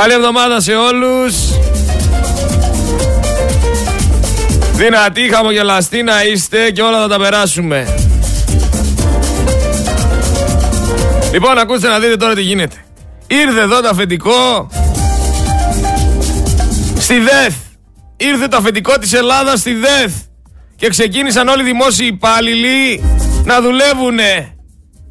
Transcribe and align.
Καλή 0.00 0.12
εβδομάδα 0.12 0.60
σε 0.60 0.72
όλους. 0.72 1.34
Δυνατοί, 4.72 5.28
χαμογελαστοί 5.32 6.02
να 6.02 6.24
είστε 6.24 6.70
και 6.70 6.82
όλα 6.82 7.00
θα 7.00 7.08
τα 7.08 7.18
περάσουμε. 7.18 7.86
Λοιπόν, 11.32 11.58
ακούστε 11.58 11.88
να 11.88 11.98
δείτε 11.98 12.16
τώρα 12.16 12.34
τι 12.34 12.42
γίνεται. 12.42 12.76
Ήρθε 13.26 13.60
εδώ 13.60 13.80
το 13.80 13.88
αφεντικό 13.88 14.70
στη 16.98 17.18
ΔΕΘ. 17.18 17.54
Ήρθε 18.16 18.48
το 18.48 18.56
αφεντικό 18.56 18.98
της 18.98 19.12
Ελλάδας 19.12 19.60
στη 19.60 19.74
ΔΕΘ. 19.74 20.12
Και 20.76 20.88
ξεκίνησαν 20.88 21.48
όλοι 21.48 21.62
οι 21.62 21.64
δημόσιοι 21.64 22.08
υπάλληλοι 22.12 23.04
να 23.44 23.60
δουλεύουνε. 23.60 24.54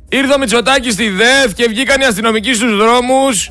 Ήρθε 0.09 0.33
ο 0.33 0.37
Μητσοτάκης 0.37 0.93
στη 0.93 1.09
ΔΕΘ 1.09 1.53
και 1.53 1.65
βγήκαν 1.69 2.01
οι 2.01 2.05
αστυνομικοί 2.05 2.53
στους 2.53 2.77
δρόμους 2.77 3.49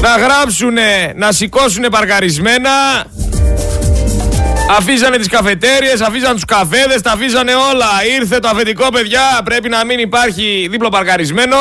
να 0.00 0.16
γράψουνε, 0.16 1.12
να 1.14 1.32
σηκώσουνε 1.32 1.88
παρκαρισμένα. 1.88 2.70
Αφήσανε 4.78 5.16
τις 5.16 5.28
καφετέριες, 5.28 6.00
αφήσανε 6.00 6.34
τους 6.34 6.44
καφέδες, 6.44 7.02
τα 7.02 7.12
αφήσανε 7.12 7.52
όλα. 7.54 7.86
Ήρθε 8.20 8.38
το 8.38 8.48
αφεντικό 8.48 8.88
παιδιά, 8.88 9.40
πρέπει 9.44 9.68
να 9.68 9.84
μην 9.84 9.98
υπάρχει 9.98 10.68
δίπλο 10.70 10.88
παρκαρισμένο. 10.88 11.56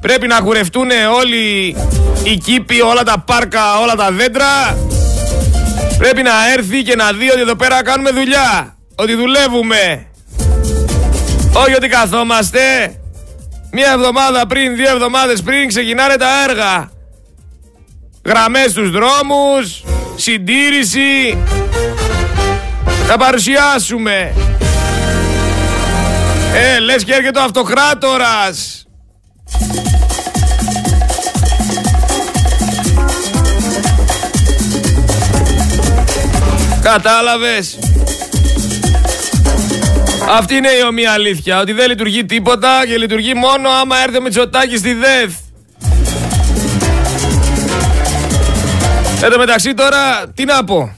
Πρέπει 0.00 0.26
να 0.26 0.40
κουρευτούν 0.40 0.90
όλοι 1.20 1.76
οι 2.22 2.36
κήποι, 2.36 2.80
όλα 2.80 3.02
τα 3.02 3.18
πάρκα, 3.26 3.78
όλα 3.78 3.94
τα 3.94 4.10
δέντρα. 4.10 4.76
Πρέπει 5.98 6.22
να 6.22 6.52
έρθει 6.56 6.82
και 6.82 6.96
να 6.96 7.12
δει 7.12 7.30
ότι 7.30 7.40
εδώ 7.40 7.56
πέρα 7.56 7.82
κάνουμε 7.82 8.10
δουλειά. 8.10 8.76
Ότι 8.94 9.14
δουλεύουμε. 9.14 10.06
Όχι 11.52 11.74
ότι 11.74 11.88
καθόμαστε. 11.88 12.60
Μία 13.72 13.92
εβδομάδα 13.92 14.46
πριν, 14.46 14.76
δύο 14.76 14.90
εβδομάδες 14.90 15.42
πριν 15.42 15.68
ξεκινάνε 15.68 16.16
τα 16.16 16.28
έργα. 16.48 16.90
Γραμμές 18.24 18.70
στους 18.70 18.90
δρόμους, 18.90 19.82
συντήρηση. 20.16 21.38
Θα 23.06 23.16
παρουσιάσουμε. 23.16 24.32
Ε, 26.54 26.78
λες 26.78 27.04
και 27.04 27.12
έρχεται 27.12 27.38
ο 27.38 27.42
αυτοκράτορας. 27.42 28.86
Κατάλαβες. 36.82 37.78
Αυτή 40.28 40.54
είναι 40.54 40.68
η 40.68 40.82
ομοία 40.86 41.12
αλήθεια. 41.12 41.60
Ότι 41.60 41.72
δεν 41.72 41.88
λειτουργεί 41.88 42.24
τίποτα 42.24 42.86
και 42.86 42.98
λειτουργεί 42.98 43.34
μόνο 43.34 43.68
άμα 43.68 43.96
έρθει 44.02 44.18
ο 44.18 44.22
Μητσοτάκης 44.22 44.78
στη 44.78 44.94
ΔΕΘ. 44.94 45.32
Εν 49.24 49.30
τω 49.30 49.38
μεταξύ 49.38 49.74
τώρα 49.74 50.32
τι 50.34 50.44
να 50.44 50.64
πω. 50.64 50.96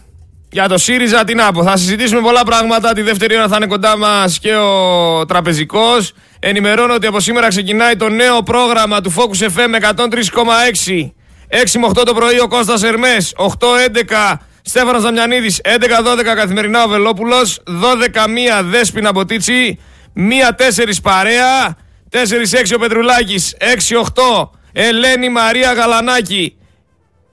Για 0.50 0.68
το 0.68 0.78
ΣΥΡΙΖΑ 0.78 1.24
τι 1.24 1.34
να 1.34 1.52
πω. 1.52 1.62
Θα 1.62 1.76
συζητήσουμε 1.76 2.20
πολλά 2.20 2.44
πράγματα. 2.44 2.92
Τη 2.92 3.02
δεύτερη 3.02 3.36
ώρα 3.36 3.48
θα 3.48 3.56
είναι 3.56 3.66
κοντά 3.66 3.96
μας 3.98 4.38
και 4.38 4.54
ο 4.54 5.24
τραπεζικός. 5.26 6.12
Ενημερώνω 6.38 6.94
ότι 6.94 7.06
από 7.06 7.20
σήμερα 7.20 7.48
ξεκινάει 7.48 7.96
το 7.96 8.08
νέο 8.08 8.42
πρόγραμμα 8.42 9.00
του 9.00 9.14
Focus 9.16 9.44
FM 9.44 9.74
103,6. 9.74 11.12
6 11.48 11.78
με 11.78 11.86
8 11.86 12.04
το 12.04 12.14
πρωί 12.14 12.40
ο 12.40 12.48
Κώστας 12.48 12.82
Ερμές. 12.82 13.32
8-11 13.36 14.40
Στέφανος 14.62 15.02
Δαμιανίδης. 15.02 15.60
11-12 15.64 16.34
καθημερινά 16.34 16.84
ο 16.84 16.88
Βελόπουλος. 16.88 17.62
12-1 17.66 18.62
Δέσποινα 18.62 19.12
Μποτίτσι. 19.12 19.78
1-4 20.14 21.00
Παρέα. 21.02 21.76
4-6 22.10 22.74
ο 22.74 22.78
Πετρουλάκης. 22.78 23.56
6-8 23.58 24.50
Ελένη 24.72 25.28
Μαρία 25.28 25.72
Γαλανάκη. 25.72 26.56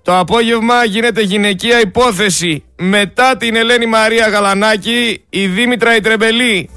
Το 0.04 0.18
απόγευμα 0.20 0.84
γίνεται 0.86 1.22
γυναικεία 1.22 1.80
υπόθεση. 1.80 2.64
Μετά 2.76 3.38
την 3.38 3.56
Ελένη 3.56 3.86
Μαρία 3.86 4.28
Γαλανάκη, 4.28 5.24
η 5.30 5.48
Δήμητρα 5.48 5.96
η 5.96 6.00
Τρεμπελή. 6.00 6.70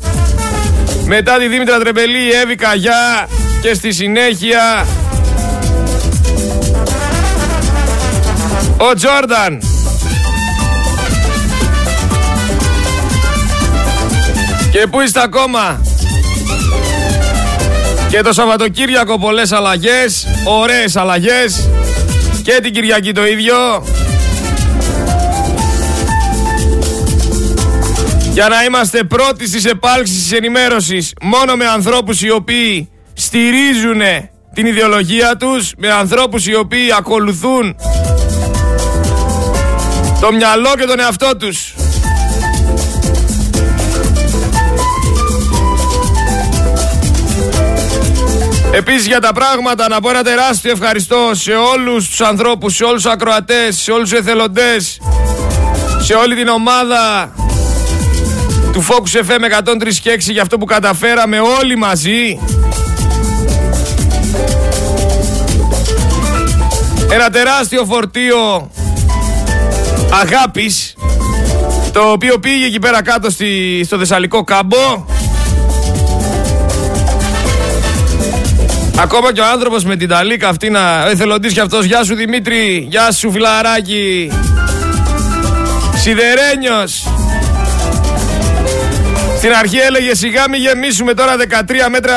Μετά 1.06 1.38
τη 1.38 1.48
Δήμητρα 1.48 1.78
Τρεμπελή, 1.78 2.18
η 2.18 2.30
Εύη 2.42 2.54
Καγιά. 2.54 3.28
Και 3.62 3.74
στη 3.74 3.92
συνέχεια... 3.92 4.86
Ο 8.76 8.94
Τζόρνταν. 8.94 9.62
Και 14.70 14.86
πού 14.90 15.00
είστε 15.00 15.22
ακόμα; 15.22 15.80
Και 18.08 18.20
το 18.20 18.32
Σαββατοκύριακο 18.32 19.18
πολλές 19.18 19.52
αλλαγές, 19.52 20.26
ωραίες 20.44 20.96
αλλαγές. 20.96 21.68
Και 22.44 22.58
την 22.62 22.72
Κυριακή 22.72 23.12
το 23.12 23.26
ίδιο. 23.26 23.56
Για 28.32 28.48
να 28.48 28.64
είμαστε 28.64 29.04
πρώτοι 29.04 29.46
στις 29.48 29.64
επάλξεις 29.64 30.16
της 30.16 30.32
ενημέρωσης 30.32 31.12
μόνο 31.22 31.56
με 31.56 31.66
ανθρώπους 31.66 32.22
οι 32.22 32.30
οποίοι 32.30 32.88
στηρίζουν 33.14 34.00
την 34.54 34.66
ιδεολογία 34.66 35.36
τους, 35.36 35.72
με 35.76 35.92
ανθρώπους 35.92 36.46
οι 36.46 36.54
οποίοι 36.54 36.92
ακολουθούν 36.98 37.76
το 40.20 40.32
μυαλό 40.32 40.74
και 40.78 40.84
τον 40.84 41.00
εαυτό 41.00 41.36
τους. 41.36 41.74
Επίσης 48.76 49.06
για 49.06 49.20
τα 49.20 49.32
πράγματα 49.32 49.88
να 49.88 50.00
πω 50.00 50.10
ένα 50.10 50.22
τεράστιο 50.22 50.70
ευχαριστώ 50.70 51.30
σε 51.32 51.52
όλους 51.52 52.08
τους 52.08 52.20
ανθρώπους, 52.20 52.74
σε 52.74 52.84
όλους 52.84 53.02
τους 53.02 53.12
ακροατές, 53.12 53.76
σε 53.76 53.90
όλους 53.90 54.10
τους 54.10 54.18
εθελοντές, 54.18 55.00
σε 56.00 56.14
όλη 56.14 56.34
την 56.34 56.48
ομάδα 56.48 57.32
του 58.72 58.86
Focus 58.88 59.18
FM 59.18 59.44
103 59.44 60.00
και 60.02 60.10
6 60.10 60.32
για 60.32 60.42
αυτό 60.42 60.58
που 60.58 60.64
καταφέραμε 60.64 61.38
όλοι 61.40 61.76
μαζί. 61.76 62.40
Ένα 67.10 67.30
τεράστιο 67.30 67.84
φορτίο 67.84 68.70
αγάπης 70.22 70.94
το 71.92 72.00
οποίο 72.00 72.38
πήγε 72.38 72.66
εκεί 72.66 72.78
πέρα 72.78 73.02
κάτω 73.02 73.30
στη, 73.30 73.82
στο 73.84 73.98
Θεσσαλικό 73.98 74.44
κάμπο 74.44 75.04
Ακόμα 78.98 79.32
και 79.32 79.40
ο 79.40 79.46
άνθρωπος 79.46 79.84
με 79.84 79.96
την 79.96 80.08
ταλίκα 80.08 80.48
αυτή 80.48 80.70
να. 80.70 81.08
Εθελοντή 81.08 81.48
κι 81.48 81.60
αυτός. 81.60 81.84
Γεια 81.84 82.04
σου 82.04 82.14
Δημήτρη. 82.14 82.86
Γεια 82.90 83.12
σου 83.12 83.30
φιλαράκι. 83.32 84.30
Σιδερένιος. 85.96 87.08
Στην 89.36 89.52
αρχή 89.52 89.78
έλεγε 89.78 90.14
σιγά 90.14 90.48
μην 90.48 90.60
γεμίσουμε 90.60 91.14
τώρα 91.14 91.36
13 91.36 91.88
μέτρα 91.90 92.14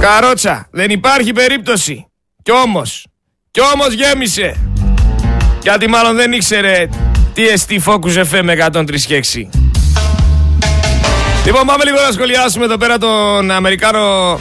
Καρότσα. 0.00 0.66
Δεν 0.70 0.90
υπάρχει 0.90 1.32
περίπτωση. 1.32 2.06
Κι 2.42 2.50
όμως. 2.50 3.06
Κι 3.50 3.60
όμως 3.74 3.92
γέμισε. 3.92 4.56
Γιατί 5.62 5.88
μάλλον 5.88 6.16
δεν 6.16 6.32
ήξερε 6.32 6.88
τι 7.34 7.48
εστί 7.48 7.82
Focus 7.86 8.24
FM 8.30 8.70
103 8.70 9.63
Λοιπόν, 11.44 11.66
πάμε 11.66 11.84
λίγο 11.84 11.96
να 12.06 12.12
σχολιάσουμε 12.12 12.64
εδώ 12.64 12.76
πέρα 12.76 12.98
τον 12.98 13.50
Αμερικάνο. 13.50 14.38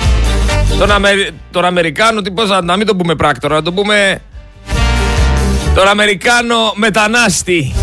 Τον, 0.80 0.92
Αμε... 0.92 1.30
τον 1.52 1.66
Αμερικάνο, 1.66 2.22
τι 2.22 2.32
πώς, 2.32 2.50
να 2.64 2.78
μην 2.78 2.88
το 2.88 2.96
πούμε 2.96 3.16
πράκτορα, 3.16 3.56
να 3.56 3.62
το 3.62 3.74
πούμε. 3.74 4.22
Τον 5.76 5.88
Αμερικάνο 5.88 6.74
μετανάστη. 6.76 7.76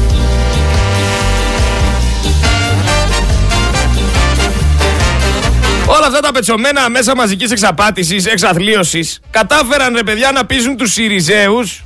Όλα 5.87 6.06
αυτά 6.06 6.20
τα 6.20 6.32
πετσομένα 6.32 6.88
μέσα 6.88 7.16
μαζικής 7.16 7.50
εξαπάτησης, 7.50 8.26
εξαθλίωσης, 8.26 9.20
κατάφεραν 9.31 9.94
ρε 9.94 10.02
παιδιά 10.02 10.32
να 10.32 10.47
πείσουν 10.47 10.76
τους 10.76 10.93
Σιριζέους 10.93 11.84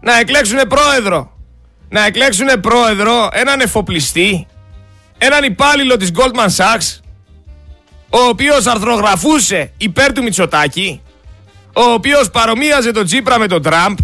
να 0.00 0.18
εκλέξουν 0.18 0.58
πρόεδρο. 0.68 1.30
Να 1.88 2.06
εκλέξουν 2.06 2.46
πρόεδρο 2.60 3.28
έναν 3.32 3.60
εφοπλιστή, 3.60 4.46
έναν 5.26 5.44
υπάλληλο 5.44 5.96
της 5.96 6.10
Goldman 6.14 6.56
Sachs 6.56 7.00
ο 8.10 8.18
οποίος 8.18 8.66
αρθρογραφούσε 8.66 9.72
υπέρ 9.76 10.12
του 10.12 10.22
Μητσοτάκη 10.22 11.00
ο 11.72 11.82
οποίος 11.82 12.30
παρομοίαζε 12.30 12.92
τον 12.92 13.04
Τσίπρα 13.04 13.38
με 13.38 13.46
τον 13.46 13.62
Τραμπ 13.62 13.98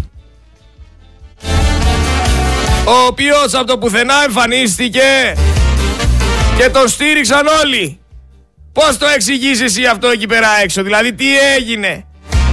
ο 2.85 3.05
οποίος 3.07 3.53
από 3.53 3.65
το 3.65 3.77
πουθενά 3.77 4.23
εμφανίστηκε 4.23 5.33
και 6.57 6.69
τον 6.69 6.87
στήριξαν 6.87 7.47
όλοι. 7.47 7.99
Πώς 8.71 8.97
το 8.97 9.05
εξηγείς 9.15 9.61
εσύ 9.61 9.85
αυτό 9.85 10.07
εκεί 10.07 10.27
πέρα 10.27 10.47
έξω, 10.63 10.83
δηλαδή 10.83 11.13
τι 11.13 11.39
έγινε; 11.55 12.05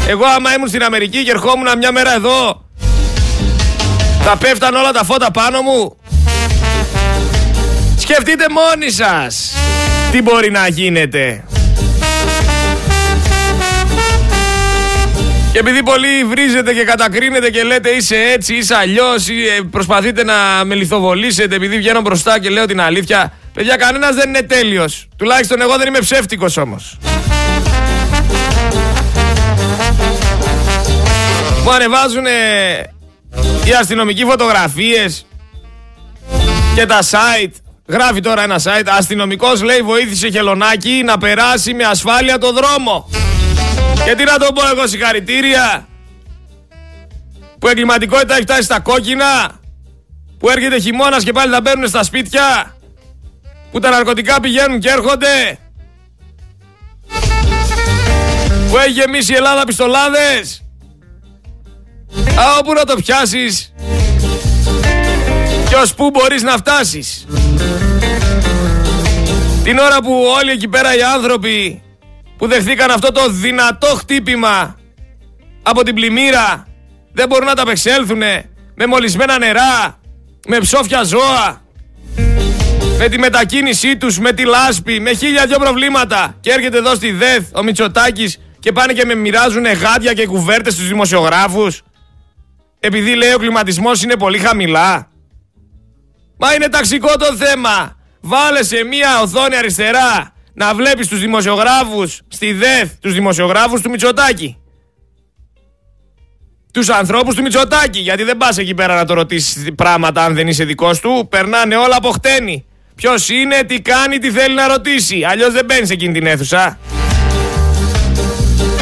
Εγώ 0.09 0.25
άμα 0.25 0.55
ήμουν 0.55 0.69
στην 0.69 0.83
Αμερική 0.83 1.25
και 1.25 1.31
ερχόμουν 1.31 1.79
μια 1.79 1.93
μέρα 1.93 2.15
εδώ 2.15 2.65
θα 4.23 4.37
πέφταν 4.37 4.75
όλα 4.75 4.93
τα 4.93 5.05
φώτα 5.05 5.31
πάνω 5.31 5.63
μου 5.63 5.97
Σκεφτείτε 8.13 8.45
μόνοι 8.51 8.91
σας 8.91 9.53
τι 10.11 10.23
μπορεί 10.23 10.51
να 10.51 10.69
γίνεται. 10.69 11.45
Και 15.53 15.59
επειδή 15.59 15.83
πολλοί 15.83 16.25
βρίζετε 16.25 16.73
και 16.73 16.85
κατακρίνετε 16.85 17.51
και 17.51 17.63
λέτε 17.63 17.91
είσαι 17.91 18.17
έτσι, 18.17 18.55
είσαι 18.55 18.75
αλλιώς, 18.75 19.29
ή 19.29 19.35
προσπαθείτε 19.71 20.25
να 20.25 20.35
με 20.65 20.75
λιθοβολήσετε 20.75 21.55
επειδή 21.55 21.77
βγαίνω 21.77 22.01
μπροστά 22.01 22.41
και 22.41 22.49
λέω 22.49 22.67
την 22.67 22.81
αλήθεια. 22.81 23.33
Παιδιά, 23.53 23.77
κανένας 23.77 24.15
δεν 24.15 24.29
είναι 24.29 24.43
τέλειος. 24.43 25.09
Τουλάχιστον 25.17 25.61
εγώ 25.61 25.77
δεν 25.77 25.87
είμαι 25.87 25.99
ψεύτικος 25.99 26.57
όμως. 26.57 26.99
Μου 31.65 31.73
ανεβάζουν 31.73 32.25
οι 33.65 33.73
αστυνομικοί 33.81 34.25
φωτογραφίες 34.25 35.27
και 36.75 36.87
τα 36.87 36.99
site. 37.03 37.70
Γράφει 37.91 38.21
τώρα 38.21 38.43
ένα 38.43 38.61
site. 38.63 38.89
Αστυνομικός 38.99 39.63
λέει 39.63 39.81
βοήθησε 39.81 40.31
χελονάκι 40.31 41.03
να 41.05 41.19
περάσει 41.19 41.75
με 41.75 41.85
ασφάλεια 41.85 42.39
το 42.39 42.53
δρόμο. 42.53 43.09
Και 44.05 44.15
τι 44.15 44.25
να 44.25 44.39
το 44.39 44.53
πω 44.53 44.63
εγώ 44.73 44.87
συγχαρητήρια. 44.87 45.89
Που 47.59 47.69
εγκληματικότητα 47.69 48.35
έχει 48.35 48.43
φτάσει 48.43 48.63
στα 48.63 48.81
κόκκινα. 48.81 49.61
Που 50.39 50.51
έρχεται 50.51 50.79
χειμώνας 50.79 51.25
και 51.25 51.33
πάλι 51.33 51.53
θα 51.53 51.61
μπαίνουν 51.61 51.89
στα 51.89 52.03
σπίτια. 52.03 52.77
Που 53.71 53.79
τα 53.79 53.91
ναρκωτικά 53.91 54.41
πηγαίνουν 54.41 54.81
και 54.81 54.89
έρχονται. 54.89 55.59
Που 58.71 58.79
έχει 58.79 58.91
γεμίσει 58.91 59.33
η 59.33 59.37
Ελλάδα 59.37 59.65
πιστολάδες. 59.65 60.63
Α, 62.39 62.59
όπου 62.59 62.73
να 62.73 62.85
το 62.85 62.95
πιάσεις 62.95 63.73
και 65.69 65.77
ως 65.77 65.95
πού 65.95 66.11
μπορείς 66.11 66.43
να 66.43 66.57
φτάσεις. 66.57 67.27
Την 69.71 69.79
ώρα 69.79 70.03
που 70.03 70.25
όλοι 70.41 70.51
εκεί 70.51 70.69
πέρα 70.69 70.97
οι 70.97 71.03
άνθρωποι 71.03 71.83
που 72.37 72.47
δεχθήκαν 72.47 72.91
αυτό 72.91 73.13
το 73.13 73.29
δυνατό 73.29 73.87
χτύπημα 73.87 74.77
από 75.63 75.83
την 75.83 75.95
πλημμύρα 75.95 76.67
δεν 77.13 77.29
μπορούν 77.29 77.47
να 77.47 77.55
τα 77.55 77.63
απεξέλθουν 77.63 78.19
με 78.75 78.87
μολυσμένα 78.89 79.39
νερά, 79.39 79.99
με 80.47 80.59
ψόφια 80.59 81.03
ζώα, 81.03 81.63
με 82.99 83.09
τη 83.09 83.19
μετακίνησή 83.19 83.97
τους, 83.97 84.19
με 84.19 84.33
τη 84.33 84.45
λάσπη, 84.45 85.01
με 85.01 85.13
χίλια 85.13 85.47
δυο 85.47 85.59
προβλήματα 85.59 86.37
και 86.41 86.51
έρχεται 86.51 86.79
εδώ 86.79 86.95
στη 86.95 87.13
ΔΕΘ 87.13 87.43
ο 87.55 87.63
Μητσοτάκης 87.63 88.39
και 88.59 88.73
πάνε 88.73 88.93
και 88.93 89.05
με 89.05 89.15
μοιράζουν 89.15 89.65
γάντια 89.65 90.13
και 90.13 90.27
κουβέρτες 90.27 90.73
στους 90.73 90.89
δημοσιογράφους 90.89 91.83
επειδή 92.81 93.15
λέει 93.15 93.33
ο 93.33 93.39
κλιματισμός 93.39 94.03
είναι 94.03 94.17
πολύ 94.17 94.39
χαμηλά. 94.39 95.09
Μα 96.37 96.55
είναι 96.55 96.69
ταξικό 96.69 97.17
το 97.17 97.35
θέμα. 97.37 97.99
Βάλε 98.21 98.63
σε 98.63 98.85
μία 98.85 99.21
οθόνη 99.21 99.57
αριστερά 99.57 100.33
να 100.53 100.75
βλέπεις 100.75 101.09
τους 101.09 101.21
δημοσιογράφους 101.21 102.21
στη 102.29 102.53
ΔΕΘ, 102.53 102.91
τους 103.01 103.15
δημοσιογράφους 103.15 103.81
του 103.81 103.91
Μητσοτάκη. 103.91 104.57
Τους 106.73 106.89
ανθρώπους 106.89 107.35
του 107.35 107.43
Μητσοτάκη, 107.43 107.99
γιατί 107.99 108.23
δεν 108.23 108.37
πας 108.37 108.59
εκεί 108.59 108.75
πέρα 108.75 108.95
να 108.95 109.05
το 109.05 109.15
ρωτήσεις 109.15 109.75
πράγματα 109.75 110.25
αν 110.25 110.35
δεν 110.35 110.49
είσαι 110.49 110.65
δικός 110.65 111.01
του. 111.01 111.27
Περνάνε 111.31 111.77
όλα 111.77 111.97
από 111.97 112.11
χτένι. 112.11 112.65
Ποιος 112.95 113.29
είναι, 113.29 113.63
τι 113.63 113.81
κάνει, 113.81 114.19
τι 114.19 114.31
θέλει 114.31 114.55
να 114.55 114.69
ρωτήσει. 114.69 115.25
Αλλιώς 115.25 115.53
δεν 115.53 115.65
μπαίνεις 115.65 115.87
σε 115.87 115.93
εκείνη 115.93 116.13
την 116.13 116.27
αίθουσα. 116.27 116.79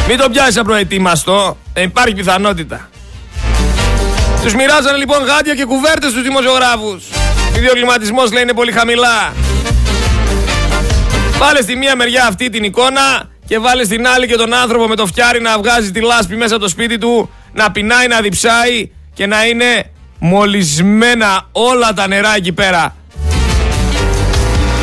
Μην 0.08 0.18
το 0.18 0.30
πιάσεις 0.30 0.56
απροετοίμαστο. 0.56 1.56
Δεν 1.72 1.84
υπάρχει 1.84 2.14
πιθανότητα. 2.14 2.88
Τους 4.42 4.54
μοιράζανε 4.54 4.96
λοιπόν 4.96 5.24
γάντια 5.24 5.54
και 5.54 5.64
κουβέρτες 5.64 6.10
στους 6.10 6.22
δημοσιογράφους. 6.22 7.04
ο 7.70 7.72
κλιματισμός 7.72 8.32
λέει 8.32 8.42
είναι 8.42 8.52
πολύ 8.52 8.72
χαμηλά. 8.72 9.32
Βάλε 11.38 11.62
στη 11.62 11.76
μία 11.76 11.96
μεριά 11.96 12.26
αυτή 12.26 12.50
την 12.50 12.64
εικόνα 12.64 13.28
και 13.46 13.58
βάλε 13.58 13.84
στην 13.84 14.06
άλλη 14.06 14.26
και 14.26 14.36
τον 14.36 14.54
άνθρωπο 14.54 14.88
με 14.88 14.96
το 14.96 15.06
φτιάρι 15.06 15.40
να 15.40 15.58
βγάζει 15.58 15.90
τη 15.90 16.00
λάσπη 16.00 16.36
μέσα 16.36 16.54
από 16.54 16.62
το 16.62 16.68
σπίτι 16.68 16.98
του, 16.98 17.30
να 17.52 17.70
πεινάει, 17.70 18.06
να 18.06 18.20
διψάει 18.20 18.90
και 19.14 19.26
να 19.26 19.46
είναι 19.46 19.90
μολυσμένα 20.18 21.48
όλα 21.52 21.92
τα 21.92 22.06
νερά 22.06 22.36
εκεί 22.36 22.52
πέρα. 22.52 22.96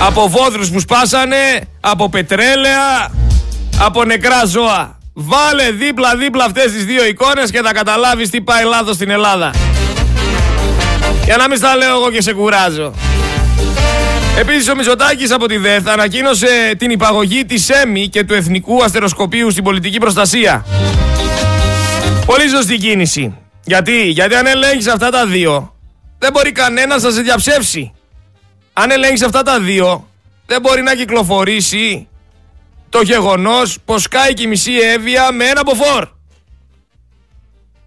Από 0.07 0.29
βόδρους 0.29 0.69
που 0.69 0.79
σπάσανε, 0.79 1.67
από 1.79 2.09
πετρέλαια, 2.09 3.11
από 3.79 4.03
νεκρά 4.03 4.45
ζώα. 4.45 4.94
Βάλε 5.17 5.71
δίπλα-δίπλα 5.71 6.43
αυτές 6.43 6.71
τις 6.71 6.85
δύο 6.85 7.05
εικόνες 7.05 7.51
και 7.51 7.61
θα 7.61 7.71
καταλάβεις 7.71 8.29
τι 8.29 8.41
πάει 8.41 8.63
λάθος 8.63 8.95
στην 8.95 9.09
Ελλάδα. 9.09 9.53
Για 11.25 11.37
να 11.37 11.47
μην 11.47 11.57
στα 11.57 11.75
λέω 11.75 11.95
εγώ 11.95 12.11
και 12.11 12.21
σε 12.21 12.33
κουράζω. 12.33 12.93
Επίσης 14.37 14.69
ο 14.69 14.75
Μητσοτάκης 14.75 15.31
από 15.31 15.47
τη 15.47 15.57
ΔΕΘ 15.57 15.87
ανακοίνωσε 15.87 16.75
την 16.77 16.91
υπαγωγή 16.91 17.45
της 17.45 17.69
ΕΜΗ 17.69 18.07
και 18.07 18.23
του 18.23 18.33
Εθνικού 18.33 18.83
Αστεροσκοπείου 18.83 19.51
στην 19.51 19.63
πολιτική 19.63 19.97
προστασία. 19.97 20.65
Πολύ 22.25 22.49
σωστή 22.49 22.77
κίνηση. 22.77 23.37
Γιατί, 23.63 24.01
γιατί 24.01 24.35
αν 24.35 24.45
ελέγχεις 24.45 24.87
αυτά 24.87 25.09
τα 25.09 25.25
δύο, 25.25 25.75
δεν 26.19 26.31
μπορεί 26.31 26.51
κανένας 26.51 27.03
να 27.03 27.11
σε 27.11 27.21
διαψεύσει. 27.21 27.93
Αν 28.73 28.91
ελέγχεις 28.91 29.21
αυτά 29.21 29.41
τα 29.41 29.59
δύο, 29.59 30.07
δεν 30.45 30.61
μπορεί 30.61 30.81
να 30.81 30.95
κυκλοφορήσει 30.95 32.07
το 32.95 33.01
γεγονός 33.01 33.77
πως 33.85 34.07
κάει 34.07 34.33
και 34.33 34.43
η 34.43 34.47
μισή 34.47 34.71
Εύβοια 34.73 35.31
με 35.31 35.45
ένα 35.45 35.61
μποφόρ. 35.63 36.07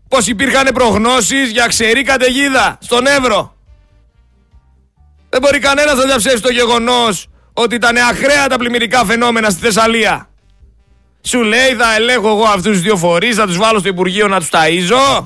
Πως 0.09 0.27
υπήρχαν 0.27 0.69
προγνώσεις 0.75 1.51
για 1.51 1.67
ξερή 1.67 2.03
καταιγίδα 2.03 2.79
στον 2.81 3.07
Εύρο. 3.07 3.55
Δεν 5.29 5.41
μπορεί 5.41 5.59
κανένας 5.59 5.97
να 5.97 6.05
διαψεύσει 6.05 6.43
το 6.43 6.53
γεγονός 6.53 7.27
ότι 7.53 7.75
ήταν 7.75 7.97
αχρέα 7.97 8.47
τα 8.49 8.57
πλημμυρικά 8.57 9.05
φαινόμενα 9.05 9.51
στη 9.51 9.61
Θεσσαλία. 9.61 10.29
Σου 11.23 11.43
λέει 11.43 11.75
θα 11.79 11.95
ελέγχω 11.95 12.29
εγώ 12.29 12.45
αυτούς 12.45 12.73
τους 12.73 12.81
δύο 12.81 12.97
φορείς, 12.97 13.37
θα 13.37 13.47
τους 13.47 13.57
βάλω 13.57 13.79
στο 13.79 13.89
Υπουργείο 13.89 14.29
να 14.29 14.39
τους 14.39 14.49
ταΐζω. 14.53 15.25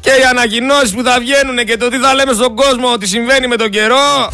Και 0.00 0.10
οι 0.10 0.24
ανακοινώσεις 0.30 0.94
που 0.94 1.02
θα 1.02 1.16
βγαίνουν 1.20 1.56
και 1.56 1.76
το 1.76 1.88
τι 1.88 1.98
θα 1.98 2.14
λέμε 2.14 2.32
στον 2.32 2.56
κόσμο 2.56 2.92
ότι 2.92 3.06
συμβαίνει 3.06 3.46
με 3.46 3.56
τον 3.56 3.70
καιρό 3.70 4.30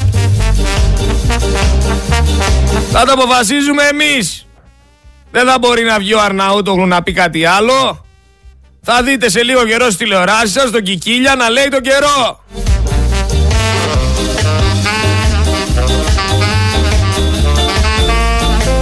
θα 2.91 3.05
το 3.05 3.13
αποφασίζουμε 3.13 3.83
εμείς. 3.83 4.47
Δεν 5.31 5.47
θα 5.47 5.59
μπορεί 5.59 5.85
να 5.85 5.99
βγει 5.99 6.15
ο 6.15 6.21
Αρναούτογλου 6.21 6.87
να 6.87 7.03
πει 7.03 7.13
κάτι 7.13 7.45
άλλο. 7.45 8.05
Θα 8.83 9.03
δείτε 9.03 9.31
σε 9.31 9.43
λίγο 9.43 9.65
καιρό 9.65 9.91
στη 9.91 10.05
τηλεοράση 10.05 10.49
σας 10.53 10.71
τον 10.71 10.83
Κικίλια 10.83 11.35
να 11.35 11.51
λέει 11.51 11.69
τον 11.69 11.81
καιρό. 11.81 12.45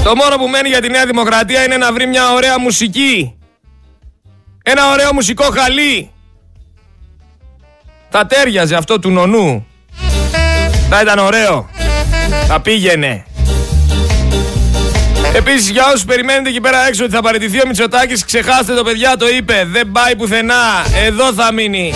Το 0.05 0.15
μόνο 0.15 0.37
που 0.37 0.49
μένει 0.49 0.69
για 0.69 0.81
τη 0.81 0.89
Νέα 0.89 1.07
Δημοκρατία 1.07 1.65
είναι 1.65 1.77
να 1.77 1.93
βρει 1.93 2.07
μια 2.07 2.33
ωραία 2.33 2.59
μουσική. 2.59 3.39
Ένα 4.63 4.91
ωραίο 4.91 5.13
μουσικό 5.13 5.45
χαλί. 5.45 6.11
Θα 8.11 8.27
τέριαζε 8.27 8.75
αυτό 8.75 8.99
του 8.99 9.11
νονού. 9.11 9.67
Θα 10.89 11.01
ήταν 11.01 11.19
ωραίο. 11.19 11.69
Θα 12.47 12.61
πήγαινε. 12.61 13.25
Επίσης, 15.37 15.71
για 15.71 15.87
όσους 15.87 16.05
περιμένετε 16.05 16.49
εκεί 16.49 16.61
πέρα 16.61 16.87
έξω 16.87 17.05
ότι 17.05 17.13
θα 17.13 17.23
παραιτηθεί 17.23 17.61
ο 17.61 17.67
Μητσοτάκης, 17.67 18.25
ξεχάστε 18.25 18.75
το 18.75 18.85
παιδιά, 18.85 19.17
το 19.17 19.29
είπε. 19.29 19.67
Δεν 19.73 19.93
πάει 19.93 20.17
πουθενά. 20.17 20.87
Εδώ 21.07 21.33
θα 21.33 21.53
μείνει. 21.53 21.95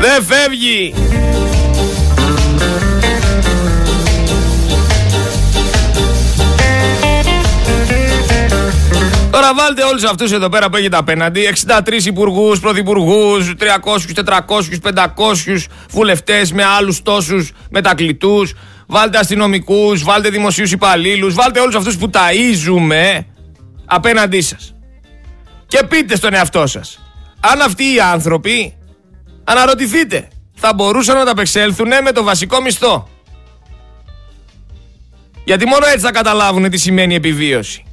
Δεν 0.00 0.24
φεύγει. 0.24 0.94
Τώρα 9.52 9.64
βάλτε 9.64 9.82
όλους 9.82 10.04
αυτούς 10.04 10.32
εδώ 10.32 10.48
πέρα 10.48 10.70
που 10.70 10.76
έχετε 10.76 10.96
απέναντι. 10.96 11.40
63 11.40 12.04
υπουργούς, 12.04 12.60
πρωθυπουργούς, 12.60 13.54
300, 13.58 14.14
400, 14.14 14.80
500 14.80 15.66
βουλευτές 15.90 16.52
με 16.52 16.64
άλλους 16.64 17.02
τόσους 17.02 17.52
μετακλητούς. 17.70 18.54
Βάλτε 18.86 19.18
αστυνομικούς, 19.18 20.02
βάλτε 20.02 20.28
δημοσίους 20.28 20.72
υπαλλήλους, 20.72 21.34
βάλτε 21.34 21.60
όλους 21.60 21.74
αυτούς 21.74 21.96
που 21.96 22.10
ταΐζουμε 22.12 23.24
απέναντί 23.84 24.40
σας. 24.40 24.74
Και 25.66 25.84
πείτε 25.88 26.16
στον 26.16 26.34
εαυτό 26.34 26.66
σας, 26.66 27.00
αν 27.40 27.60
αυτοί 27.60 27.94
οι 27.94 28.00
άνθρωποι, 28.00 28.76
αναρωτηθείτε, 29.44 30.28
θα 30.54 30.74
μπορούσαν 30.74 31.16
να 31.16 31.24
τα 31.24 31.30
απεξέλθουν 31.30 31.88
με 32.02 32.12
το 32.12 32.22
βασικό 32.22 32.60
μισθό. 32.60 33.08
Γιατί 35.44 35.66
μόνο 35.66 35.86
έτσι 35.86 36.00
θα 36.00 36.10
καταλάβουν 36.10 36.70
τι 36.70 36.76
σημαίνει 36.76 37.14
επιβίωση. 37.14 37.84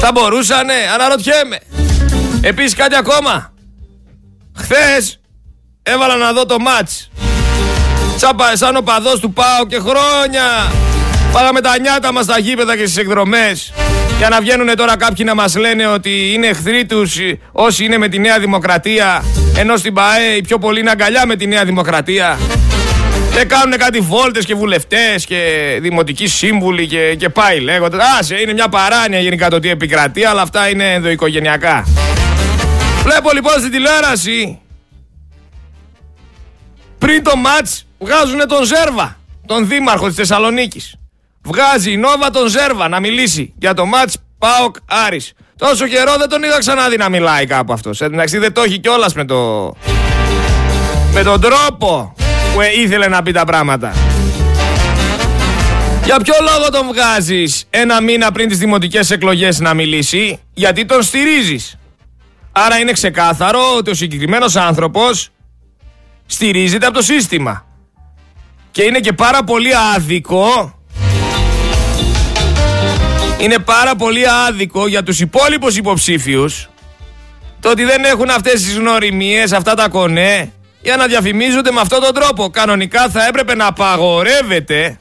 Θα 0.00 0.12
μπορούσανε, 0.12 0.74
αναρωτιέμαι. 0.94 1.58
Επίσης 2.40 2.74
κάτι 2.74 2.96
ακόμα. 2.96 3.52
Χθες 4.56 5.20
έβαλα 5.82 6.16
να 6.16 6.32
δω 6.32 6.46
το 6.46 6.58
μάτς. 6.58 7.10
Τσάπα 8.16 8.56
σαν 8.56 8.76
ο 8.76 8.80
παδός 8.80 9.20
του 9.20 9.32
πάω 9.32 9.66
και 9.68 9.78
χρόνια. 9.78 10.72
Πάγαμε 11.32 11.60
τα 11.60 11.78
νιάτα 11.78 12.12
μας 12.12 12.24
στα 12.24 12.38
γήπεδα 12.38 12.76
και 12.76 12.86
στις 12.86 12.96
εκδρομές. 12.96 13.72
Για 14.18 14.28
να 14.28 14.40
βγαίνουν 14.40 14.76
τώρα 14.76 14.96
κάποιοι 14.96 15.24
να 15.28 15.34
μας 15.34 15.56
λένε 15.56 15.86
ότι 15.86 16.32
είναι 16.32 16.46
εχθροί 16.46 16.86
τους 16.86 17.16
όσοι 17.52 17.84
είναι 17.84 17.98
με 17.98 18.08
τη 18.08 18.18
Νέα 18.18 18.38
Δημοκρατία 18.38 19.24
ενώ 19.56 19.76
στην 19.76 19.94
ΠαΕ 19.94 20.34
οι 20.36 20.40
πιο 20.40 20.58
πολλοί 20.58 20.80
είναι 20.80 20.90
αγκαλιά 20.90 21.26
με 21.26 21.36
τη 21.36 21.46
Νέα 21.46 21.64
Δημοκρατία 21.64 22.38
και 23.34 23.44
κάνουν 23.44 23.78
κάτι 23.78 23.98
βόλτες 23.98 24.44
και 24.44 24.54
βουλευτές 24.54 25.26
και 25.26 25.38
δημοτικοί 25.80 26.26
σύμβουλοι 26.26 26.86
και, 26.86 27.14
και 27.14 27.28
πάει 27.28 27.60
λέγονται. 27.60 27.96
Άσε, 28.18 28.40
είναι 28.40 28.52
μια 28.52 28.68
παράνοια 28.68 29.20
γενικά 29.20 29.50
το 29.50 29.58
τι 29.58 29.68
επικρατεί, 29.68 30.24
αλλά 30.24 30.42
αυτά 30.42 30.68
είναι 30.68 30.92
ενδοοικογενειακά. 30.92 31.84
Βλέπω 33.02 33.30
λοιπόν 33.32 33.52
στην 33.52 33.70
τηλεόραση 33.70 34.58
πριν 36.98 37.22
το 37.22 37.36
μάτς 37.36 37.86
βγάζουν 37.98 38.48
τον 38.48 38.64
Ζέρβα, 38.64 39.18
τον 39.46 39.68
δήμαρχο 39.68 40.06
της 40.06 40.16
Θεσσαλονίκης. 40.16 40.94
Βγάζει 41.42 41.92
η 41.92 41.96
Νόβα 41.96 42.30
τον 42.30 42.48
Ζέρβα 42.48 42.88
να 42.88 43.00
μιλήσει 43.00 43.54
για 43.58 43.74
το 43.74 43.86
μάτς 43.86 44.16
ΠΑΟΚ 44.38 44.76
Άρης. 44.86 45.32
Τόσο 45.56 45.86
καιρό 45.86 46.16
δεν 46.18 46.28
τον 46.28 46.42
είδα 46.42 46.58
ξαναδεί 46.58 46.96
να 46.96 47.08
μιλάει 47.08 47.46
κάπου 47.46 47.72
αυτός. 47.72 48.00
Εντάξει 48.00 48.38
δεν 48.38 48.52
το 48.52 48.62
έχει 48.62 48.78
κιόλας 48.78 49.14
με 49.14 49.24
το... 49.24 49.72
με 51.12 51.22
τον 51.22 51.40
τρόπο 51.40 52.14
που 52.54 52.60
ήθελε 52.82 53.08
να 53.08 53.22
πει 53.22 53.32
τα 53.32 53.44
πράγματα. 53.44 53.92
Για 56.04 56.16
ποιο 56.16 56.34
λόγο 56.40 56.70
τον 56.70 56.86
βγάζεις 56.86 57.64
ένα 57.70 58.02
μήνα 58.02 58.32
πριν 58.32 58.48
τις 58.48 58.58
δημοτικές 58.58 59.10
εκλογές 59.10 59.60
να 59.60 59.74
μιλήσει, 59.74 60.38
γιατί 60.54 60.84
τον 60.84 61.02
στηρίζεις. 61.02 61.78
Άρα 62.52 62.78
είναι 62.78 62.92
ξεκάθαρο 62.92 63.60
ότι 63.76 63.90
ο 63.90 63.94
συγκεκριμένος 63.94 64.56
άνθρωπος 64.56 65.28
στηρίζεται 66.26 66.86
από 66.86 66.94
το 66.94 67.02
σύστημα. 67.02 67.66
Και 68.70 68.82
είναι 68.82 69.00
και 69.00 69.12
πάρα 69.12 69.44
πολύ 69.44 69.70
άδικο 69.94 70.74
είναι 73.38 73.58
πάρα 73.58 73.96
πολύ 73.96 74.28
άδικο 74.48 74.86
για 74.86 75.02
τους 75.02 75.20
υπόλοιπους 75.20 75.76
υποψήφιους 75.76 76.68
το 77.60 77.70
ότι 77.70 77.84
δεν 77.84 78.04
έχουν 78.04 78.30
αυτές 78.30 78.62
τις 78.62 78.76
γνωριμίες, 78.76 79.52
αυτά 79.52 79.74
τα 79.74 79.88
κονέ 79.88 80.52
για 80.84 80.96
να 80.96 81.06
διαφημίζονται 81.06 81.70
με 81.70 81.80
αυτόν 81.80 82.00
τον 82.00 82.14
τρόπο. 82.14 82.50
Κανονικά 82.50 83.08
θα 83.08 83.26
έπρεπε 83.26 83.54
να 83.54 83.66
απαγορεύεται 83.66 84.98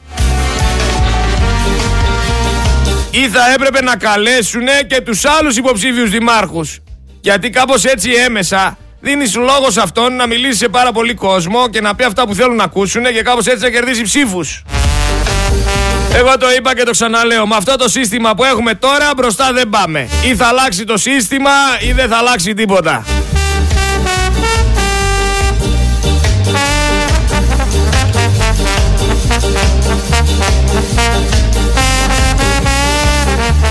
ή 3.12 3.30
θα 3.30 3.52
έπρεπε 3.54 3.82
να 3.82 3.96
καλέσουν 3.96 4.68
και 4.88 5.02
τους 5.02 5.25
άλλους 5.25 5.58
υποψήφιους 5.58 6.10
δημάρχους. 6.10 6.80
Γιατί 7.22 7.50
κάπως 7.50 7.86
έτσι 7.86 8.12
έμεσα 8.12 8.78
δίνεις 9.00 9.36
λόγος 9.36 9.74
σε 9.74 9.82
αυτόν 9.82 10.16
να 10.16 10.28
μιλήσει 10.28 10.58
σε 10.58 10.68
πάρα 10.68 10.92
πολύ 10.92 11.13
κόσμο 11.13 11.70
και 11.70 11.82
να 11.82 11.96
πει 11.96 12.04
αυτά 12.04 12.28
που 12.28 12.36
θέλουν 12.36 12.56
να 12.56 12.63
ακούσουν 12.63 13.04
και 13.04 13.22
κάπως 13.22 13.46
έτσι 13.46 13.63
να 13.63 13.70
κερδίσει 13.70 14.02
ψήφους. 14.02 14.63
Εγώ 16.16 16.38
το 16.38 16.52
είπα 16.58 16.75
και 16.75 16.84
το 16.84 16.92
ξαναλέω. 16.92 17.48
Με 17.48 17.56
αυτό 17.56 17.75
το 17.75 17.90
σύστημα 17.90 18.36
που 18.36 18.44
έχουμε 18.44 18.74
τώρα 18.74 19.12
μπροστά 19.18 19.54
δεν 19.54 19.70
πάμε. 19.70 20.10
Ή 20.25 20.36
θα 20.36 20.46
αλλάξει 20.46 20.84
το 20.84 20.98
σύστημα 20.98 21.52
ή 21.88 21.92
δεν 21.92 22.10
θα 22.10 22.18
αλλάξει 22.18 22.54
τίποτα. 22.54 23.06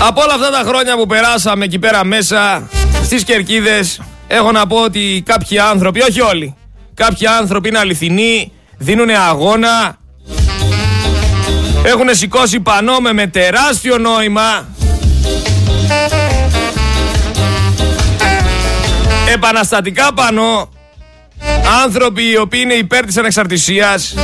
Από 0.05 0.21
όλα 0.21 0.33
αυτά 0.33 0.49
τα 0.49 0.63
χρόνια 0.67 0.95
που 0.95 1.05
περάσαμε 1.05 1.65
εκεί 1.65 1.79
πέρα 1.79 2.05
μέσα 2.05 2.69
στις 3.03 3.23
κερκίδες 3.23 4.01
έχω 4.27 4.51
να 4.51 4.67
πω 4.67 4.77
ότι 4.77 5.23
κάποιοι 5.25 5.59
άνθρωποι, 5.59 6.01
όχι 6.01 6.21
όλοι, 6.21 6.55
κάποιοι 6.93 7.27
άνθρωποι 7.27 7.67
είναι 7.69 7.77
αληθινοί, 7.77 8.51
δίνουν 8.77 9.09
αγώνα, 9.09 9.97
έχουν 11.83 12.15
σηκώσει 12.15 12.59
πανό 12.59 12.99
με, 12.99 13.27
τεράστιο 13.27 13.97
νόημα. 13.97 14.67
Επαναστατικά 19.33 20.13
πανό. 20.13 20.69
Άνθρωποι 21.83 22.29
οι 22.29 22.37
οποίοι 22.37 22.59
είναι 22.63 22.73
υπέρ 22.73 23.05
της 23.05 23.17
ανεξαρτησίας. 23.17 24.15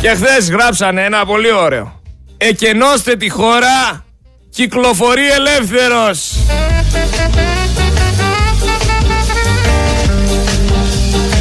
Και 0.00 0.08
χθες 0.08 0.50
γράψανε 0.50 1.04
ένα 1.04 1.26
πολύ 1.26 1.52
ωραίο. 1.52 2.00
Εκενώστε 2.36 3.16
τη 3.16 3.28
χώρα, 3.28 4.05
κυκλοφορεί 4.56 5.30
ελεύθερος. 5.30 6.36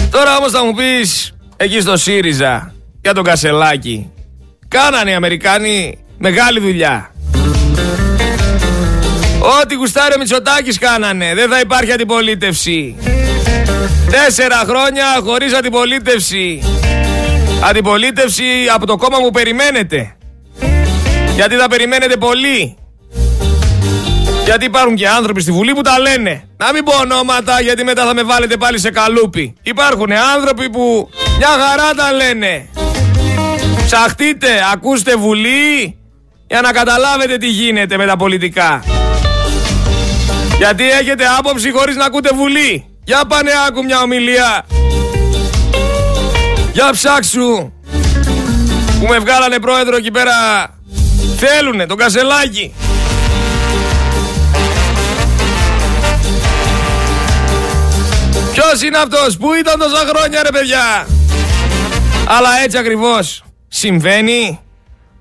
Τώρα 0.09 0.37
όμως 0.37 0.51
θα 0.51 0.63
μου 0.63 0.73
πεις 0.73 1.33
εκεί 1.57 1.79
στο 1.79 1.97
ΣΥΡΙΖΑ 1.97 2.73
για 3.01 3.13
τον 3.13 3.23
Κασελάκη 3.23 4.11
Κάνανε 4.67 5.11
οι 5.11 5.13
Αμερικάνοι 5.13 5.97
μεγάλη 6.17 6.59
δουλειά. 6.59 7.11
Ό,τι 9.61 9.75
γουστάρει 9.75 10.13
ο 10.13 10.17
Μητσοτάκης 10.17 10.79
κάνανε. 10.79 11.33
Δεν 11.35 11.49
θα 11.49 11.59
υπάρχει 11.59 11.91
αντιπολίτευση. 11.91 12.95
Τέσσερα 14.11 14.63
χρόνια 14.67 15.05
χωρίς 15.23 15.53
αντιπολίτευση. 15.53 16.61
Αντιπολίτευση 17.69 18.43
από 18.73 18.85
το 18.85 18.97
κόμμα 18.97 19.17
που 19.17 19.31
περιμένετε. 19.31 20.15
Γιατί 21.35 21.55
θα 21.55 21.67
περιμένετε 21.67 22.17
πολύ. 22.17 22.77
Γιατί 24.45 24.65
υπάρχουν 24.65 24.95
και 24.95 25.07
άνθρωποι 25.07 25.41
στη 25.41 25.51
Βουλή 25.51 25.73
που 25.73 25.81
τα 25.81 25.99
λένε. 25.99 26.43
Να 26.57 26.73
μην 26.73 26.83
πω 26.83 26.93
ονόματα 27.01 27.61
γιατί 27.61 27.83
μετά 27.83 28.05
θα 28.05 28.13
με 28.13 28.23
βάλετε 28.23 28.57
πάλι 28.57 28.79
σε 28.79 28.91
καλούπι. 28.91 29.55
Υπάρχουν 29.61 30.11
άνθρωποι 30.35 30.69
που 30.69 31.09
μια 31.37 31.47
χαρά 31.47 31.93
τα 31.93 32.11
λένε. 32.11 32.69
Ψαχτείτε, 33.85 34.49
ακούστε 34.73 35.15
Βουλή 35.15 35.97
για 36.47 36.61
να 36.61 36.71
καταλάβετε 36.71 37.37
τι 37.37 37.47
γίνεται 37.47 37.97
με 37.97 38.05
τα 38.05 38.17
πολιτικά. 38.17 38.83
Γιατί 40.57 40.89
έχετε 40.89 41.23
άποψη 41.37 41.71
χωρίς 41.71 41.95
να 41.95 42.05
ακούτε 42.05 42.29
Βουλή. 42.33 42.85
Για 43.03 43.25
πάνε 43.27 43.51
άκου 43.67 43.83
μια 43.83 44.01
ομιλία. 44.01 44.65
Για 46.73 46.89
ψάξου. 46.91 47.73
Που 48.99 49.05
με 49.09 49.19
βγάλανε 49.19 49.59
πρόεδρο 49.59 49.95
εκεί 49.95 50.11
πέρα. 50.11 50.33
Θέλουνε 51.37 51.85
τον 51.85 51.97
Κασελάκη. 51.97 52.73
Ποιος 58.55 58.81
είναι 58.81 58.97
αυτός, 58.97 59.37
πού 59.37 59.53
ήταν 59.53 59.79
τόσα 59.79 60.05
χρόνια 60.07 60.43
ρε 60.43 60.49
παιδιά; 60.49 61.07
Αλλά 62.27 62.49
έτσι 62.63 62.77
ακριβώς 62.77 63.43
συμβαίνει 63.67 64.59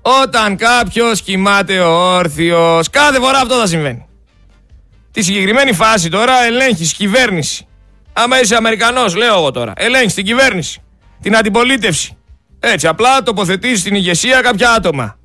όταν 0.01 0.57
κάποιος 0.57 1.21
κοιμάται 1.21 1.79
όρθιος. 1.79 2.89
Κάθε 2.89 3.19
φορά 3.19 3.39
αυτό 3.39 3.55
θα 3.55 3.65
συμβαίνει. 3.67 4.05
Τη 5.11 5.21
συγκεκριμένη 5.21 5.73
φάση 5.73 6.09
τώρα 6.09 6.43
ελέγχεις 6.43 6.93
κυβέρνηση. 6.93 7.67
Άμα 8.13 8.41
είσαι 8.41 8.55
Αμερικανός, 8.55 9.15
λέω 9.15 9.35
εγώ 9.35 9.51
τώρα, 9.51 9.73
ελέγχεις 9.75 10.13
την 10.13 10.25
κυβέρνηση, 10.25 10.81
την 11.21 11.35
αντιπολίτευση. 11.35 12.17
Έτσι, 12.59 12.87
απλά 12.87 13.23
τοποθετείς 13.23 13.79
στην 13.79 13.95
ηγεσία 13.95 14.41
κάποια 14.41 14.71
άτομα. 14.71 15.17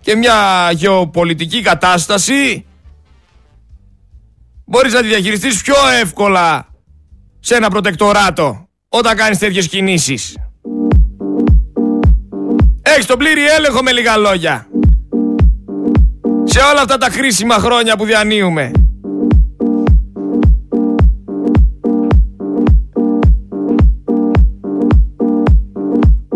Και 0.00 0.16
μια 0.16 0.70
γεωπολιτική 0.72 1.62
κατάσταση 1.62 2.66
μπορείς 4.66 4.92
να 4.92 5.00
τη 5.00 5.06
διαχειριστείς 5.06 5.62
πιο 5.62 5.74
εύκολα 6.00 6.68
σε 7.40 7.54
ένα 7.54 7.68
προτεκτοράτο 7.68 8.68
όταν 8.88 9.16
κάνεις 9.16 9.38
τέτοιες 9.38 9.68
κινήσεις. 9.68 10.36
Έχεις 12.82 13.06
τον 13.06 13.18
πλήρη 13.18 13.46
έλεγχο 13.46 13.82
με 13.82 13.92
λίγα 13.92 14.16
λόγια. 14.16 14.66
Σε 16.44 16.60
όλα 16.60 16.80
αυτά 16.80 16.98
τα 16.98 17.08
χρήσιμα 17.10 17.54
χρόνια 17.54 17.96
που 17.96 18.04
διανύουμε. 18.04 18.70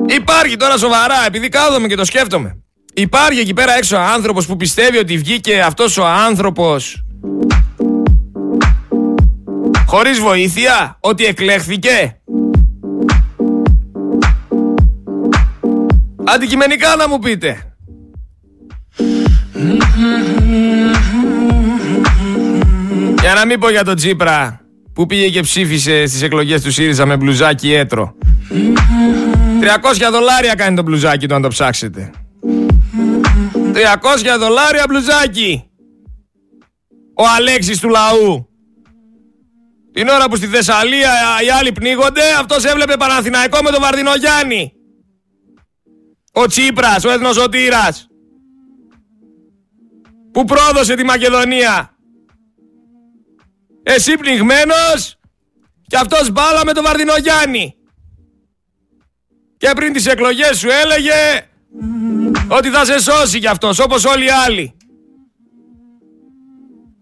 Υπάρχει 0.07 0.57
τώρα 0.57 0.77
σοβαρά, 0.77 1.27
επειδή 1.27 1.49
κάθομαι 1.49 1.87
και 1.87 1.97
το 1.97 2.05
σκέφτομαι. 2.05 2.59
Υπάρχει 2.95 3.41
εκεί 3.41 3.55
πέρα 3.55 3.77
έξω 3.77 3.97
άνθρωπος 3.97 4.47
που 4.47 4.57
πιστεύει 4.57 4.99
ότι 4.99 5.19
βγήκε 5.19 5.61
αυτός 5.61 5.99
ο 5.99 6.07
άνθρωπος 6.07 7.05
χωρίς 9.91 10.19
βοήθεια, 10.19 10.97
ότι 11.01 11.25
εκλέχθηκε. 11.25 12.21
Αντικειμενικά 16.25 16.97
να 16.97 17.09
μου 17.09 17.19
πείτε. 17.19 17.75
Για 23.21 23.35
να 23.35 23.47
μην 23.47 23.61
πω 23.61 23.71
για 23.71 23.85
τον 23.85 23.97
Τσίπρα 23.97 24.61
που 24.93 25.07
πήγε 25.07 25.29
και 25.29 25.41
ψήφισε 25.41 26.07
στις 26.07 26.23
εκλογές 26.23 26.63
του 26.63 26.71
ΣΥΡΙΖΑ 26.71 27.07
με 27.07 27.17
μπλουζάκι 27.17 27.73
έτρο. 27.73 28.15
300 28.49 30.11
δολάρια 30.13 30.55
κάνει 30.55 30.77
το 30.77 30.83
μπλουζάκι 30.83 31.29
του 31.29 31.35
αν 31.35 31.43
το 31.43 31.49
ψάξετε. 31.49 32.11
300 33.73 34.39
δολάρια 34.39 34.85
μπλουζάκι. 34.89 35.65
Ο 37.15 37.23
Αλέξης 37.37 37.81
του 37.81 37.89
λαού. 37.89 38.50
Την 39.93 40.09
ώρα 40.09 40.29
που 40.29 40.37
στη 40.37 40.47
Θεσσαλία 40.47 41.13
οι 41.45 41.51
άλλοι 41.51 41.73
πνίγονται, 41.73 42.33
αυτός 42.39 42.65
έβλεπε 42.65 42.97
Παναθηναϊκό 42.97 43.63
με 43.63 43.71
τον 43.71 43.81
Βαρδινογιάννη. 43.81 44.73
Ο 46.33 46.47
Τσίπρας, 46.47 47.05
ο 47.05 47.11
Εθνοσωτήρας. 47.11 48.11
που 50.33 50.45
πρόδωσε 50.45 50.95
τη 50.95 51.05
Μακεδονία. 51.05 51.95
Εσύ 53.83 54.17
πνιγμένος 54.17 55.19
και 55.87 55.97
αυτός 55.97 56.31
μπάλα 56.31 56.65
με 56.65 56.73
τον 56.73 56.85
Βαρδινογιάννη. 56.85 57.75
Και 59.57 59.71
πριν 59.75 59.93
τις 59.93 60.07
εκλογές 60.07 60.59
σου 60.59 60.69
έλεγε 60.71 61.49
ότι 62.49 62.71
θα 62.71 62.85
σε 62.85 63.01
σώσει 63.01 63.39
κι 63.39 63.47
αυτός 63.47 63.79
όπως 63.79 64.05
όλοι 64.05 64.25
οι 64.25 64.31
άλλοι. 64.31 64.77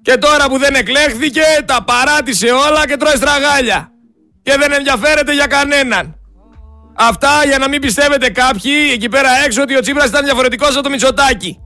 Και 0.08 0.16
τώρα 0.16 0.48
που 0.48 0.58
δεν 0.58 0.74
εκλέχθηκε 0.74 1.42
τα 1.64 1.84
παράτησε 1.84 2.46
όλα 2.46 2.86
και 2.86 2.96
τρώει 2.96 3.16
στραγάλια. 3.16 3.92
Και 4.42 4.56
δεν 4.58 4.72
ενδιαφέρεται 4.72 5.32
για 5.34 5.46
κανέναν. 5.46 6.14
Αυτά 6.96 7.44
για 7.46 7.58
να 7.58 7.68
μην 7.68 7.80
πιστεύετε 7.80 8.30
κάποιοι 8.30 8.72
εκεί 8.92 9.08
πέρα 9.08 9.28
έξω 9.44 9.62
ότι 9.62 9.76
ο 9.76 9.80
Τσίπρας 9.80 10.08
ήταν 10.08 10.24
διαφορετικός 10.24 10.72
από 10.72 10.82
το 10.82 10.90
Μητσοτάκι. 10.90 11.58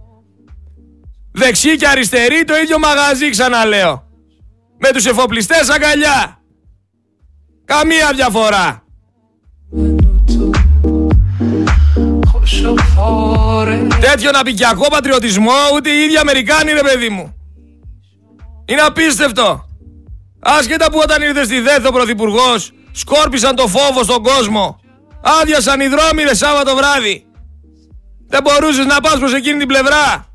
Δεξί 1.32 1.76
και 1.76 1.88
αριστερή 1.88 2.44
το 2.44 2.56
ίδιο 2.56 2.78
μαγαζί 2.78 3.30
ξαναλέω. 3.30 4.02
Με 4.78 4.90
τους 4.92 5.06
εφοπλιστές 5.06 5.70
αγκαλιά. 5.70 6.38
Καμία 7.64 8.12
διαφορά. 8.14 8.84
Τέτοιο 14.00 14.30
ναπικιακό 14.30 14.88
πατριωτισμό 14.90 15.52
ούτε 15.74 15.90
οι 15.90 16.02
ίδιοι 16.02 16.16
Αμερικάνοι 16.16 16.72
ρε 16.72 16.82
παιδί 16.82 17.08
μου. 17.08 17.36
Είναι 18.72 18.80
απίστευτο. 18.80 19.64
Άσχετα 20.40 20.90
που 20.90 20.98
όταν 21.02 21.22
ήρθε 21.22 21.44
στη 21.44 21.60
ΔΕΘ 21.60 21.86
ο 21.86 21.92
Πρωθυπουργός 21.92 22.72
σκόρπισαν 22.92 23.54
το 23.54 23.66
φόβο 23.68 24.02
στον 24.02 24.22
κόσμο. 24.22 24.80
Άδειασαν 25.40 25.80
οι 25.80 25.86
δρόμοι 25.86 26.22
ρε 26.22 26.34
Σάββατο 26.34 26.76
βράδυ. 26.76 27.26
Δεν 28.28 28.42
μπορούσες 28.42 28.86
να 28.86 29.00
πας 29.00 29.18
προς 29.18 29.34
εκείνη 29.34 29.58
την 29.58 29.68
πλευρά. 29.68 30.26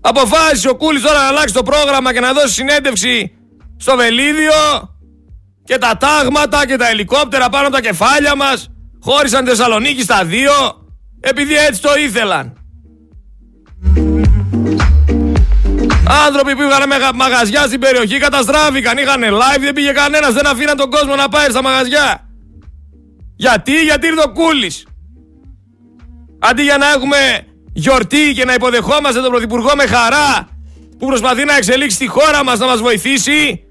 Αποφάσισε 0.00 0.68
ο 0.68 0.76
Κούλης 0.76 1.02
τώρα 1.02 1.18
να 1.18 1.26
αλλάξει 1.26 1.54
το 1.54 1.62
πρόγραμμα 1.62 2.12
και 2.12 2.20
να 2.20 2.32
δώσει 2.32 2.52
συνέντευξη 2.52 3.32
στο 3.76 3.96
Βελίδιο 3.96 4.90
και 5.64 5.78
τα 5.78 5.96
τάγματα 5.96 6.66
και 6.66 6.76
τα 6.76 6.88
ελικόπτερα 6.88 7.48
πάνω 7.48 7.66
από 7.66 7.76
τα 7.76 7.82
κεφάλια 7.82 8.36
μας 8.36 8.70
χώρισαν 9.00 9.46
Θεσσαλονίκη 9.46 10.02
στα 10.02 10.24
δύο 10.24 10.52
επειδή 11.20 11.54
έτσι 11.54 11.82
το 11.82 11.90
ήθελαν. 11.94 12.61
Άνθρωποι 16.26 16.56
που 16.56 16.62
είχαν 16.62 17.14
μαγαζιά 17.14 17.62
στην 17.62 17.80
περιοχή 17.80 18.18
καταστράφηκαν, 18.18 18.98
είχαν 18.98 19.22
live, 19.22 19.60
δεν 19.60 19.72
πήγε 19.72 19.92
κανένας, 19.92 20.32
δεν 20.32 20.46
αφήναν 20.46 20.76
τον 20.76 20.90
κόσμο 20.90 21.14
να 21.14 21.28
πάει 21.28 21.48
στα 21.50 21.62
μαγαζιά. 21.62 22.28
Γιατί, 23.36 23.82
γιατί 23.82 24.06
ήρθε 24.06 24.22
ο 24.26 24.32
Κούλης; 24.32 24.86
Αντί 26.38 26.62
για 26.62 26.76
να 26.76 26.90
έχουμε 26.90 27.16
γιορτή 27.72 28.32
και 28.34 28.44
να 28.44 28.54
υποδεχόμαστε 28.54 29.20
τον 29.20 29.30
Πρωθυπουργό 29.30 29.70
με 29.76 29.86
χαρά 29.86 30.48
που 30.98 31.06
προσπαθεί 31.06 31.44
να 31.44 31.56
εξελίξει 31.56 31.98
τη 31.98 32.06
χώρα 32.06 32.44
μας 32.44 32.58
να 32.58 32.66
μας 32.66 32.80
βοηθήσει, 32.80 33.64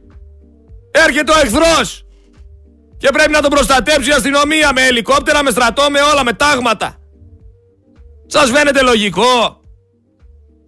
έρχεται 0.92 1.32
ο 1.32 1.40
εχθρός 1.44 2.06
και 2.98 3.10
πρέπει 3.14 3.32
να 3.32 3.42
τον 3.42 3.50
προστατέψει 3.50 4.10
η 4.10 4.14
αστυνομία 4.14 4.72
με 4.74 4.82
ελικόπτερα, 4.82 5.44
με 5.44 5.50
στρατό, 5.50 5.90
με 5.90 6.00
όλα, 6.02 6.24
με 6.24 6.34
τάγματα. 6.34 6.96
Σας 8.28 8.50
φαίνεται 8.50 8.82
λογικό; 8.82 9.61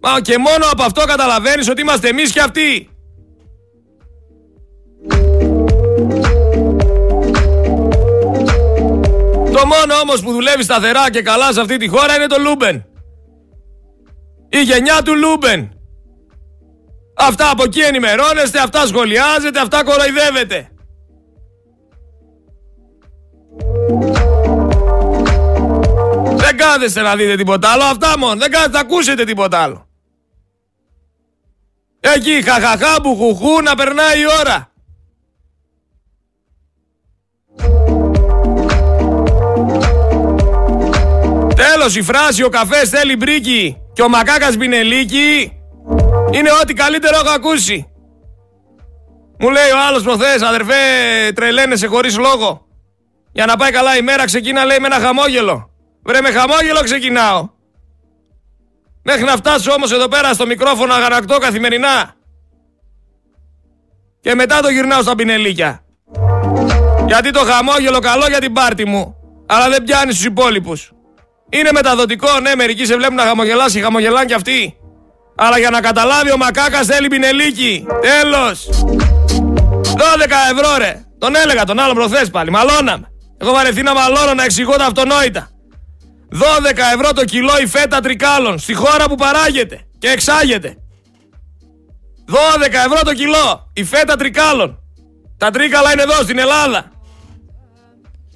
Μα 0.04 0.20
και 0.20 0.38
μόνο 0.38 0.66
από 0.70 0.82
αυτό 0.82 1.04
καταλαβαίνεις 1.04 1.68
ότι 1.68 1.80
είμαστε 1.80 2.08
εμείς 2.08 2.32
και 2.32 2.40
αυτοί. 2.40 2.88
Το 9.52 9.66
μόνο 9.66 9.94
όμως 10.02 10.22
που 10.22 10.32
δουλεύει 10.32 10.62
σταθερά 10.62 11.10
και 11.10 11.22
καλά 11.22 11.52
σε 11.52 11.60
αυτή 11.60 11.76
τη 11.76 11.88
χώρα 11.88 12.14
είναι 12.14 12.26
το 12.26 12.36
λούμπεν. 12.38 12.84
Η 14.48 14.60
γενιά 14.62 15.02
του 15.04 15.16
λούμπεν. 15.16 15.70
Αυτά 17.16 17.50
από 17.50 17.62
εκεί 17.62 17.80
ενημερώνεστε, 17.80 18.58
αυτά 18.58 18.86
σχολιάζετε, 18.86 19.60
αυτά 19.60 19.84
κοροϊδεύετε. 19.84 20.68
Δεν 26.36 26.56
κάθεστε 26.56 27.00
να 27.00 27.16
δείτε 27.16 27.36
τίποτα 27.36 27.68
άλλο, 27.68 27.82
αυτά 27.82 28.18
μόνο. 28.18 28.36
Δεν 28.36 28.50
κάθεστε 28.50 28.72
να 28.72 28.80
ακούσετε 28.80 29.24
τίποτα 29.24 29.58
άλλο. 29.58 29.88
Εκεί 32.12 32.42
χαχαχά 32.42 32.96
μπουχουχού 33.02 33.62
να 33.62 33.74
περνάει 33.74 34.20
η 34.20 34.24
ώρα. 34.40 34.68
Τέλος 41.54 41.96
η 41.96 42.02
φράση 42.02 42.42
ο 42.42 42.48
καφές 42.48 42.88
θέλει 42.88 43.16
μπρίκι 43.16 43.76
και 43.92 44.02
ο 44.02 44.08
μακάκας 44.08 44.56
μπινελίκι 44.56 45.52
είναι 46.30 46.50
ό,τι 46.62 46.74
καλύτερο 46.74 47.16
έχω 47.16 47.30
ακούσει. 47.34 47.88
Μου 49.38 49.50
λέει 49.50 49.70
ο 49.70 49.86
άλλος 49.88 50.02
προχθές 50.02 50.42
αδερφέ 50.42 50.74
τρελαίνεσαι 51.34 51.86
χωρίς 51.86 52.18
λόγο. 52.18 52.66
Για 53.32 53.46
να 53.46 53.56
πάει 53.56 53.70
καλά 53.70 53.96
η 53.96 54.02
μέρα 54.02 54.24
ξεκίνα 54.24 54.64
λέει 54.64 54.78
με 54.80 54.86
ένα 54.86 54.98
χαμόγελο. 54.98 55.70
Βρε 56.02 56.20
με 56.20 56.30
χαμόγελο 56.30 56.80
ξεκινάω. 56.82 57.48
Μέχρι 59.04 59.24
να 59.24 59.36
φτάσω 59.36 59.72
όμως 59.72 59.92
εδώ 59.92 60.08
πέρα 60.08 60.32
στο 60.32 60.46
μικρόφωνο 60.46 60.94
αγανακτώ 60.94 61.38
καθημερινά. 61.38 62.14
Και 64.20 64.34
μετά 64.34 64.60
το 64.60 64.68
γυρνάω 64.68 65.02
στα 65.02 65.14
πινελίκια. 65.14 65.84
Γιατί 67.06 67.30
το 67.30 67.40
χαμόγελο 67.40 67.98
καλό 67.98 68.26
για 68.28 68.38
την 68.40 68.52
πάρτη 68.52 68.86
μου. 68.86 69.16
Αλλά 69.46 69.68
δεν 69.68 69.82
πιάνει 69.82 70.12
στους 70.12 70.24
υπόλοιπους. 70.24 70.92
Είναι 71.48 71.68
μεταδοτικό, 71.72 72.40
ναι, 72.40 72.54
μερικοί 72.54 72.86
σε 72.86 72.96
βλέπουν 72.96 73.14
να 73.14 73.22
χαμογελάσει, 73.22 73.80
χαμογελάνε 73.80 74.26
κι 74.26 74.34
αυτοί. 74.34 74.76
Αλλά 75.36 75.58
για 75.58 75.70
να 75.70 75.80
καταλάβει 75.80 76.32
ο 76.32 76.36
μακάκας 76.36 76.86
θέλει 76.86 77.08
πινελίκι. 77.08 77.86
Τέλος. 78.00 78.68
12 79.82 80.52
ευρώ 80.52 80.76
ρε. 80.78 81.04
Τον 81.18 81.36
έλεγα 81.36 81.64
τον 81.64 81.78
άλλο 81.78 81.94
προθές 81.94 82.30
πάλι. 82.30 82.50
Μαλώναμε. 82.50 83.08
Έχω 83.38 83.52
βαρεθεί 83.52 83.82
να 83.82 83.94
μαλώνω 83.94 84.34
να 84.34 84.44
εξηγώ 84.44 84.76
τα 84.76 84.84
αυτονόητα. 84.84 85.48
12 86.34 86.38
ευρώ 86.94 87.12
το 87.12 87.24
κιλό 87.24 87.52
η 87.62 87.66
φέτα 87.66 88.00
τρικάλων 88.00 88.58
στη 88.58 88.74
χώρα 88.74 89.04
που 89.08 89.14
παράγεται 89.14 89.80
και 89.98 90.08
εξάγεται. 90.08 90.76
12 92.28 92.34
ευρώ 92.86 93.00
το 93.04 93.14
κιλό 93.14 93.70
η 93.72 93.84
φέτα 93.84 94.16
τρικάλων. 94.16 94.78
Τα 95.38 95.50
τρίκαλα 95.50 95.92
είναι 95.92 96.02
εδώ 96.02 96.22
στην 96.22 96.38
Ελλάδα. 96.38 96.90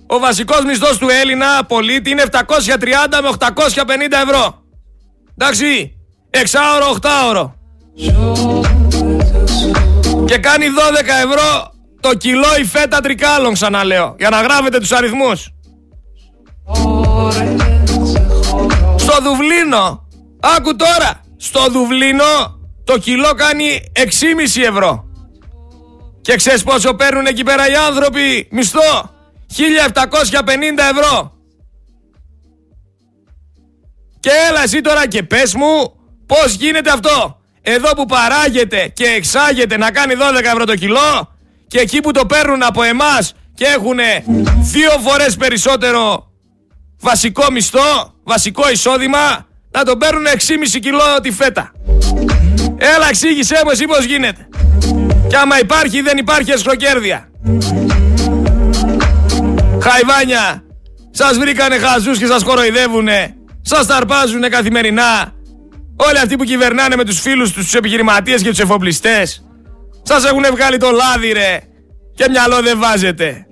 Ο 0.07 0.19
βασικός 0.19 0.65
μισθός 0.65 0.99
του 0.99 1.09
Έλληνα 1.09 1.65
πολίτη 1.65 2.11
είναι 2.11 2.23
730 2.31 2.37
με 3.23 3.29
850 3.39 3.49
ευρώ. 4.27 4.63
Εντάξει, 5.37 5.97
εξάωρο, 6.31 6.87
οχτάωρο. 6.89 7.55
Και 10.25 10.39
κάνει 10.39 10.67
12 10.67 11.27
ευρώ 11.27 11.73
το 12.01 12.15
κιλό 12.15 12.57
η 12.61 12.65
φέτα 12.65 13.01
τρικάλων 13.01 13.53
ξαναλέω, 13.53 14.15
για 14.19 14.29
να 14.29 14.41
γράφετε 14.41 14.79
τους 14.79 14.93
αριθμούς. 14.93 15.53
Στο 16.75 17.78
Δουβλίνο, 19.23 20.09
άκου 20.57 20.77
τώρα, 20.77 21.21
στο 21.37 21.67
Δουβλίνο 21.71 22.61
το 22.85 22.99
κιλό 22.99 23.33
κάνει 23.35 23.81
6,5 23.93 24.63
ευρώ. 24.69 25.05
Και 26.21 26.37
ξέρεις 26.37 26.63
πόσο 26.63 26.95
παίρνουν 26.95 27.27
εκεί 27.27 27.43
πέρα 27.43 27.71
οι 27.71 27.75
άνθρωποι 27.75 28.49
μισθό; 28.51 29.11
1750 29.57 30.83
ευρώ. 30.97 31.33
Και 34.21 34.31
έλα 34.49 34.63
εσύ 34.63 34.81
τώρα 34.81 35.09
και 35.09 35.23
πες 35.23 35.55
μου 35.55 35.95
πώς 36.27 36.55
γίνεται 36.55 36.91
αυτό; 36.91 37.39
Εδώ 37.71 37.95
που 37.95 38.07
παράγεται 38.07 38.89
και 38.95 39.05
εξάγεται 39.05 39.77
να 39.77 39.91
κάνει 39.91 40.15
12 40.17 40.45
ευρώ 40.45 40.65
το 40.65 40.75
κιλό 40.75 41.37
και 41.67 41.79
εκεί 41.79 42.01
που 42.01 42.11
το 42.11 42.27
παίρνουν 42.27 42.63
από 42.63 42.83
εμάς 42.83 43.35
και 43.55 43.65
έχουν 43.65 43.99
δύο 44.61 44.91
φορές 44.91 45.37
περισσότερο 45.37 46.31
βασικό 47.01 47.51
μισθό, 47.53 48.15
βασικό 48.29 48.71
εισόδημα, 48.71 49.47
να 49.71 49.83
το 49.85 49.97
παίρνουν 49.97 50.25
6,5 50.25 50.79
κιλό 50.81 51.21
τη 51.23 51.31
φέτα. 51.31 51.73
Έλα 52.77 53.09
εξήγησέ 53.09 53.61
μου 53.65 53.71
εσύ 53.71 53.85
πώς 53.85 54.05
γίνεται. 54.05 54.49
Και 55.29 55.37
άμα 55.37 55.59
υπάρχει 55.61 56.01
δεν 56.01 56.17
υπάρχει 56.19 56.51
εσχροκέρδια. 56.51 57.29
Χαϊβάνια, 59.81 60.63
σας 61.11 61.39
βρήκανε 61.39 61.77
χαζούς 61.79 62.19
και 62.19 62.27
σας 62.27 62.43
κοροϊδεύουνε. 62.43 63.35
Σας 63.63 63.87
ταρπάζουνε 63.87 64.49
καθημερινά. 64.49 65.33
Όλοι 65.97 66.19
αυτοί 66.19 66.37
που 66.37 66.45
κυβερνάνε 66.45 66.97
με 66.97 67.05
τους 67.05 67.21
φίλους 67.21 67.53
τους, 67.53 67.65
τους 67.65 67.75
επιχειρηματίες 67.75 68.43
και 68.43 68.49
τους 68.49 68.59
εφοπλιστές. 68.59 69.45
Σας 70.03 70.25
έχουν 70.25 70.45
βγάλει 70.51 70.77
το 70.77 70.91
λάδι 70.91 71.33
ρε. 71.33 71.61
Και 72.15 72.27
μυαλό 72.31 72.63
δεν 72.63 72.79
βάζετε. 72.79 73.47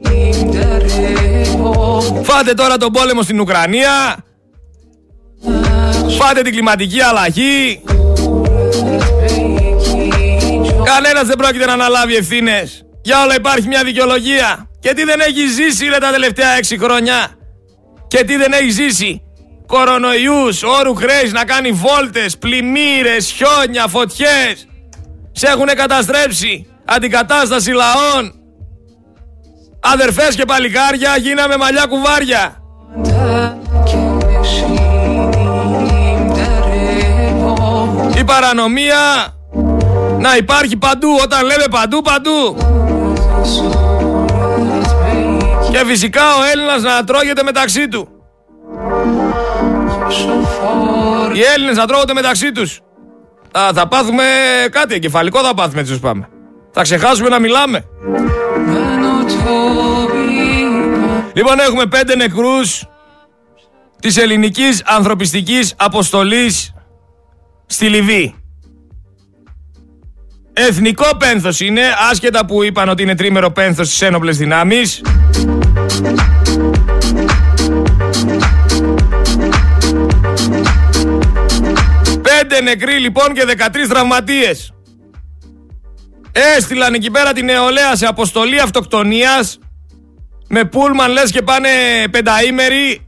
Φάτε 2.23 2.55
τώρα 2.55 2.77
τον 2.77 2.93
πόλεμο 2.93 3.23
στην 3.23 3.41
Ουκρανία. 3.41 4.26
Φάτε 6.19 6.43
την 6.43 6.53
κλιματική 6.53 7.01
αλλαγή. 7.01 7.83
Κανένας 10.85 11.27
δεν 11.27 11.37
πρόκειται 11.37 11.67
να 11.67 11.73
αναλάβει 11.73 12.17
ευθύνες. 12.17 12.85
Για 13.03 13.23
όλα 13.23 13.35
υπάρχει 13.35 13.67
μια 13.69 13.85
δικαιολογία. 13.85 14.71
Και 14.81 14.93
τι 14.95 15.05
δεν 15.05 15.21
έχει 15.21 15.47
ζήσει 15.49 15.89
ρε 15.89 15.99
τα 15.99 16.11
τελευταία 16.11 16.51
έξι 16.51 16.79
χρόνια. 16.79 17.29
Και 18.07 18.25
τι 18.25 18.37
δεν 18.37 18.53
έχει 18.53 18.71
ζήσει 18.71 19.21
κορονοϊούς, 19.67 20.63
όρου 20.63 20.95
χρέης 20.95 21.33
να 21.33 21.45
κάνει 21.45 21.71
βόλτες, 21.71 22.39
πλημμύρες, 22.39 23.31
χιόνια, 23.31 23.87
φωτιές. 23.87 24.67
Σε 25.33 25.47
έχουν 25.47 25.67
καταστρέψει. 25.67 26.67
Αντικατάσταση 26.85 27.71
λαών. 27.71 28.33
Αδερφές 29.81 30.35
και 30.35 30.45
παλικάρια 30.45 31.17
γίναμε 31.17 31.57
μαλλιά 31.57 31.85
κουβάρια. 31.89 32.57
Παρανομία 38.27 39.35
να 40.19 40.37
υπάρχει 40.37 40.77
παντού 40.77 41.09
όταν 41.23 41.45
λέμε 41.45 41.65
παντού 41.71 42.03
παντού. 42.03 42.57
Και 45.71 45.85
φυσικά 45.87 46.23
ο 46.35 46.43
Έλληνας 46.53 46.83
να 46.83 47.05
τρώγεται 47.05 47.43
μεταξύ 47.43 47.89
του. 47.89 48.09
Οι 51.33 51.43
Έλληνες 51.55 51.77
να 51.77 51.87
τρώγονται 51.87 52.13
μεταξύ 52.13 52.53
τους. 52.53 52.81
Θα, 53.53 53.71
θα 53.75 53.89
πάθουμε 53.89 54.25
κάτι 54.71 54.95
εγκεφαλικό 54.95 55.41
θα 55.41 55.55
πάθουμε 55.55 55.81
έτσι 55.81 56.01
πάμε. 56.01 56.29
Θα 56.71 56.83
ξεχάσουμε 56.83 57.29
να 57.29 57.39
μιλάμε. 57.39 57.85
Λοιπόν 61.33 61.59
έχουμε 61.59 61.87
πέντε 61.87 62.17
νεκρούς 62.17 62.85
της 64.01 64.17
ελληνικής 64.17 64.83
ανθρωπιστικής 64.87 65.75
αποστολής 65.77 66.75
στη 67.67 67.89
Λιβύη. 67.89 68.35
Εθνικό 70.53 71.17
πένθος 71.17 71.61
είναι, 71.61 71.83
άσχετα 72.11 72.47
που 72.47 72.63
είπαν 72.63 72.89
ότι 72.89 73.03
είναι 73.03 73.15
τρίμερο 73.15 73.51
πένθος 73.51 73.87
στις 73.87 74.03
ένοπλες 74.03 74.37
δυνάμεις. 74.37 75.03
Πέντε 82.23 82.61
νεκροί 82.63 82.99
λοιπόν 82.99 83.33
και 83.33 83.45
13 83.47 83.89
τραυματίες. 83.89 84.73
Έστειλαν 86.57 86.95
εκεί 86.95 87.11
πέρα 87.11 87.33
την 87.33 87.45
νεολαία 87.45 87.97
σε 87.97 88.07
αποστολή 88.07 88.61
αυτοκτονίας 88.61 89.59
με 90.49 90.65
πούλμαν 90.65 91.13
λες 91.13 91.31
και 91.31 91.43
πάνε 91.43 91.69
πενταήμεροι 92.11 93.07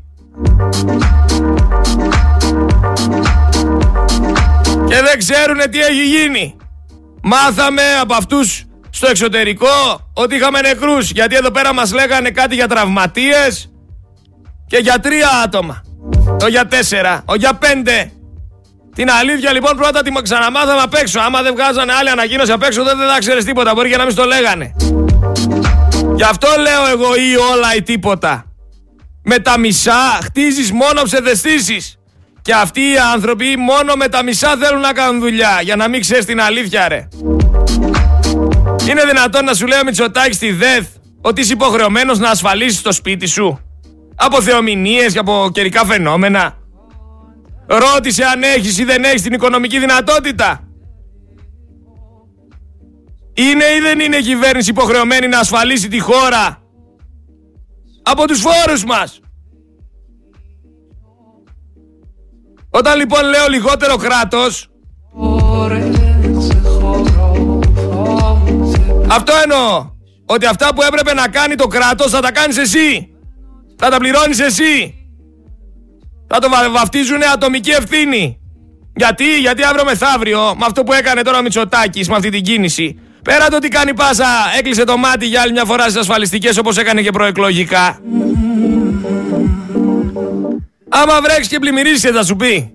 και 4.89 4.95
δεν 4.95 5.19
ξέρουν 5.19 5.71
τι 5.71 5.81
έχει 5.81 6.05
γίνει. 6.05 6.57
Μάθαμε 7.23 7.83
από 8.01 8.15
αυτούς 8.15 8.65
στο 8.91 9.09
εξωτερικό 9.09 10.11
ότι 10.13 10.35
είχαμε 10.35 10.61
νεκρούς 10.61 11.11
γιατί 11.11 11.37
εδώ 11.37 11.51
πέρα 11.51 11.75
μας 11.75 11.93
λέγανε 11.93 12.31
κάτι 12.31 12.55
για 12.55 12.69
τραυματίες 12.69 13.71
και 14.67 14.77
για 14.77 14.99
τρία 14.99 15.29
άτομα. 15.45 15.83
Ο 16.43 16.49
για 16.49 16.67
τέσσερα, 16.67 17.23
ο 17.27 17.35
για 17.35 17.55
πέντε. 17.55 18.13
Την 18.95 19.11
αλήθεια 19.11 19.53
λοιπόν 19.53 19.77
πρώτα 19.77 20.03
την 20.03 20.23
ξαναμάθαμε 20.23 20.81
απ' 20.81 20.95
έξω. 20.95 21.21
Άμα 21.21 21.43
δεν 21.43 21.55
βγάζανε 21.55 21.93
άλλη 21.93 22.11
ανακοίνωση 22.11 22.53
απ' 22.53 22.63
έξω 22.63 22.85
δεν 22.85 22.97
θα 22.97 23.19
ξέρεις 23.19 23.45
τίποτα. 23.45 23.75
Μπορεί 23.75 23.91
και 23.91 23.97
να 23.97 24.03
μην 24.03 24.13
στο 24.13 24.25
λέγανε. 24.25 24.75
Γι' 26.15 26.23
αυτό 26.23 26.49
λέω 26.61 26.87
εγώ 26.87 27.15
ή 27.15 27.37
όλα 27.53 27.75
ή 27.77 27.83
τίποτα. 27.83 28.45
Με 29.23 29.39
τα 29.39 29.59
μισά 29.59 30.19
χτίζεις 30.23 30.73
μόνο 30.73 31.03
ψευδεστήσεις. 31.03 31.98
Και 32.49 32.55
αυτοί 32.55 32.81
οι 32.81 32.99
άνθρωποι 33.13 33.57
μόνο 33.57 33.95
με 33.95 34.09
τα 34.09 34.23
μισά 34.23 34.57
θέλουν 34.57 34.81
να 34.81 34.93
κάνουν 34.93 35.21
δουλειά. 35.21 35.61
Για 35.63 35.77
να 35.77 35.89
μην 35.89 36.01
ξέρεις 36.01 36.25
την 36.25 36.41
αλήθεια 36.41 36.89
ρε. 36.89 37.09
Είναι 38.89 39.05
δυνατόν 39.05 39.45
να 39.45 39.55
σου 39.55 39.67
λέει 39.67 39.79
ο 39.79 39.85
Μητσοτάκης 39.85 40.37
στη 40.37 40.53
ΔΕΘ 40.53 40.87
ότι 41.21 41.41
είσαι 41.41 41.53
υποχρεωμένος 41.53 42.19
να 42.19 42.31
ασφαλίσεις 42.31 42.83
το 42.83 42.93
σπίτι 42.93 43.27
σου; 43.27 43.61
Από 44.15 44.43
θεομηνίες 44.43 45.13
και 45.13 45.19
από 45.19 45.51
καιρικά 45.53 45.85
φαινόμενα; 45.85 46.55
Ρώτησε 47.67 48.25
αν 48.25 48.43
έχεις 48.43 48.79
ή 48.79 48.85
δεν 48.85 49.05
έχεις 49.05 49.23
την 49.23 49.33
οικονομική 49.33 49.79
δυνατότητα. 49.79 50.69
Είναι 53.35 53.65
ή 53.65 53.81
δεν 53.81 54.01
είναι 54.01 54.17
η 54.17 54.23
κυβέρνηση 54.23 54.71
υποχρεωμένη 54.71 55.29
να 55.29 55.39
ασφαλίσει 55.39 55.89
τη 55.89 55.99
χώρα; 55.99 56.63
Από 58.03 58.27
τους 58.27 58.41
φόρους 58.41 58.85
μας. 58.85 59.21
Όταν 62.71 62.99
λοιπόν 62.99 63.25
λέω 63.25 63.49
λιγότερο 63.49 63.97
κράτος 63.97 64.69
Αυτό 69.09 69.33
εννοώ. 69.43 69.91
Ότι 70.27 70.47
αυτά 70.47 70.75
που 70.75 70.83
έπρεπε 70.83 71.15
να 71.15 71.29
κάνει 71.29 71.55
το 71.55 71.67
κράτος 71.67 72.11
θα 72.11 72.21
τα 72.21 72.33
κάνεις 72.33 72.59
εσύ. 72.59 73.09
Θα 73.77 73.91
τα 73.91 73.97
πληρώνεις 73.97 74.41
εσύ. 74.41 74.95
Θα 76.27 76.39
το 76.39 76.49
βαφτίζουν 76.73 77.23
ατομική 77.33 77.71
ευθύνη. 77.71 78.39
Γιατί, 78.99 79.39
γιατί 79.39 79.63
αύριο 79.63 79.85
μεθαύριο 79.85 80.55
Με 80.59 80.65
αυτό 80.67 80.83
που 80.83 80.93
έκανε 80.93 81.23
τώρα 81.23 81.39
ο 81.39 81.43
Μητσοτάκης 81.43 82.09
Με 82.09 82.15
αυτή 82.15 82.31
την 82.31 82.43
κίνηση 82.43 82.99
Πέρα 83.23 83.49
το 83.49 83.57
ότι 83.57 83.69
κάνει 83.69 83.95
πάσα 83.95 84.27
έκλεισε 84.59 84.85
το 84.85 84.97
μάτι 84.97 85.27
για 85.27 85.41
άλλη 85.41 85.53
μια 85.53 85.65
φορά 85.65 85.83
στις 85.83 85.97
ασφαλιστικές 85.97 86.59
όπως 86.59 86.77
έκανε 86.77 87.03
και 87.03 87.11
προεκλογικά 87.11 87.99
Άμα 90.89 91.21
βρέξει 91.21 91.49
και 91.49 91.59
πλημμυρίσει 91.59 92.09
θα 92.09 92.25
σου 92.25 92.37
πει. 92.37 92.73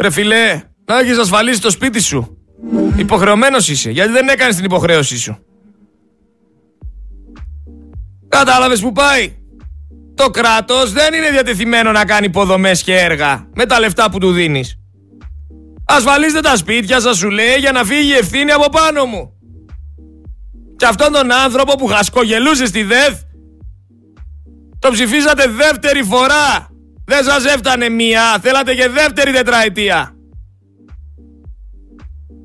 Ρε 0.00 0.10
φιλέ, 0.10 0.62
να 0.84 0.98
έχεις 0.98 1.18
ασφαλίσει 1.18 1.60
το 1.60 1.70
σπίτι 1.70 2.00
σου. 2.00 2.38
Υποχρεωμένος 2.96 3.68
είσαι, 3.68 3.90
γιατί 3.90 4.12
δεν 4.12 4.28
έκανες 4.28 4.56
την 4.56 4.64
υποχρέωσή 4.64 5.18
σου. 5.18 5.38
Κατάλαβες 8.28 8.80
που 8.80 8.92
πάει; 8.92 9.34
Το 10.14 10.30
κράτος 10.30 10.92
δεν 10.92 11.14
είναι 11.14 11.30
διατεθειμένο 11.30 11.92
να 11.92 12.04
κάνει 12.04 12.26
υποδομές 12.26 12.82
και 12.82 12.96
έργα 12.96 13.48
με 13.54 13.66
τα 13.66 13.80
λεφτά 13.80 14.10
που 14.10 14.18
του 14.18 14.32
δίνεις. 14.32 14.78
Ασφαλίστε 15.84 16.40
τα 16.40 16.56
σπίτια 16.56 17.00
σας, 17.00 17.16
σου 17.16 17.30
λέει, 17.30 17.56
για 17.58 17.72
να 17.72 17.84
φύγει 17.84 18.08
η 18.08 18.16
ευθύνη 18.16 18.52
από 18.52 18.68
πάνω 18.68 19.04
μου. 19.04 19.32
Και 20.76 20.86
αυτόν 20.86 21.12
τον 21.12 21.32
άνθρωπο 21.32 21.76
που 21.76 21.86
χασκογελούσε 21.86 22.66
στη 22.66 22.82
ΔΕΘ, 22.82 23.14
το 24.78 24.90
ψηφίσατε 24.90 25.46
δεύτερη 25.48 26.02
φορά 26.02 26.69
δεν 27.10 27.24
σας 27.24 27.44
έφτανε 27.44 27.88
μία, 27.88 28.38
θέλατε 28.42 28.74
και 28.74 28.88
δεύτερη 28.88 29.32
τετραετία. 29.32 30.14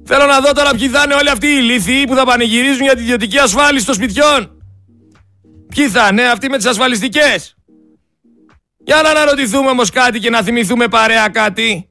Θέλω 0.06 0.26
να 0.26 0.40
δω 0.40 0.52
τώρα 0.52 0.72
ποιοι 0.72 0.90
θα 0.90 1.02
είναι 1.06 1.14
όλοι 1.14 1.30
αυτοί 1.30 1.48
οι 1.48 1.62
λύθοι 1.62 2.08
που 2.08 2.16
θα 2.16 2.26
πανηγυρίζουν 2.26 2.82
για 2.82 2.94
την 2.94 3.04
ιδιωτική 3.04 3.38
ασφάλιση 3.38 3.86
των 3.86 3.96
σπιτιών. 3.96 4.64
Ποιοι 5.76 5.90
θα 5.90 6.08
είναι 6.12 6.28
αυτοί 6.28 6.50
με 6.50 6.58
τις 6.58 6.66
ασφαλιστικές; 6.66 7.56
Για 8.78 9.02
να 9.02 9.10
αναρωτηθούμε 9.10 9.70
όμως 9.70 9.90
κάτι 9.90 10.20
και 10.20 10.30
να 10.30 10.44
θυμηθούμε 10.44 10.88
παρέα 10.88 11.30
κάτι. 11.30 11.90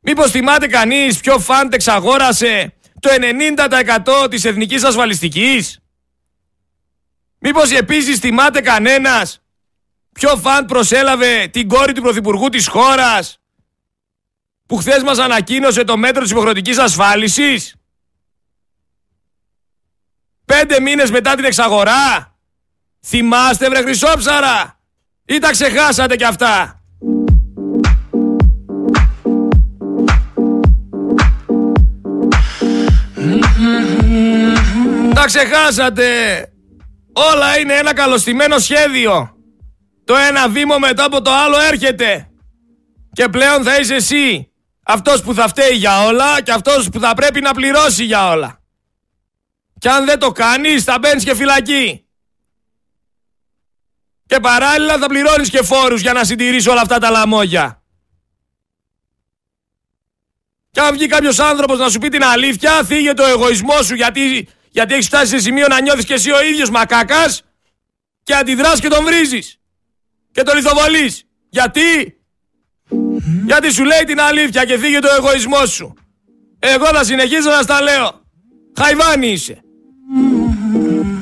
Μήπως 0.00 0.30
θυμάται 0.30 0.66
κανείς 0.66 1.20
ποιο 1.20 1.38
fund 1.38 1.88
εξαγόρασε 1.88 2.74
το 3.00 3.10
90% 4.24 4.30
της 4.30 4.44
εθνικής 4.44 4.84
ασφαλιστικής; 4.84 5.78
Μήπως 7.38 7.70
επίσης 7.70 8.18
θυμάται 8.18 8.60
κανένας 8.60 9.43
Ποιο 10.14 10.36
fund 10.36 10.64
προσέλαβε 10.64 11.48
την 11.52 11.68
κόρη 11.68 11.92
του 11.92 12.02
Πρωθυπουργού 12.02 12.48
της 12.48 12.68
χώρας 12.68 13.38
που 14.66 14.76
χθες 14.76 15.02
μας 15.02 15.18
ανακοίνωσε 15.18 15.84
το 15.84 15.96
μέτρο 15.96 16.22
της 16.22 16.30
υποχρεωτικής 16.30 16.78
ασφάλισης; 16.78 17.74
Πέντε 20.44 20.80
μήνες 20.80 21.10
μετά 21.10 21.34
την 21.34 21.44
εξαγορά; 21.44 22.34
Θυμάστε 23.06 23.68
βρε 23.68 23.82
χρυσόψαρα. 23.82 24.78
Ή 25.24 25.38
τα 25.38 25.50
ξεχάσατε 25.50 26.16
κι 26.16 26.24
αυτά; 26.24 26.82
Τα 35.14 35.24
ξεχάσατε. 35.24 36.06
Όλα 37.12 37.58
είναι 37.58 37.74
ένα 37.74 37.94
καλωστημένο 37.94 38.58
σχέδιο. 38.58 39.33
Το 40.04 40.16
ένα 40.16 40.48
βήμα 40.48 40.78
μετά 40.78 41.04
από 41.04 41.22
το 41.22 41.30
άλλο 41.30 41.58
έρχεται. 41.58 42.28
Και 43.12 43.28
πλέον 43.28 43.64
θα 43.64 43.78
είσαι 43.78 43.94
εσύ 43.94 44.52
αυτός 44.82 45.22
που 45.22 45.34
θα 45.34 45.48
φταίει 45.48 45.76
για 45.76 46.04
όλα 46.04 46.42
και 46.42 46.52
αυτός 46.52 46.88
που 46.88 47.00
θα 47.00 47.14
πρέπει 47.14 47.40
να 47.40 47.52
πληρώσει 47.52 48.04
για 48.04 48.28
όλα. 48.28 48.62
Και 49.78 49.88
αν 49.88 50.04
δεν 50.04 50.18
το 50.18 50.32
κάνεις 50.32 50.84
θα 50.84 50.98
μπαίνεις 50.98 51.24
και 51.24 51.34
φυλακή. 51.34 52.06
Και 54.26 54.40
παράλληλα 54.40 54.98
θα 54.98 55.06
πληρώνεις 55.06 55.50
και 55.50 55.62
φόρους 55.62 56.00
για 56.00 56.12
να 56.12 56.24
συντηρείς 56.24 56.66
όλα 56.66 56.80
αυτά 56.80 56.98
τα 56.98 57.10
λαμόγια. 57.10 57.82
Και 60.70 60.80
αν 60.80 60.92
βγει 60.94 61.06
κάποιος 61.06 61.38
άνθρωπος 61.38 61.78
να 61.78 61.88
σου 61.88 61.98
πει 61.98 62.08
την 62.08 62.24
αλήθεια, 62.24 62.84
θίγε 62.84 63.12
το 63.12 63.24
εγωισμό 63.24 63.82
σου 63.82 63.94
γιατί, 63.94 64.48
γιατί 64.70 64.94
έχεις 64.94 65.06
φτάσει 65.06 65.26
σε 65.26 65.38
σημείο 65.38 65.66
να 65.66 65.80
νιώθεις 65.80 66.04
και 66.04 66.14
εσύ 66.14 66.30
ο 66.30 66.42
ίδιος 66.42 66.70
μακάκας 66.70 67.42
και 68.22 68.34
αντιδράς 68.34 68.80
και 68.80 68.88
τον 68.88 69.04
βρίζεις 69.04 69.58
και 70.34 70.42
το 70.42 70.52
λιθοβολείς. 70.54 71.24
Γιατί; 71.48 72.16
Γιατί 73.46 73.72
σου 73.72 73.84
λέει 73.84 74.04
την 74.06 74.20
αλήθεια 74.20 74.64
και 74.64 74.78
φύγει 74.78 74.98
το 74.98 75.08
εγωισμό 75.18 75.66
σου. 75.66 75.94
Εγώ 76.58 76.86
θα 76.86 77.04
συνεχίσω 77.04 77.50
να 77.50 77.62
στα 77.62 77.82
λέω. 77.82 78.20
Χαϊβάνι 78.76 79.28
είσαι. 79.28 79.60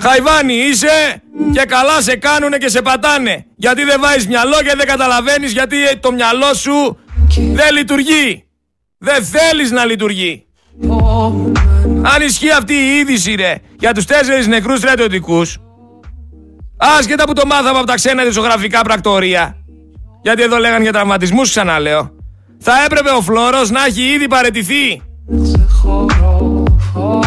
Χαϊβάνι 0.01 0.55
είσαι 0.55 1.22
και 1.53 1.64
καλά 1.64 2.03
σε 2.03 2.16
κάνουνε 2.16 2.59
και 2.59 2.68
σε 2.68 2.83
πατάνε. 2.83 3.46
Γιατί 3.57 3.85
δεν 3.85 4.01
βάζεις 4.01 4.27
μυαλό 4.27 4.57
και 4.57 4.75
δεν 4.77 4.87
καταλαβαίνεις 4.87 5.53
γιατί 5.53 5.77
το 6.01 6.12
μυαλό 6.12 6.55
σου 6.55 6.98
δεν 7.53 7.75
λειτουργεί. 7.75 8.44
Δεν 8.98 9.25
θέλεις 9.25 9.70
να 9.70 9.85
λειτουργεί. 9.85 10.46
Αν 12.03 12.22
ισχύει 12.22 12.51
αυτή 12.51 12.75
η 12.75 12.98
είδηση 12.98 13.35
ρε 13.35 13.55
για 13.79 13.92
τους 13.92 14.05
τέσσερις 14.05 14.46
νεκρούς 14.46 14.79
στρατιωτικούς 14.79 15.59
άσχετα 16.99 17.25
που 17.25 17.33
το 17.33 17.47
μάθαμε 17.47 17.79
από 17.79 17.87
τα 17.87 17.95
ξένα 17.95 18.25
δισογραφικά 18.25 18.83
πρακτορία. 18.83 19.57
Γιατί 20.23 20.42
εδώ 20.42 20.59
λέγανε 20.59 20.83
για 20.83 20.92
τραυματισμούς 20.92 21.51
ξαναλέω. 21.51 22.11
Θα 22.59 22.73
έπρεπε 22.85 23.11
ο 23.11 23.21
Φλόρος 23.21 23.71
να 23.71 23.85
έχει 23.85 24.03
ήδη 24.03 24.27
παρετηθεί. 24.27 25.03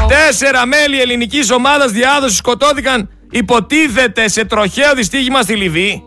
Τέσσερα 0.08 0.66
μέλη 0.66 1.02
ελληνικής 1.02 1.52
ομάδας 1.52 1.92
διάδοσης 1.92 2.38
σκοτώθηκαν 2.38 3.10
υποτίθεται 3.32 4.30
σε 4.30 4.46
τροχαίο 4.46 4.94
δυστύχημα 4.96 5.42
στη 5.42 5.56
Λιβύη. 5.56 6.04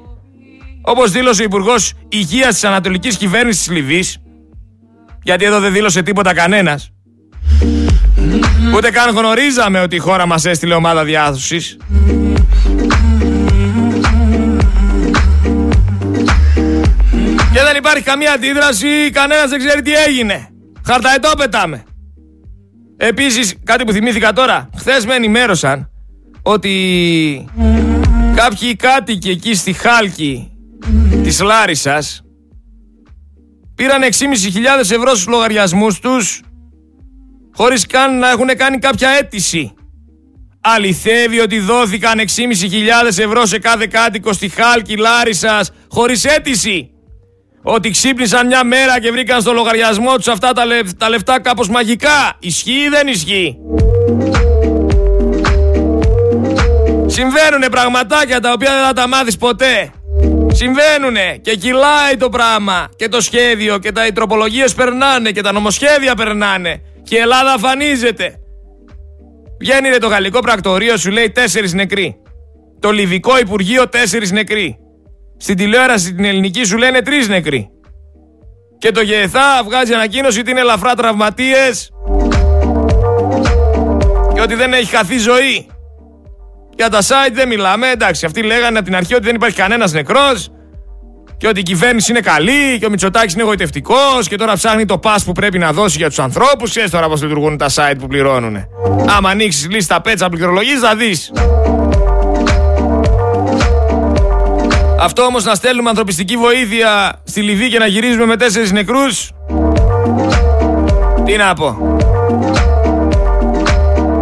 Όπως 0.82 1.10
δήλωσε 1.10 1.42
ο 1.42 1.44
Υπουργός 1.44 1.92
Υγείας 2.08 2.54
της 2.54 2.64
Ανατολικής 2.64 3.16
Κυβέρνησης 3.16 3.64
της 3.64 3.76
Λιβύης. 3.76 4.18
Γιατί 5.22 5.44
εδώ 5.44 5.60
δεν 5.60 5.72
δήλωσε 5.72 6.02
τίποτα 6.02 6.34
κανένας. 6.34 6.90
Ούτε 8.74 8.90
καν 8.90 9.16
γνωρίζαμε 9.16 9.80
ότι 9.80 9.96
η 9.96 9.98
χώρα 9.98 10.26
μας 10.26 10.44
έστειλε 10.44 10.74
ομάδα 10.74 11.04
διάδοσης. 11.04 11.76
Και 17.58 17.64
δεν 17.64 17.76
υπάρχει 17.76 18.02
καμία 18.02 18.32
αντίδραση, 18.32 19.10
κανένας 19.12 19.50
δεν 19.50 19.58
ξέρει 19.58 19.82
τι 19.82 19.92
έγινε. 19.92 20.48
Χαρταετό 20.86 21.32
πετάμε. 21.36 21.84
Επίσης, 22.96 23.54
κάτι 23.64 23.84
που 23.84 23.92
θυμήθηκα 23.92 24.32
τώρα, 24.32 24.70
χθες 24.76 25.06
με 25.06 25.14
ενημέρωσαν 25.14 25.90
ότι 26.42 27.44
κάποιοι 28.34 28.76
κάτοικοι 28.76 29.30
εκεί 29.30 29.54
στη 29.54 29.72
Χάλκη 29.72 30.52
της 31.22 31.40
Λάρισας 31.40 32.22
πήραν 33.74 34.02
6.500 34.02 34.08
ευρώ 34.80 35.14
στους 35.14 35.26
λογαριασμούς 35.26 36.00
τους 36.00 36.40
χωρίς 37.54 37.86
καν 37.86 38.18
να 38.18 38.30
έχουν 38.30 38.48
κάνει 38.56 38.78
κάποια 38.78 39.08
αίτηση. 39.08 39.72
Αληθεύει 40.60 41.40
ότι 41.40 41.58
δόθηκαν 41.58 42.18
6.500 42.18 42.24
ευρώ 43.18 43.46
σε 43.46 43.58
κάθε 43.58 43.86
κάτοικο 43.86 44.32
στη 44.32 44.48
Χάλκη 44.48 44.96
Λάρισας 44.96 45.70
χωρίς 45.88 46.24
αίτηση. 46.24 46.92
Ότι 47.62 47.90
ξύπνησαν 47.90 48.46
μια 48.46 48.64
μέρα 48.64 49.00
και 49.00 49.10
βρήκαν 49.10 49.40
στο 49.40 49.52
λογαριασμό 49.52 50.16
τους 50.16 50.28
αυτά 50.28 50.52
τα, 50.52 50.62
τα 50.98 51.08
λεφτά 51.08 51.40
κάπως 51.40 51.68
μαγικά. 51.68 52.36
Ισχύει 52.38 52.70
ή 52.70 52.88
δεν 52.88 53.06
ισχύει; 53.06 53.58
Συμβαίνουνε 57.06 57.68
πραγματάκια 57.70 58.40
τα 58.40 58.52
οποία 58.52 58.74
δεν 58.74 58.84
θα 58.84 58.92
τα 58.92 59.08
μάθεις 59.08 59.36
ποτέ. 59.36 59.92
Συμβαίνουνε 60.52 61.38
και 61.42 61.56
κυλάει 61.56 62.16
το 62.18 62.28
πράγμα 62.28 62.88
και 62.96 63.08
το 63.08 63.20
σχέδιο 63.20 63.78
και 63.78 63.92
τα 63.92 64.06
οι 64.06 64.12
τροπολογίες 64.12 64.74
περνάνε 64.74 65.30
και 65.30 65.40
τα 65.40 65.52
νομοσχέδια 65.52 66.14
περνάνε 66.14 66.82
και 67.02 67.16
η 67.16 67.18
Ελλάδα 67.18 67.52
αφανίζεται. 67.52 68.34
Βγαίνει 69.60 69.88
ρε 69.88 69.98
το 69.98 70.06
γαλλικό 70.06 70.38
πρακτορείο 70.40 70.96
σου 70.96 71.10
λέει 71.10 71.30
τέσσερις 71.30 71.72
νεκροί. 71.72 72.16
Το 72.80 72.90
λιβικό 72.90 73.38
υπουργείο 73.38 73.88
τέσσερις 73.88 74.30
νεκροί. 74.30 74.78
Στην 75.38 75.56
τηλεόραση 75.56 76.14
την 76.14 76.24
ελληνική 76.24 76.64
σου 76.64 76.76
λένε 76.76 77.02
τρεις 77.02 77.28
νεκροί. 77.28 77.68
Και 78.78 78.90
το 78.90 79.00
ΓΕΘΑ 79.00 79.62
βγάζει 79.64 79.94
ανακοίνωση 79.94 80.40
ότι 80.40 80.50
είναι 80.50 80.60
ελαφρά 80.60 80.94
τραυματίες 80.94 81.90
και 84.34 84.40
ότι 84.40 84.54
δεν 84.54 84.72
έχει 84.72 84.96
χαθεί 84.96 85.18
ζωή. 85.18 85.66
Για 86.76 86.88
τα 86.88 86.98
site 87.00 87.32
δεν 87.32 87.48
μιλάμε, 87.48 87.90
εντάξει, 87.90 88.26
αυτοί 88.26 88.42
λέγανε 88.42 88.78
από 88.78 88.86
την 88.86 88.96
αρχή 88.96 89.14
ότι 89.14 89.24
δεν 89.24 89.34
υπάρχει 89.34 89.56
κανένας 89.56 89.92
νεκρός 89.92 90.48
και 91.36 91.48
ότι 91.48 91.60
η 91.60 91.62
κυβέρνηση 91.62 92.10
είναι 92.10 92.20
καλή 92.20 92.78
και 92.78 92.86
ο 92.86 92.90
Μητσοτάκης 92.90 93.32
είναι 93.32 93.42
εγωιτευτικός 93.42 94.28
και 94.28 94.36
τώρα 94.36 94.52
ψάχνει 94.52 94.84
το 94.84 95.00
pass 95.02 95.18
που 95.24 95.32
πρέπει 95.32 95.58
να 95.58 95.72
δώσει 95.72 95.96
για 95.98 96.08
τους 96.08 96.18
ανθρώπους. 96.18 96.70
Ξέρεις 96.70 96.90
τώρα 96.90 97.08
πώς 97.08 97.22
λειτουργούν 97.22 97.56
τα 97.56 97.68
site 97.74 97.96
που 97.98 98.06
πληρώνουν. 98.06 98.56
Άμα 99.16 99.30
ανοίξεις 99.30 99.68
λίστα 99.70 100.00
πέτσα 100.00 100.28
πληκτρολογή, 100.28 100.74
θα 100.74 100.96
δεις. 100.96 101.32
Αυτό 105.00 105.22
όμως 105.22 105.44
να 105.44 105.54
στέλνουμε 105.54 105.88
ανθρωπιστική 105.88 106.36
βοήθεια 106.36 107.20
στη 107.24 107.42
Λιβύη 107.42 107.68
και 107.68 107.78
να 107.78 107.86
γυρίζουμε 107.86 108.24
με 108.24 108.36
τέσσερις 108.36 108.72
νεκρούς. 108.72 109.30
Τι 111.24 111.36
να 111.36 111.54
πω. 111.54 111.96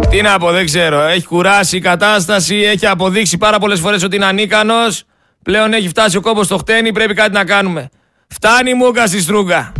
Τι 0.09 0.21
να 0.21 0.37
πω, 0.37 0.51
δεν 0.51 0.65
ξέρω. 0.65 1.01
Έχει 1.01 1.25
κουράσει 1.25 1.77
η 1.77 1.79
κατάσταση, 1.79 2.55
έχει 2.55 2.87
αποδείξει 2.87 3.37
πάρα 3.37 3.59
πολλές 3.59 3.79
φορές 3.79 4.03
ότι 4.03 4.15
είναι 4.15 4.25
ανίκανος. 4.25 5.03
Πλέον 5.43 5.73
έχει 5.73 5.87
φτάσει 5.87 6.17
ο 6.17 6.21
κόμπο 6.21 6.43
στο 6.43 6.57
χτένι, 6.57 6.91
πρέπει 6.91 7.13
κάτι 7.13 7.31
να 7.31 7.45
κάνουμε. 7.45 7.89
Φτάνει 8.27 8.69
η 8.69 8.73
μούγκα 8.73 9.07
στη 9.07 9.21
στρούγκα. 9.21 9.71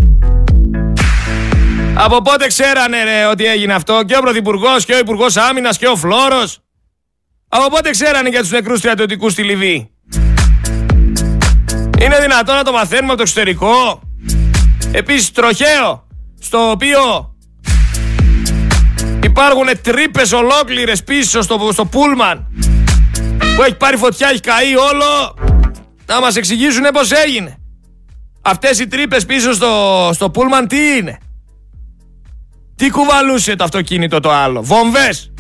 Από 1.95 2.21
πότε 2.21 2.47
ξέρανε 2.47 3.03
ρε 3.03 3.25
ότι 3.25 3.45
έγινε 3.45 3.73
αυτό 3.73 4.03
και 4.05 4.15
ο 4.15 4.19
Πρωθυπουργός 4.19 4.85
και 4.85 4.93
ο 4.93 4.97
Υπουργός 4.97 5.37
Άμυνας 5.37 5.77
και 5.77 5.87
ο 5.87 5.95
Φλόρος; 5.95 6.59
Από 7.47 7.69
πότε 7.69 7.89
ξέρανε 7.89 8.29
για 8.29 8.39
τους 8.39 8.51
νεκρούς 8.51 8.79
στρατιωτικούς 8.79 9.31
στη 9.31 9.43
Λιβύη; 9.43 9.91
Είναι 12.01 12.19
δυνατόν 12.19 12.55
να 12.55 12.63
το 12.63 12.71
μαθαίνουμε 12.71 13.07
από 13.07 13.15
το 13.15 13.21
εξωτερικό; 13.21 14.01
Επίσης 14.91 15.31
τροχαίο, 15.31 16.07
στο 16.39 16.69
οποίο 16.69 17.35
υπάρχουν 19.23 19.65
τρύπες 19.81 20.31
ολόκληρες 20.31 21.03
πίσω 21.03 21.41
στο, 21.41 21.69
στο 21.71 21.85
πούλμαν 21.85 22.47
που 23.55 23.63
έχει 23.63 23.75
πάρει 23.75 23.97
φωτιά, 23.97 24.29
έχει 24.29 24.39
καεί 24.39 24.75
όλο 24.75 25.35
να 26.05 26.21
μας 26.21 26.35
εξηγήσουν 26.35 26.83
πώς 26.93 27.11
έγινε. 27.11 27.57
Αυτές 28.41 28.79
οι 28.79 28.87
τρύπες 28.87 29.25
πίσω 29.25 29.53
στο, 29.53 30.09
στο 30.13 30.29
πούλμαν 30.29 30.67
τι 30.67 30.77
είναι; 30.77 31.17
Τι 32.75 32.89
κουβαλούσε 32.89 33.55
το 33.55 33.63
αυτοκίνητο 33.63 34.19
το 34.19 34.31
άλλο; 34.31 34.61
Βομβές. 34.63 35.31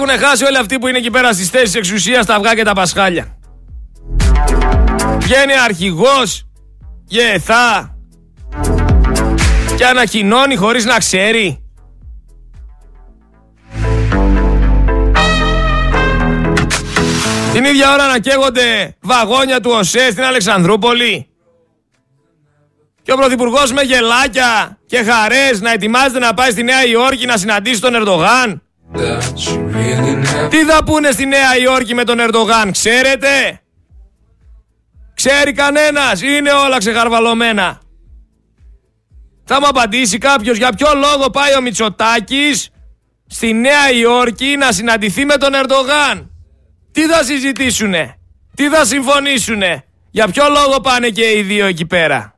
Έχουν 0.00 0.18
χάσει 0.18 0.44
όλοι 0.44 0.56
αυτοί 0.56 0.78
που 0.78 0.88
είναι 0.88 0.98
εκεί 0.98 1.10
πέρα 1.10 1.32
στις 1.32 1.48
θέσεις 1.48 1.74
εξουσίας 1.74 2.26
τα 2.26 2.34
αυγά 2.34 2.54
και 2.54 2.62
τα 2.62 2.72
πασχάλια. 2.72 3.38
Βγαίνει 5.18 5.52
αρχηγός 5.64 6.46
γεθά 7.06 7.96
και 9.76 9.86
ανακοινώνει 9.86 10.56
χωρίς 10.56 10.84
να 10.84 10.98
ξέρει. 10.98 11.64
Την 17.52 17.64
ίδια 17.64 17.92
ώρα 17.92 18.06
να 18.06 18.18
καίγονται 18.18 18.96
βαγόνια 19.00 19.60
του 19.60 19.70
ΟΣΕ 19.70 20.10
στην 20.10 20.24
Αλεξανδρούπολη. 20.24 21.28
Και 23.02 23.12
ο 23.12 23.16
Πρωθυπουργός 23.16 23.72
με 23.72 23.82
γελάκια 23.82 24.78
και 24.86 25.02
χαρές 25.02 25.60
να 25.60 25.72
ετοιμάζεται 25.72 26.18
να 26.18 26.34
πάει 26.34 26.50
στη 26.50 26.62
Νέα 26.62 26.86
Υόρκη 26.86 27.26
να 27.26 27.36
συναντήσει 27.36 27.80
τον 27.80 27.94
Ερντογάν. 27.94 28.62
Τι 30.48 30.64
θα 30.64 30.84
πούνε 30.84 31.10
στη 31.10 31.26
Νέα 31.26 31.58
Υόρκη 31.62 31.94
με 31.94 32.04
τον 32.04 32.18
Ερντογάν, 32.20 32.70
ξέρετε; 32.72 33.60
Ξέρει 35.14 35.52
κανένας, 35.52 36.22
είναι 36.22 36.50
όλα 36.50 36.78
ξεχαρβαλωμένα. 36.78 37.80
Θα 39.44 39.60
μου 39.60 39.66
απαντήσει 39.66 40.18
κάποιος 40.18 40.56
για 40.56 40.72
ποιο 40.72 40.88
λόγο 40.94 41.30
πάει 41.30 41.56
ο 41.56 41.60
Μητσοτάκης 41.60 42.70
στη 43.26 43.52
Νέα 43.52 43.90
Υόρκη 43.92 44.56
να 44.58 44.72
συναντηθεί 44.72 45.24
με 45.24 45.36
τον 45.36 45.54
Ερντογάν; 45.54 46.30
Τι 46.92 47.06
θα 47.06 47.24
συζητήσουνε, 47.24 48.18
τι 48.54 48.68
θα 48.68 48.84
συμφωνήσουνε, 48.84 49.84
για 50.10 50.28
ποιο 50.28 50.44
λόγο 50.48 50.80
πάνε 50.80 51.08
και 51.08 51.32
οι 51.36 51.42
δύο 51.42 51.66
εκεί 51.66 51.86
πέρα; 51.86 52.34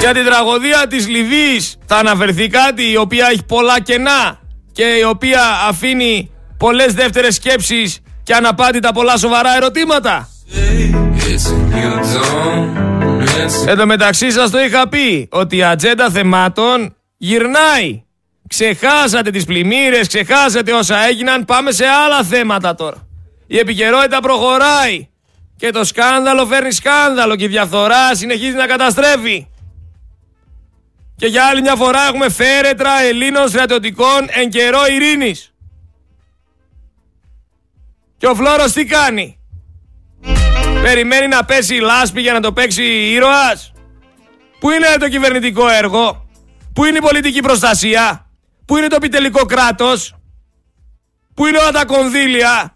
Για 0.00 0.14
την 0.14 0.24
τραγωδία 0.24 0.86
της 0.88 1.08
Λιβύης 1.08 1.76
θα 1.86 1.96
αναφερθεί 1.96 2.48
κάτι 2.48 2.90
η 2.90 2.96
οποία 2.96 3.28
έχει 3.30 3.44
πολλά 3.44 3.80
κενά 3.80 4.40
και 4.72 4.84
η 4.84 5.02
οποία 5.02 5.42
αφήνει 5.68 6.30
πολλές 6.58 6.94
δεύτερες 6.94 7.34
σκέψεις 7.34 7.98
και 8.22 8.34
αναπάντητα 8.34 8.92
πολλά 8.92 9.16
σοβαρά 9.16 9.56
ερωτήματα. 9.56 10.28
Εν 13.66 13.76
τω 13.76 13.86
μεταξύ 13.86 14.30
σας 14.30 14.50
το 14.50 14.60
είχα 14.60 14.88
πει 14.88 15.28
ότι 15.30 15.56
η 15.56 15.62
ατζέντα 15.62 16.10
θεμάτων 16.10 16.96
γυρνάει. 17.16 18.02
Ξεχάσατε 18.48 19.30
τις 19.30 19.44
πλημμύρες, 19.44 20.06
ξεχάσατε 20.06 20.72
όσα 20.72 21.06
έγιναν, 21.06 21.44
πάμε 21.44 21.72
σε 21.72 21.84
άλλα 21.86 22.22
θέματα 22.22 22.74
τώρα. 22.74 22.96
Η 23.46 23.58
επικαιρότητα 23.58 24.20
προχωράει 24.20 25.08
και 25.56 25.70
το 25.70 25.84
σκάνδαλο 25.84 26.46
φέρνει 26.46 26.72
σκάνδαλο 26.72 27.36
και 27.36 27.44
η 27.44 27.48
διαφθορά 27.48 28.14
συνεχίζει 28.14 28.56
να 28.56 28.66
καταστρέφει. 28.66 29.46
Και 31.20 31.26
για 31.26 31.46
άλλη 31.46 31.60
μια 31.60 31.76
φορά 31.76 32.02
έχουμε 32.06 32.28
φέρετρα 32.28 33.00
Ελλήνων 33.00 33.48
στρατιωτικών 33.48 34.26
εν 34.28 34.50
καιρό 34.50 34.86
ειρήνης. 34.86 35.54
Και 38.16 38.26
ο 38.26 38.34
Φλόρος 38.34 38.72
τι 38.72 38.84
κάνει; 38.84 39.38
Περιμένει 40.82 41.26
να 41.26 41.44
πέσει 41.44 41.74
η 41.74 41.80
λάσπη 41.80 42.20
για 42.20 42.32
να 42.32 42.40
το 42.40 42.52
παίξει 42.52 42.82
ήρωας. 42.84 43.72
Πού 44.60 44.70
είναι 44.70 44.86
το 44.98 45.08
κυβερνητικό 45.08 45.68
έργο; 45.68 46.28
Πού 46.72 46.84
είναι 46.84 46.98
η 46.98 47.00
πολιτική 47.00 47.40
προστασία; 47.40 48.30
Πού 48.64 48.76
είναι 48.76 48.86
το 48.86 48.96
επιτελικό 48.96 49.44
κράτος; 49.44 50.14
Πού 51.34 51.46
είναι 51.46 51.58
όλα 51.58 51.72
τα 51.72 51.84
κονδύλια; 51.84 52.74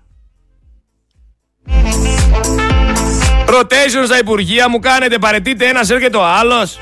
Rotation 3.58 4.04
στα 4.04 4.18
υπουργεία 4.18 4.68
μου 4.68 4.78
κάνετε, 4.78 5.18
παρετείτε 5.18 5.66
ένας 5.66 5.90
έρχεται 5.90 6.16
ο 6.16 6.24
άλλος. 6.24 6.78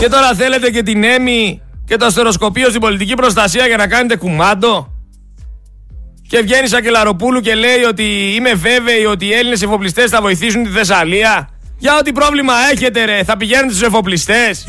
Και 0.00 0.08
τώρα 0.08 0.34
θέλετε 0.34 0.70
και 0.70 0.82
την 0.82 1.04
έμι 1.04 1.62
και 1.84 1.96
το 1.96 2.04
αστεροσκοπείο 2.04 2.68
στην 2.68 2.80
πολιτική 2.80 3.14
προστασία 3.14 3.66
για 3.66 3.76
να 3.76 3.86
κάνετε 3.86 4.16
κουμάντο. 4.16 4.88
Και 6.28 6.40
βγαίνει 6.40 6.68
Σακελαροπούλου 6.68 7.40
και 7.40 7.54
λέει 7.54 7.82
ότι 7.88 8.34
είμαι 8.34 8.54
βέβαιη 8.54 9.04
ότι 9.04 9.26
οι 9.26 9.32
Έλληνες 9.32 9.62
εφοπλιστές 9.62 10.10
θα 10.10 10.20
βοηθήσουν 10.20 10.64
τη 10.64 10.70
Θεσσαλία. 10.70 11.48
Για 11.78 11.96
ό,τι 11.98 12.12
πρόβλημα 12.12 12.52
έχετε 12.72 13.04
ρε, 13.04 13.24
θα 13.24 13.36
πηγαίνετε 13.36 13.68
στους 13.68 13.82
εφοπλιστές. 13.82 14.66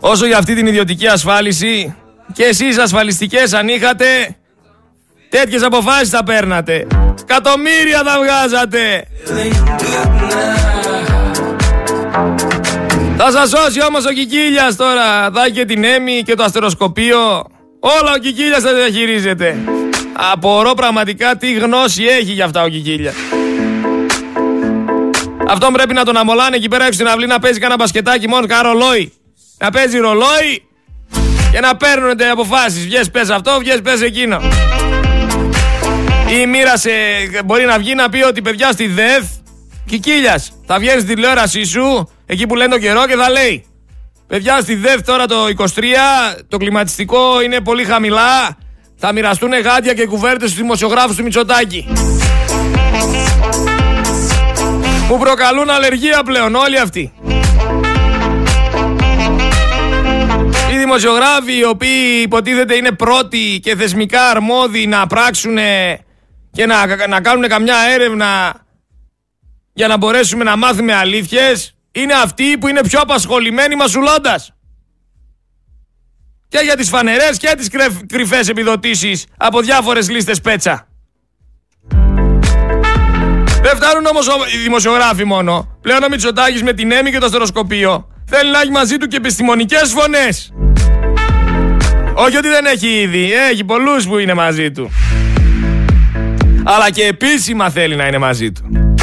Όσο 0.00 0.26
για 0.26 0.38
αυτή 0.38 0.54
την 0.54 0.66
ιδιωτική 0.66 1.06
ασφάλιση, 1.06 1.94
και 2.32 2.44
εσείς 2.44 2.78
ασφαλιστικές 2.78 3.52
αν 3.52 3.68
είχατε, 3.68 4.06
τέτοιες 5.28 5.62
αποφάσεις 5.62 6.08
θα 6.08 6.24
παίρνατε. 6.24 6.86
Κατομμύρια 7.26 8.02
θα 8.04 8.18
βγάζατε. 8.18 9.06
Θα 13.16 13.30
σας 13.30 13.48
σώσει 13.48 13.82
όμως 13.82 14.04
ο 14.04 14.12
Κικίλιας 14.12 14.76
τώρα. 14.76 15.30
Θα 15.34 15.48
και 15.48 15.64
την 15.64 15.84
Έμι 15.84 16.22
και 16.22 16.34
το 16.34 16.42
αστεροσκοπείο. 16.42 17.44
Όλα 17.80 18.12
ο 18.14 18.18
Κικίλιας 18.18 18.62
θα 18.62 18.74
διαχειρίζεται. 18.74 19.56
Απορώ 20.32 20.74
πραγματικά 20.74 21.36
τι 21.36 21.52
γνώση 21.52 22.04
έχει 22.04 22.32
για 22.32 22.44
αυτά 22.44 22.62
ο 22.62 22.68
Κικίλιας. 22.68 23.14
Αυτό 25.48 25.68
πρέπει 25.72 25.94
να 25.94 26.04
τον 26.04 26.16
αμολάνε 26.16 26.56
εκεί 26.56 26.68
πέρα 26.68 26.84
έξω 26.84 26.94
στην 26.94 27.08
αυλή 27.08 27.26
να 27.26 27.38
παίζει 27.38 27.58
κανένα 27.58 27.82
μπασκετάκι 27.82 28.28
μόνο 28.28 28.46
κανένα 28.46 28.68
ρολόι. 28.68 29.12
Να 29.58 29.70
παίζει 29.70 29.98
ρολόι 29.98 30.68
και 31.52 31.60
να 31.60 31.76
παίρνουν 31.76 32.12
αποφάσεις. 32.32 32.84
Βγες 32.84 33.10
πες 33.10 33.30
αυτό, 33.30 33.56
βγες 33.58 33.80
πες 33.82 34.00
εκείνο. 34.02 34.40
Ή 36.28 36.46
μοίρασε, 36.46 36.90
μπορεί 37.44 37.64
να 37.64 37.78
βγει 37.78 37.94
να 37.94 38.08
πει 38.08 38.22
ότι 38.22 38.42
παιδιά 38.42 38.72
στη 38.72 38.86
ΔΕΘ 38.86 39.24
Κικίλιας, 39.86 40.52
θα 40.66 40.78
βγαίνεις 40.78 41.02
στη 41.02 41.14
τηλεόρασή 41.14 41.64
σου, 41.64 42.10
εκεί 42.26 42.46
που 42.46 42.54
λένε 42.54 42.70
το 42.70 42.78
καιρό 42.78 43.06
και 43.06 43.14
θα 43.14 43.30
λέει 43.30 43.64
Παιδιά 44.26 44.60
στη 44.60 44.74
ΔΕΘ 44.74 45.02
τώρα 45.02 45.26
το 45.26 45.36
23, 45.56 45.64
το 46.48 46.56
κλιματιστικό 46.56 47.40
είναι 47.42 47.60
πολύ 47.60 47.84
χαμηλά, 47.84 48.56
θα 48.96 49.12
μοιραστούν 49.12 49.52
γάντια 49.52 49.94
και 49.94 50.06
κουβέρτες 50.06 50.50
στους 50.50 50.60
δημοσιογράφους 50.60 51.16
του 51.16 51.22
Μητσοτάκη. 51.22 51.86
Μου 55.08 55.18
προκαλούν 55.18 55.70
αλλεργία 55.70 56.22
πλέον 56.24 56.54
όλοι 56.54 56.78
αυτοί. 56.78 57.12
Οι 60.72 60.78
δημοσιογράφοι 60.78 61.58
οι 61.58 61.64
οποίοι 61.64 62.20
υποτίθεται 62.22 62.74
είναι 62.74 62.92
πρώτοι 62.92 63.60
και 63.62 63.76
θεσμικά 63.76 64.28
αρμόδιοι 64.28 64.86
να 64.86 65.06
πράξουν 65.06 65.58
και 66.56 66.66
να, 66.66 67.06
να 67.06 67.20
κάνουν 67.20 67.48
καμιά 67.48 67.76
έρευνα 67.94 68.54
για 69.72 69.86
να 69.86 69.96
μπορέσουμε 69.96 70.44
να 70.44 70.56
μάθουμε 70.56 70.94
αλήθειες 70.94 71.74
είναι 71.92 72.12
αυτοί 72.12 72.58
που 72.58 72.68
είναι 72.68 72.80
πιο 72.80 73.00
απασχολημένοι 73.00 73.76
μασουλώντας. 73.76 74.52
Και 76.48 76.58
για 76.58 76.76
τις 76.76 76.88
φανερές 76.88 77.36
και 77.38 77.54
τις 77.56 77.68
κρυφές 78.06 78.48
επιδοτήσεις 78.48 79.26
από 79.36 79.60
διάφορες 79.60 80.10
λίστες 80.10 80.40
πέτσα. 80.40 80.88
Δεν 83.62 83.76
φτάνουν 83.76 84.06
όμως 84.06 84.26
οι 84.54 84.56
δημοσιογράφοι 84.56 85.24
μόνο. 85.24 85.78
Πλέον 85.80 86.02
ο 86.02 86.08
Μητσοτάκης 86.08 86.62
με 86.62 86.72
την 86.72 86.92
έμι 86.92 87.10
και 87.10 87.18
το 87.18 87.28
στεροσκοπείο 87.28 88.08
θέλει 88.26 88.50
να 88.50 88.60
έχει 88.60 88.70
μαζί 88.70 88.96
του 88.96 89.06
και 89.06 89.16
επιστημονικές 89.16 89.92
φωνές. 89.92 90.52
Όχι 92.14 92.36
ότι 92.36 92.48
δεν 92.48 92.66
έχει 92.66 92.88
ήδη, 92.88 93.32
έχει 93.32 93.64
πολλούς 93.64 94.06
που 94.06 94.18
είναι 94.18 94.34
μαζί 94.34 94.70
του. 94.70 94.90
Αλλά 96.68 96.90
και 96.90 97.02
επίσημα 97.02 97.70
θέλει 97.70 97.96
να 97.96 98.06
είναι 98.06 98.18
μαζί 98.18 98.52
του. 98.52 98.94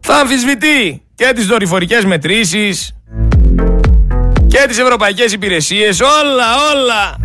θα 0.00 0.18
αμφισβητεί 0.18 1.02
και 1.14 1.32
τις 1.34 1.46
δορυφορικές 1.46 2.04
μετρήσεις 2.04 2.94
και 4.46 4.64
τις 4.68 4.78
ευρωπαϊκές 4.78 5.32
υπηρεσίες, 5.32 6.00
όλα, 6.00 6.44
όλα. 6.72 7.16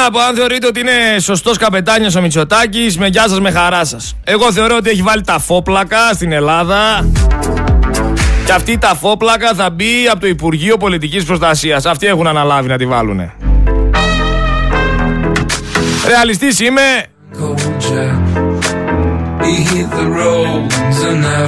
Να 0.00 0.10
πω, 0.10 0.18
αν 0.18 0.34
θεωρείτε 0.34 0.66
ότι 0.66 0.80
είναι 0.80 1.18
σωστός 1.18 1.56
καπετάνιος 1.56 2.14
ο 2.14 2.20
Μητσοτάκης, 2.20 2.98
με 2.98 3.06
γεια 3.06 3.28
σας, 3.28 3.40
με 3.40 3.50
χαρά 3.50 3.84
σας. 3.84 4.16
Εγώ 4.24 4.52
θεωρώ 4.52 4.76
ότι 4.76 4.90
έχει 4.90 5.02
βάλει 5.02 5.22
τα 5.22 5.38
φόπλακα 5.38 6.12
στην 6.12 6.32
Ελλάδα. 6.32 7.08
Και 8.44 8.52
αυτή 8.52 8.78
τα 8.78 8.94
φόπλακα 9.00 9.54
θα 9.54 9.70
μπει 9.70 10.08
από 10.10 10.20
το 10.20 10.26
Υπουργείο 10.26 10.76
Πολιτικής 10.76 11.24
Προστασίας. 11.24 11.86
Αυτοί 11.86 12.06
έχουν 12.06 12.26
αναλάβει 12.26 12.68
να 12.68 12.76
τη 12.76 12.86
βάλουνε. 12.86 13.32
Ρεαλιστής 16.06 16.60
είμαι. 16.60 16.80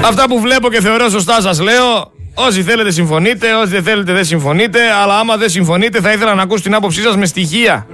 Αυτά 0.05 0.29
που 0.29 0.41
βλέπω 0.41 0.71
και 0.71 0.81
θεωρώ 0.81 1.09
σωστά 1.09 1.41
σας 1.41 1.61
λέω. 1.61 2.13
Όσοι 2.35 2.63
θέλετε 2.63 2.91
συμφωνείτε, 2.91 3.55
όσοι 3.55 3.71
δεν 3.71 3.83
θέλετε 3.83 4.13
δεν 4.13 4.25
συμφωνείτε, 4.25 4.79
αλλά 5.03 5.19
άμα 5.19 5.37
δεν 5.37 5.49
συμφωνείτε 5.49 6.01
θα 6.01 6.13
ήθελα 6.13 6.35
να 6.35 6.43
ακούσω 6.43 6.63
την 6.63 6.75
άποψή 6.75 7.03
σας 7.03 7.17
με 7.17 7.27
στοιχεία. 7.27 7.87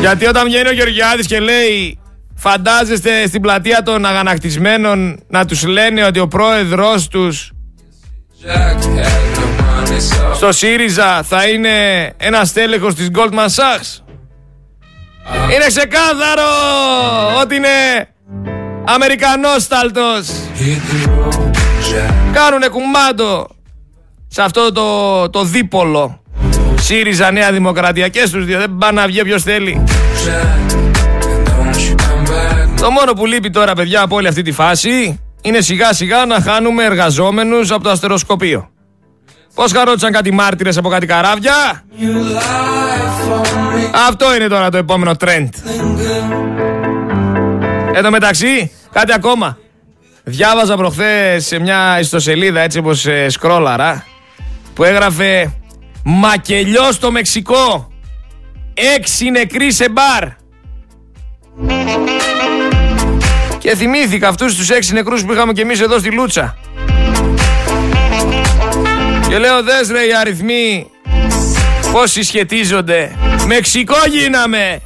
Γιατί 0.00 0.26
όταν 0.26 0.44
βγαίνει 0.44 0.68
ο 0.68 0.72
Γεωργιάδης 0.72 1.26
και 1.26 1.40
λέει 1.40 1.98
φαντάζεστε 2.34 3.26
στην 3.26 3.40
πλατεία 3.40 3.82
των 3.82 4.06
αγανακτισμένων 4.06 5.20
να 5.28 5.44
τους 5.44 5.64
λένε 5.64 6.04
ότι 6.04 6.18
ο 6.18 6.28
πρόεδρος 6.28 7.08
τους 7.08 7.52
στο 10.34 10.52
ΣΥΡΙΖΑ 10.52 11.22
θα 11.22 11.48
είναι 11.48 11.70
ένας 12.16 12.52
τέλεχος 12.52 12.94
της 12.94 13.08
Goldman 13.14 13.46
Sachs. 13.46 14.02
Είναι 15.54 15.66
ξεκάθαρο 15.66 16.48
ότι 17.40 17.54
είναι 17.54 17.68
Αμερικανόσταλτος. 18.84 20.28
Κάνουνε 22.32 22.68
κουμάντο 22.68 23.46
Σε 24.28 24.42
αυτό 24.42 24.72
το, 24.72 25.30
το 25.30 25.44
δίπολο. 25.44 26.20
ΣΥΡΙΖΑ 26.80 27.30
Νέα 27.30 27.52
Δημοκρατία. 27.52 28.08
Και 28.08 28.26
στους 28.26 28.44
δύο 28.44 28.58
δεν 28.58 28.76
πάνε 28.78 29.00
να 29.00 29.06
βγει 29.06 29.22
ποιος 29.22 29.42
θέλει. 29.42 29.84
Το 32.80 32.90
μόνο 32.90 33.12
που 33.12 33.26
λείπει 33.26 33.50
τώρα 33.50 33.74
παιδιά 33.74 34.02
από 34.02 34.16
όλη 34.16 34.26
αυτή 34.26 34.42
τη 34.42 34.52
φάση 34.52 35.20
Είναι 35.42 35.60
σιγά 35.60 35.92
σιγά 35.92 36.26
να 36.26 36.40
χάνουμε 36.40 36.84
εργαζόμενους 36.84 37.70
από 37.70 37.82
το 37.82 37.90
αστεροσκοπείο. 37.90 38.70
Πώς 39.54 39.72
χαρόντουσαν 39.72 40.12
κάτι 40.12 40.32
μάρτυρες 40.32 40.76
από 40.76 40.88
κάτι 40.88 41.06
καράβια; 41.06 41.84
Αυτό 44.08 44.34
είναι 44.34 44.46
τώρα 44.48 44.70
το 44.70 44.76
επόμενο 44.76 45.12
trend 45.18 45.48
Εν 47.94 48.02
τω 48.02 48.10
μεταξύ, 48.10 48.72
κάτι 48.92 49.12
ακόμα. 49.12 49.58
Διάβαζα 50.24 50.76
προχθές 50.76 51.46
σε 51.46 51.58
μια 51.58 51.98
ιστοσελίδα 52.00 52.60
έτσι 52.60 52.78
όπως 52.78 53.06
ε, 53.06 53.28
σκρόλαρα 53.28 54.06
που 54.74 54.84
έγραφε 54.84 55.52
«Μακελιός 56.04 56.94
στο 56.94 57.10
Μεξικό, 57.10 57.92
έξι 58.74 59.30
νεκροί 59.30 59.72
σε 59.72 59.88
μπαρ». 59.88 60.28
Και 63.58 63.76
θυμήθηκα 63.76 64.28
αυτούς 64.28 64.56
τους 64.56 64.70
έξι 64.70 64.92
νεκρούς 64.92 65.24
που 65.24 65.32
είχαμε 65.32 65.52
και 65.52 65.62
εμείς 65.62 65.80
εδώ 65.80 65.98
στη 65.98 66.10
Λούτσα. 66.10 66.56
Και 69.28 69.38
λέω 69.38 69.62
δες 69.62 69.90
ρε 69.90 70.06
οι 70.06 70.14
αριθμοί 70.20 70.90
πώς 71.92 72.10
συσχετίζονται. 72.10 73.16
Μεξικό 73.46 73.96
γίναμε. 74.10 74.80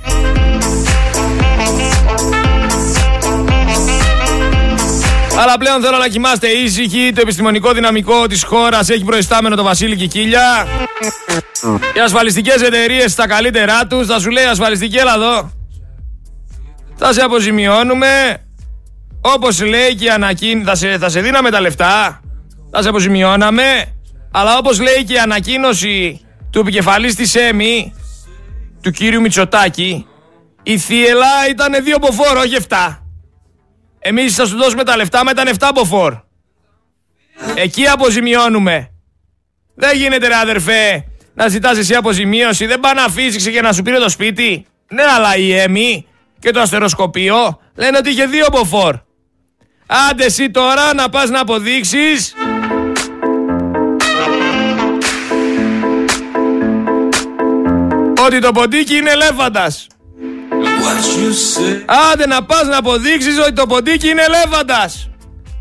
Αλλά 5.39 5.59
πλέον 5.59 5.82
θέλω 5.82 5.97
να 5.97 6.09
κοιμάστε 6.09 6.49
ήσυχοι. 6.49 7.12
Το 7.14 7.20
επιστημονικό 7.20 7.72
δυναμικό 7.72 8.26
της 8.26 8.43
χώρας 8.43 8.89
έχει 8.89 9.05
προϊστάμενο 9.05 9.57
το 9.57 9.62
Βασίλη 9.62 9.97
Κικίλια. 9.97 10.66
Οι 11.97 12.01
ασφαλιστικές 12.01 12.62
εταιρείες 12.62 13.12
στα 13.12 13.26
καλύτερά 13.26 13.87
τους 13.87 14.07
θα 14.07 14.18
σου 14.18 14.30
λέει 14.30 14.45
ασφαλιστική, 14.45 14.97
έλα 14.97 15.14
εδώ. 15.14 15.51
Θα 16.97 17.12
σε 17.12 17.20
αποζημιώνουμε. 17.20 18.37
Όπως 19.20 19.62
λέει 19.62 19.95
και 19.95 20.05
η 20.05 20.09
ανακοίνωση, 20.09 20.64
θα 20.64 20.74
σε, 20.74 20.99
θα 20.99 21.09
σε 21.09 21.20
δίναμε 21.20 21.51
τα 21.51 21.61
λεφτά. 21.61 22.20
Θα 22.70 22.82
σε 22.82 22.89
αποζημιώναμε. 22.89 23.84
Αλλά 24.30 24.59
όπως 24.59 24.80
λέει 24.80 25.05
και 25.05 25.12
η 25.12 25.18
ανακοίνωση 25.18 26.20
του 26.51 26.59
επικεφαλής 26.59 27.14
της 27.14 27.34
ΕΜΗ, 27.34 27.95
του 28.82 28.91
κύριου 28.91 29.20
Μητσοτάκη, 29.20 30.07
η 30.62 30.78
θύελα 30.78 31.49
ήταν 31.51 31.84
δύο 31.84 31.97
μποφόρ, 32.01 32.37
όχι 32.37 32.57
7. 32.68 33.05
Εμείς 34.09 34.34
θα 34.34 34.46
σου 34.46 34.57
δώσουμε 34.57 34.84
τα 34.84 34.96
λεφτά, 34.96 35.24
μετά 35.24 35.42
7 35.59 35.70
μποφόρ. 35.74 36.14
Εκεί 37.54 37.86
αποζημιώνουμε. 37.86 38.90
Δεν 39.74 39.96
γίνεται 39.96 40.26
ρε 40.26 40.34
αδερφέ 40.34 41.04
να 41.34 41.48
ζητάς 41.48 41.78
εσύ 41.78 41.94
αποζημίωση. 41.94 42.66
Δεν 42.66 42.80
πάει 42.80 42.94
να 42.94 43.04
αφήσει 43.04 43.52
και 43.52 43.61
να 43.61 43.72
σου 43.72 43.82
πήρε 43.82 43.98
το 43.98 44.09
σπίτι. 44.09 44.66
Ναι, 44.88 45.02
αλλά 45.02 45.36
η 45.36 45.52
ΕΜΗ 45.52 46.07
και 46.38 46.50
το 46.50 46.61
αστεροσκοπείο 46.61 47.61
λένε 47.74 47.96
ότι 47.96 48.11
είχε 48.11 48.26
δύο 48.26 48.46
μποφόρ. 48.52 48.94
Άντε 50.11 50.24
εσύ 50.24 50.50
τώρα 50.50 50.94
να 50.94 51.09
πας 51.09 51.30
να 51.30 51.40
αποδείξεις 51.40 52.34
ότι 58.26 58.38
το 58.38 58.52
ποντίκι 58.52 58.96
είναι 58.96 59.11
ελέφαντας. 59.11 59.86
Άντε 62.12 62.26
να 62.26 62.44
πας 62.44 62.66
να 62.66 62.76
αποδείξεις 62.76 63.38
ότι 63.38 63.52
το 63.52 63.66
ποντίκι 63.66 64.09
είναι 64.09 64.22
ελέφαντας. 64.22 65.11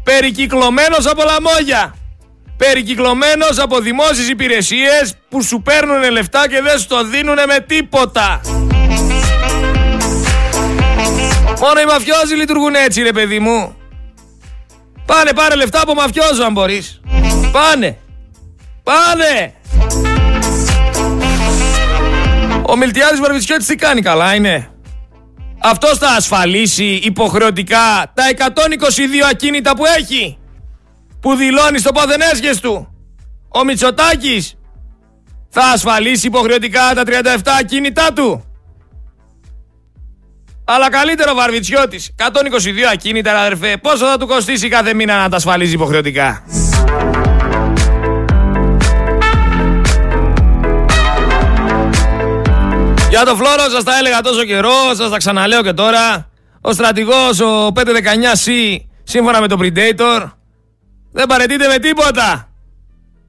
Περικυκλωμένος 0.04 1.06
από 1.06 1.24
λαμόγια. 1.24 1.96
Περικυκλωμένος 2.58 3.60
από 3.60 3.80
δημόσιες 3.80 4.30
υπηρεσίες 4.30 5.16
που 5.30 5.44
σου 5.44 5.62
παίρνουν 5.62 6.12
λεφτά 6.12 6.48
και 6.50 6.62
δεν 6.62 6.80
σου 6.80 6.88
το 6.88 7.04
δίνουν 7.04 7.38
με 7.48 7.60
τίποτα. 7.68 8.42
Μόνο 11.60 11.80
οι 11.82 11.86
μαφιόζοι 11.86 12.36
λειτουργούν 12.36 12.76
έτσι 12.76 13.02
ρε 13.02 13.12
παιδί 13.12 13.40
μου. 13.40 13.76
Πάνε 15.06 15.34
πάρε 15.34 15.56
λεφτά 15.56 15.82
από 15.82 15.94
μαφιόζο 15.94 16.44
αν 16.44 16.52
μπορείς. 16.52 17.02
Πάνε. 17.52 17.98
Πάνε. 18.84 19.54
Ο 22.62 22.76
Μιλτιάδης 22.78 23.20
Βαρβιτσιώτης 23.20 23.68
τι 23.68 23.76
κάνει 23.76 24.02
καλά 24.02 24.36
είναι; 24.36 24.70
Αυτός 25.68 25.98
θα 25.98 26.08
ασφαλίσει 26.08 26.86
υποχρεωτικά 26.86 28.12
τα 28.14 28.24
122 28.38 29.30
ακίνητα 29.30 29.76
που 29.76 29.84
έχει. 29.98 30.38
Που 31.20 31.36
δηλώνει 31.36 31.78
στο 31.80 31.92
παθενέσγες 31.92 32.60
του. 32.60 32.88
Ο 33.50 33.64
Μητσοτάκης 33.64 34.56
θα 35.50 35.64
ασφαλίσει 35.64 36.28
υποχρεωτικά 36.28 36.92
τα 36.96 37.04
37 37.06 37.40
ακίνητά 37.60 38.14
του. 38.14 38.44
Αλλά 40.66 40.90
καλύτερο 40.90 41.34
Βαρβιτσιώτης. 41.34 42.12
122 42.18 42.92
ακίνητα, 42.94 43.40
αδερφέ. 43.40 43.78
Πόσο 43.78 44.06
θα 44.06 44.18
του 44.18 44.28
κοστίσει 44.28 44.68
κάθε 44.68 44.94
μήνα 44.94 45.18
να 45.18 45.30
τα 45.30 45.36
ασφαλίζει 45.36 45.74
υποχρεωτικά; 45.74 46.44
Για 53.16 53.26
το 53.26 53.36
φλόρο 53.36 53.70
σας 53.70 53.84
τα 53.84 53.98
έλεγα 53.98 54.22
τόσο 54.22 54.44
καιρό, 54.44 54.94
σας 54.96 55.10
τα 55.10 55.18
ξαναλέω 55.18 55.62
και 55.64 55.74
τώρα. 55.74 56.30
Ο 56.62 56.72
στρατηγός, 56.72 57.40
ο 57.40 57.68
519C, 57.76 58.52
σύμφωνα 59.04 59.42
με 59.42 59.48
τον 59.48 59.60
Predator, 59.62 60.32
δεν 61.12 61.26
παρετείται 61.26 61.68
με 61.68 61.78
τίποτα. 61.78 62.50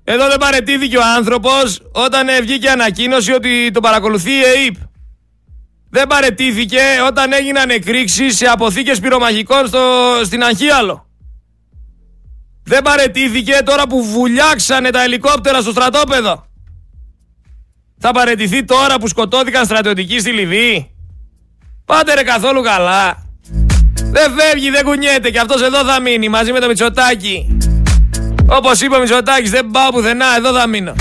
Εδώ 0.05 0.29
δεν 0.29 0.39
παρετήθηκε 0.39 0.97
ο 0.97 1.03
άνθρωπος 1.17 1.81
όταν 1.93 2.27
βγήκε 2.43 2.71
ανακοίνωση 2.71 3.33
ότι 3.33 3.71
το 3.71 3.81
παρακολουθεί 3.81 4.31
η 4.31 4.43
ΕΕΠ. 4.43 4.75
Δεν 5.91 6.07
παρετήθηκε 6.07 6.81
όταν 7.07 7.33
έγιναν 7.33 7.71
εκρήξεις 7.71 8.37
σε 8.37 8.47
αποθήκες 8.47 9.01
πυρομαχικών 9.01 9.67
στο, 9.67 9.81
στην 10.25 10.45
Αγχίαλο. 10.45 11.07
Δεν 12.65 12.83
παρετήθηκε 12.83 13.59
τώρα 13.65 13.87
που 13.87 14.05
βουλιάξανε 14.05 14.91
τα 14.91 15.03
ελικόπτερα 15.03 15.61
στο 15.61 15.71
στρατόπεδο. 15.71 16.46
Θα 17.99 18.11
παρετηθεί 18.13 18.65
τώρα 18.65 18.99
που 18.99 19.09
σκοτώθηκαν 19.09 19.65
στρατιωτικοί 19.65 20.19
στη 20.19 20.31
Λιβύη. 20.31 20.91
Πάτε 21.85 22.15
ρε 22.15 22.23
καθόλου 22.23 22.63
καλά. 22.63 23.25
Δεν 23.95 24.33
φεύγει, 24.39 24.71
δεν 24.71 24.85
κουνιέται 24.85 25.31
και 25.31 25.39
αυτός 25.39 25.63
εδώ 25.63 25.85
θα 25.85 26.01
μείνει 26.01 26.29
μαζί 26.29 26.53
με 26.53 26.61
το 26.61 26.67
Μητσοτάκι. 26.67 27.57
Όπως 28.47 28.81
είπε 28.81 28.97
ο 28.97 28.99
Μητσοτάκης 28.99 29.51
δεν 29.51 29.71
πάω 29.71 29.91
πουθενά, 29.91 30.27
εδώ 30.37 30.53
θα 30.59 30.67
μείνω. 30.67 30.95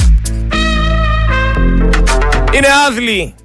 Είναι 2.52 2.68
άθλοι. 2.88 3.36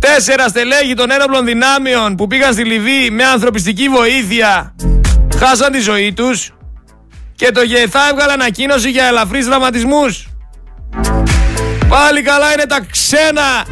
Τέσσερα 0.00 0.48
στελέχη 0.48 0.94
των 0.94 1.10
ένοπλων 1.10 1.44
δυνάμεων 1.44 2.14
που 2.14 2.26
πήγαν 2.26 2.52
στη 2.52 2.64
Λιβύη 2.64 3.08
με 3.12 3.24
ανθρωπιστική 3.24 3.88
βοήθεια 3.88 4.74
χάσαν 5.44 5.72
τη 5.72 5.80
ζωή 5.80 6.12
τους 6.12 6.52
και 7.34 7.50
το 7.50 7.62
ΓΕΘΑ 7.62 8.08
έβγαλε 8.10 8.32
ανακοίνωση 8.32 8.90
για 8.90 9.04
ελαφρύς 9.04 9.46
δραματισμούς. 9.46 10.28
Πάλι 11.94 12.22
καλά 12.22 12.52
είναι 12.52 12.66
τα 12.66 12.86
ξένα 12.90 13.66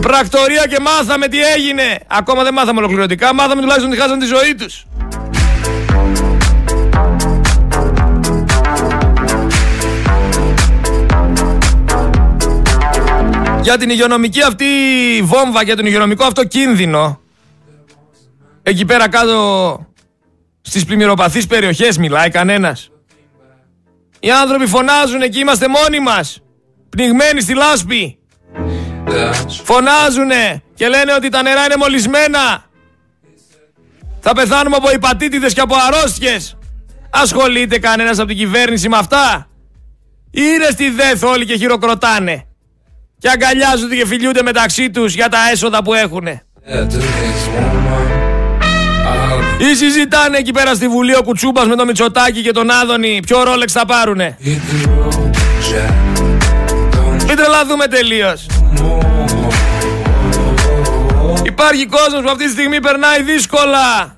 πρακτορία 0.00 0.66
και 0.66 0.80
μάθαμε 0.80 1.28
τι 1.28 1.40
έγινε. 1.42 1.98
Ακόμα 2.06 2.42
δεν 2.42 2.52
μάθαμε 2.54 2.78
ολοκληρωτικά, 2.78 3.34
μάθαμε 3.34 3.60
τουλάχιστον 3.60 3.90
ότι 3.90 4.00
χάσαν 4.00 4.18
τη 4.18 4.26
ζωή 4.26 4.54
τους. 4.54 4.86
Για 13.62 13.78
την 13.78 13.90
υγειονομική 13.90 14.42
αυτή 14.42 14.66
βόμβα, 15.22 15.62
για 15.62 15.76
τον 15.76 15.86
υγειονομικό 15.86 16.24
αυτό 16.24 16.44
κίνδυνο, 16.44 17.20
εκεί 18.62 18.84
πέρα 18.84 19.08
κάτω 19.08 19.86
στις 20.60 20.84
πλημμυροπαθείς 20.84 21.46
περιοχές 21.46 21.98
μιλάει 21.98 22.30
κανένας. 22.30 22.90
Οι 24.20 24.30
άνθρωποι 24.30 24.66
φωνάζουν 24.66 25.22
εκεί 25.22 25.38
είμαστε 25.38 25.68
μόνοι 25.68 26.00
μας 26.00 26.42
πνιγμένοι 26.88 27.40
στη 27.40 27.54
λάσπη. 27.54 28.18
Φωνάζουνε 29.64 30.62
και 30.74 30.88
λένε 30.88 31.12
ότι 31.12 31.28
τα 31.28 31.42
νερά 31.42 31.64
είναι 31.64 31.76
μολυσμένα. 31.78 32.64
Θα 34.20 34.32
πεθάνουμε 34.34 34.76
από 34.76 34.90
υπατήτηδες 34.90 35.52
και 35.52 35.60
από 35.60 35.74
αρρώστιες. 35.88 36.56
Ασχολείται 37.10 37.78
κανένας 37.78 38.18
από 38.18 38.28
την 38.28 38.36
κυβέρνηση 38.36 38.88
με 38.88 38.96
αυτά; 38.96 39.48
Είναι 40.30 40.68
στη 40.70 40.90
ΔΕΘ 40.90 41.22
όλοι 41.22 41.44
και 41.46 41.56
χειροκροτάνε. 41.56 42.46
Και 43.18 43.28
αγκαλιάζονται 43.28 43.96
και 43.96 44.06
φιλιούνται 44.06 44.42
μεταξύ 44.42 44.90
τους 44.90 45.14
για 45.14 45.28
τα 45.28 45.38
έσοδα 45.52 45.82
που 45.82 45.94
έχουνε. 45.94 46.42
Ή 49.58 49.74
συζητάνε 49.74 50.38
εκεί 50.38 50.52
πέρα 50.52 50.74
στη 50.74 50.88
Βουλή 50.88 51.14
ο 51.16 51.22
Κουτσούμπας 51.22 51.66
με 51.66 51.76
τον 51.76 51.86
Μητσοτάκη 51.86 52.42
και 52.42 52.50
τον 52.50 52.70
Άδωνη 52.70 53.20
ποιο 53.26 53.42
ρόλεξ 53.42 53.72
θα 53.72 53.84
πάρουνε. 53.84 54.36
Μην 57.28 57.36
τρελαθούμε 57.36 57.86
τελείως. 57.86 58.46
Υπάρχει 61.42 61.86
κόσμος 61.86 62.22
που 62.22 62.30
αυτή 62.30 62.44
τη 62.44 62.50
στιγμή 62.50 62.80
περνάει 62.80 63.22
δύσκολα. 63.22 64.16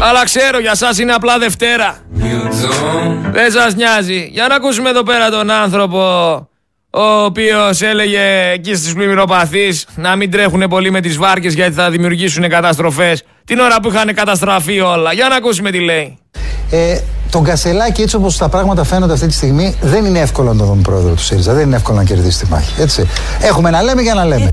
Αλλά 0.00 0.24
ξέρω 0.24 0.60
για 0.60 0.74
σας 0.74 0.98
είναι 0.98 1.12
απλά 1.12 1.38
Δευτέρα. 1.38 1.98
Δεν 3.32 3.50
σας 3.50 3.74
νοιάζει. 3.74 4.28
Για 4.32 4.46
να 4.46 4.54
ακούσουμε 4.54 4.88
εδώ 4.90 5.02
πέρα 5.02 5.30
τον 5.30 5.50
άνθρωπο 5.50 6.00
ο 6.90 7.24
οποίος 7.24 7.82
έλεγε 7.82 8.50
εκεί 8.52 8.74
στις 8.74 8.92
πλημμυροπαθείς 8.92 9.86
να 9.94 10.16
μην 10.16 10.30
τρέχουν 10.30 10.68
πολύ 10.68 10.90
με 10.90 11.00
τις 11.00 11.16
βάρκες 11.16 11.54
γιατί 11.54 11.72
θα 11.72 11.90
δημιουργήσουν 11.90 12.48
καταστροφές 12.48 13.22
την 13.44 13.58
ώρα 13.58 13.80
που 13.80 13.88
είχαν 13.88 14.14
καταστραφεί 14.14 14.80
όλα. 14.80 15.12
Για 15.12 15.28
να 15.28 15.36
ακούσουμε 15.36 15.70
τι 15.70 15.80
λέει. 15.80 16.18
Ε, 16.70 16.98
τον 17.36 17.44
Κασελάκη, 17.44 18.02
έτσι 18.02 18.16
όπως 18.16 18.36
τα 18.36 18.48
πράγματα 18.48 18.84
φαίνονται 18.84 19.12
αυτή 19.12 19.26
τη 19.26 19.34
στιγμή, 19.34 19.76
δεν 19.80 20.04
είναι 20.04 20.18
εύκολο 20.18 20.52
να 20.52 20.58
τον 20.58 20.66
δούμε 20.66 20.82
πρόεδρο 20.82 21.14
του 21.14 21.22
ΣΥΡΙΖΑ. 21.22 21.52
Δεν 21.54 21.66
είναι 21.66 21.76
εύκολο 21.76 21.96
να 21.96 22.04
κερδίσει 22.04 22.38
τη 22.38 22.50
μάχη. 22.50 22.82
Έτσι. 22.82 23.08
Έχουμε 23.40 23.70
να 23.70 23.82
λέμε 23.82 24.02
για 24.02 24.14
να 24.14 24.24
λέμε. 24.24 24.48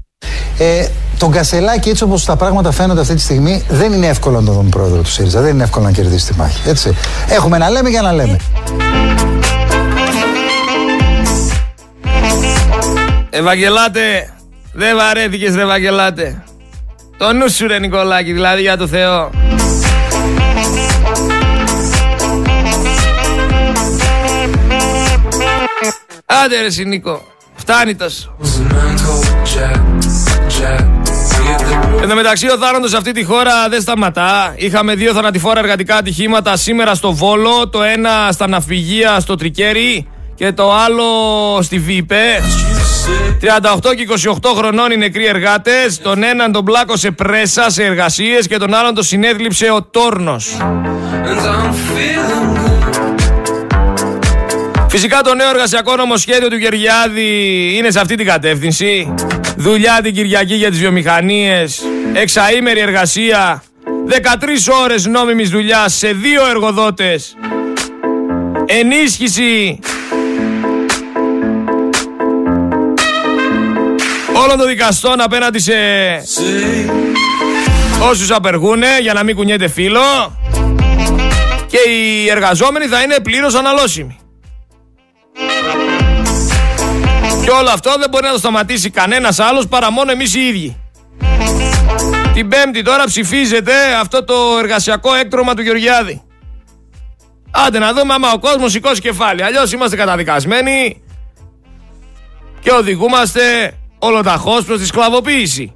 Ε, 0.57 0.87
τον 1.17 1.31
Κασελάκη, 1.31 1.89
έτσι 1.89 2.03
όπως 2.03 2.25
τα 2.25 2.35
πράγματα 2.35 2.71
φαίνονται 2.71 3.01
αυτή 3.01 3.13
τη 3.13 3.21
στιγμή, 3.21 3.63
δεν 3.69 3.91
είναι 3.91 4.07
εύκολο 4.07 4.39
να 4.39 4.45
τον 4.45 4.53
δούμε 4.53 4.69
πρόεδρο 4.69 5.01
του 5.01 5.09
ΣΥΡΙΖΑ. 5.09 5.41
Δεν 5.41 5.53
είναι 5.53 5.63
εύκολο 5.63 5.85
να 5.85 5.91
κερδίσει 5.91 6.31
τη 6.31 6.37
μάχη. 6.37 6.69
Έτσι. 6.69 6.95
Έχουμε 7.29 7.57
να 7.57 7.69
λέμε 7.69 7.89
για 7.89 8.01
να 8.01 8.11
λέμε. 8.11 8.37
Ευαγγελάτε, 13.29 14.33
δεν 14.73 14.95
βαρέθηκες 14.95 15.55
ρε 15.55 15.61
Ευαγγελάτε. 15.61 16.43
Το 17.17 17.33
νου 17.33 17.51
σου 17.51 17.67
ρε 17.67 17.79
Νικολάκη, 17.79 18.33
δηλαδή 18.33 18.61
για 18.61 18.77
το 18.77 18.87
Θεό. 18.87 19.29
Άντε 26.41 26.61
ρε 26.61 26.83
Νίκο, 26.83 27.21
φτάνει 27.55 27.95
τόσο. 27.95 28.35
Εν 32.01 32.09
τω 32.09 32.15
μεταξύ, 32.15 32.49
ο 32.49 32.57
θάνατος 32.57 32.89
σε 32.89 32.97
αυτή 32.97 33.11
τη 33.11 33.23
χώρα 33.23 33.69
δεν 33.69 33.81
σταματά. 33.81 34.53
Είχαμε 34.55 34.95
δύο 34.95 35.13
θανατηφόρα 35.13 35.59
εργατικά 35.59 35.95
ατυχήματα 35.95 36.57
σήμερα 36.57 36.95
στο 36.95 37.13
Βόλο. 37.13 37.69
Το 37.69 37.83
ένα 37.83 38.29
στα 38.31 38.47
ναυπηγεία 38.47 39.19
στο 39.19 39.35
Τρικέρι 39.35 40.07
και 40.35 40.51
το 40.51 40.73
άλλο 40.73 41.03
στη 41.61 41.77
ΒΥΠΕ. 41.77 42.41
38 43.81 43.95
και 43.95 44.07
28 44.41 44.55
χρονών 44.55 44.91
οι 44.91 44.97
νεκροί 44.97 45.25
εργάτες. 45.25 45.99
Τον 45.99 46.23
έναν 46.23 46.51
τον 46.51 46.65
πλάκωσε 46.65 47.11
πρέσα 47.11 47.69
σε 47.69 47.83
εργασίες 47.83 48.47
και 48.47 48.57
τον 48.57 48.73
άλλον 48.73 48.93
τον 48.93 49.03
συνέδλιψε 49.03 49.71
ο 49.71 49.83
Τόρνος. 49.83 50.57
Φυσικά 54.95 55.21
το 55.21 55.33
νέο 55.33 55.49
εργασιακό 55.49 55.95
νομοσχέδιο 55.95 56.47
του 56.47 56.55
Γεωργιάδη 56.55 57.71
είναι 57.77 57.91
σε 57.91 57.99
αυτή 57.99 58.15
την 58.15 58.25
κατεύθυνση. 58.25 59.13
Δουλειά 59.57 59.99
την 60.03 60.13
Κυριακή 60.13 60.55
για 60.55 60.69
τις 60.69 60.79
βιομηχανίες, 60.79 61.81
εξαήμερη 62.13 62.79
εργασία, 62.79 63.63
13 64.07 64.69
ώρες 64.83 65.05
νόμιμης 65.05 65.49
δουλειάς 65.49 65.93
σε 65.93 66.11
δύο 66.11 66.47
εργοδότες, 66.49 67.37
ενίσχυση. 68.65 69.79
Όλων 74.43 74.57
των 74.57 74.67
δικαστών 74.67 75.21
απέναντι 75.21 75.59
σε 75.59 75.73
όσους 78.09 78.31
απεργούνε 78.31 78.87
για 79.01 79.13
να 79.13 79.23
μην 79.23 79.35
κουνιέται 79.35 79.67
φίλο 79.67 80.37
και 81.67 81.89
οι 81.89 82.29
εργαζόμενοι 82.29 82.85
θα 82.85 83.01
είναι 83.01 83.19
πλήρως 83.23 83.55
αναλώσιμοι. 83.55 84.17
Και 87.43 87.49
όλο 87.49 87.69
αυτό 87.73 87.95
δεν 87.99 88.09
μπορεί 88.09 88.25
να 88.25 88.31
το 88.31 88.37
σταματήσει 88.37 88.89
κανένας 88.89 89.39
άλλος 89.39 89.67
παρά 89.67 89.91
μόνο 89.91 90.11
εμείς 90.11 90.35
οι 90.35 90.39
ίδιοι. 90.39 90.77
Την 92.33 92.47
Πέμπτη 92.47 92.81
τώρα 92.81 93.03
ψηφίζεται 93.05 93.73
αυτό 94.01 94.23
το 94.23 94.33
εργασιακό 94.59 95.13
έκτρωμα 95.13 95.53
του 95.53 95.61
Γεωργιάδη. 95.61 96.21
Άντε 97.51 97.79
να 97.79 97.93
δούμε 97.93 98.13
άμα 98.13 98.31
ο 98.31 98.39
κόσμος 98.39 98.71
σηκώσει 98.71 99.01
κεφάλι. 99.01 99.43
Αλλιώς 99.43 99.71
είμαστε 99.71 99.95
καταδικασμένοι 99.95 101.01
και 102.59 102.71
οδηγούμαστε 102.71 103.73
ολοταχώς 103.99 104.65
προς 104.65 104.79
τη 104.79 104.85
σκλαβοποίηση. 104.85 105.73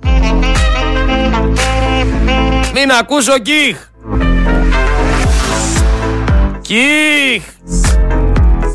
Μην 2.73 2.91
ακούσω 2.99 3.39
κιχ. 3.39 3.77
Κιχ. 6.61 7.43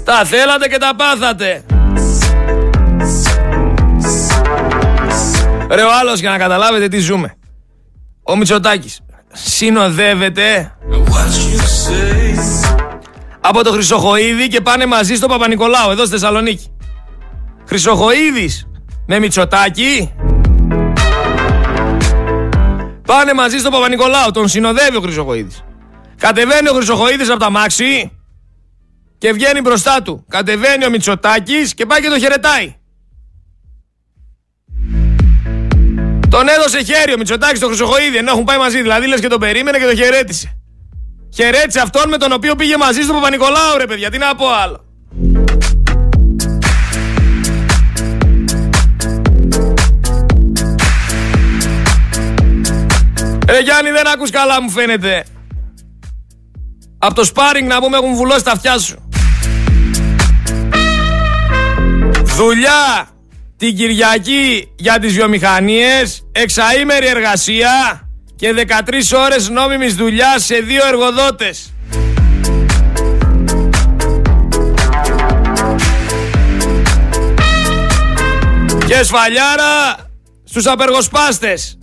Τα 0.04 0.24
θέλατε 0.24 0.68
και 0.68 0.78
τα 0.78 0.92
πάθατε. 0.96 1.64
Ρε 5.70 5.82
ο 5.82 5.88
άλλος 6.00 6.20
για 6.20 6.30
να 6.30 6.38
καταλάβετε 6.38 6.88
τι 6.88 6.98
ζούμε. 6.98 7.34
Ο 8.22 8.36
Μητσοτάκης 8.36 9.00
συνοδεύεται 9.32 10.76
από 13.40 13.62
το 13.62 13.70
Χρυσοχοίδη 13.70 14.48
και 14.48 14.60
πάνε 14.60 14.86
μαζί 14.86 15.14
στο 15.14 15.26
Παπα-Νικολάου 15.26 15.90
εδώ 15.90 16.04
στη 16.04 16.12
Θεσσαλονίκη. 16.12 16.76
Χρυσοχοίδης 17.66 18.66
με 19.06 19.18
Μητσοτάκη 19.18 20.12
πάνε 23.06 23.32
μαζί 23.32 23.58
στο 23.58 23.70
Παπα-Νικολάου. 23.70 24.30
Τον 24.30 24.48
συνοδεύει 24.48 24.96
ο 24.96 25.00
Χρυσοχοίδης. 25.00 25.64
Κατεβαίνει 26.18 26.68
ο 26.68 26.72
Χρυσοχοίδης 26.72 27.30
από 27.30 27.38
τα 27.38 27.50
μάξι 27.50 28.12
και 29.22 29.32
βγαίνει 29.32 29.60
μπροστά 29.60 30.02
του. 30.02 30.24
Κατεβαίνει 30.28 30.86
ο 30.86 30.90
Μητσοτάκης 30.90 31.74
και 31.74 31.86
πάει 31.86 32.00
και 32.00 32.08
το 32.08 32.18
χαιρετάει. 32.18 32.74
Τον 36.30 36.48
έδωσε 36.48 36.82
χέρι 36.82 37.12
ο 37.12 37.16
Μητσοτάκης 37.18 37.58
στο 37.58 37.66
Χρυσοχοίδη, 37.66 38.16
ενώ 38.16 38.30
έχουν 38.30 38.44
πάει 38.44 38.58
μαζί. 38.58 38.82
Δηλαδή 38.82 39.06
λες 39.06 39.20
και 39.20 39.28
τον 39.28 39.40
περίμενε 39.40 39.78
και 39.78 39.84
τον 39.84 39.96
χαιρέτησε. 39.96 40.58
Χαιρέτησε 41.34 41.80
αυτόν 41.80 42.08
με 42.08 42.16
τον 42.16 42.32
οποίο 42.32 42.54
πήγε 42.54 42.76
μαζί 42.76 43.02
στο 43.02 43.12
Παπα-Νικολάου, 43.12 43.76
ρε 43.78 43.86
παιδιά. 43.86 44.10
Τι 44.10 44.18
να 44.18 44.34
πω 44.34 44.46
άλλο. 44.48 44.84
Ρε 53.48 53.58
Γιάννη 53.58 53.90
δεν 53.90 54.06
ακούς 54.06 54.30
καλά 54.30 54.62
μου 54.62 54.70
φαίνεται 54.70 55.24
Από 56.98 57.14
το 57.14 57.24
σπάρινγκ 57.24 57.68
να 57.68 57.80
πούμε 57.80 57.96
έχουν 57.96 58.14
βουλώσει 58.14 58.44
τα 58.44 58.50
αυτιά 58.50 58.78
σου 58.78 59.02
Δουλειά 62.36 63.08
την 63.56 63.76
Κυριακή 63.76 64.72
για 64.76 64.98
τις 64.98 65.12
βιομηχανίες, 65.12 66.26
εξαήμερη 66.32 67.06
εργασία 67.06 68.08
και 68.36 68.52
13 68.52 69.12
ώρες 69.12 69.48
νόμιμης 69.48 69.94
δουλειάς 69.94 70.44
σε 70.44 70.54
δύο 70.54 70.86
εργοδότες. 70.86 71.72
Και 78.86 79.02
σφαλιάρα 79.02 79.96
στους 80.44 80.66
απεργοσπάστες. 80.66 81.78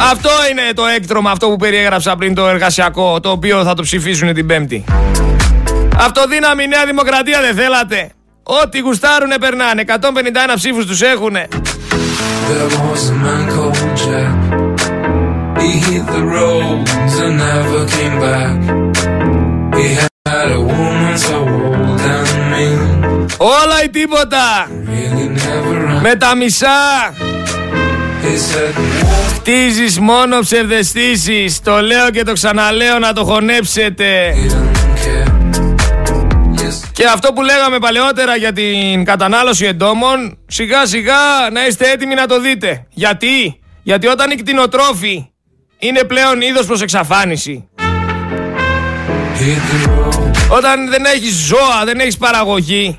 Αυτό 0.00 0.30
είναι 0.50 0.72
το 0.74 0.86
έκτρωμα 0.86 1.30
αυτό 1.30 1.48
που 1.48 1.56
περιέγραψα 1.56 2.16
πριν 2.16 2.34
το 2.34 2.48
εργασιακό, 2.48 3.20
το 3.20 3.30
οποίο 3.30 3.64
θα 3.64 3.74
το 3.74 3.82
ψηφίσουν 3.82 4.34
την 4.34 4.46
Πέμπτη. 4.46 4.84
Αυτοδύναμη 5.98 6.66
Νέα 6.66 6.86
Δημοκρατία 6.86 7.40
δεν 7.40 7.54
θέλατε; 7.54 8.10
Ό,τι 8.48 8.78
γουστάρουνε 8.78 9.38
περνάνε. 9.38 9.84
151 9.86 10.54
ψήφους 10.54 10.86
τους 10.86 11.02
έχουνε. 11.02 11.48
Όλα 23.36 23.84
ή 23.84 23.88
τίποτα. 23.88 24.68
Με 26.02 26.14
τα 26.14 26.36
μισά. 26.36 27.14
Χτίζεις 29.34 29.98
μόνο 29.98 30.40
ψευδεστήσεις. 30.40 31.60
Το 31.62 31.80
λέω 31.80 32.10
και 32.10 32.22
το 32.22 32.32
ξαναλέω 32.32 32.98
να 32.98 33.12
το 33.12 33.24
χωνέψετε 33.24 34.34
και 36.96 37.06
αυτό 37.06 37.32
που 37.32 37.42
λέγαμε 37.42 37.78
παλαιότερα 37.78 38.36
για 38.36 38.52
την 38.52 39.04
κατανάλωση 39.04 39.64
εντόμων, 39.66 40.38
σιγά 40.46 40.86
σιγά 40.86 41.14
να 41.52 41.66
είστε 41.66 41.90
έτοιμοι 41.90 42.14
να 42.14 42.26
το 42.26 42.40
δείτε. 42.40 42.86
Γιατί; 42.90 43.60
Γιατί 43.82 44.06
όταν 44.06 44.30
οι 44.30 44.34
κτηνοτρόφοι 44.34 45.30
είναι 45.78 46.04
πλέον 46.04 46.40
είδος 46.40 46.66
προς 46.66 46.80
εξαφάνιση. 46.82 47.68
Όταν 50.48 50.90
δεν 50.90 51.04
έχεις 51.04 51.34
ζώα, 51.34 51.84
δεν 51.84 52.00
έχεις 52.00 52.16
παραγωγή. 52.16 52.98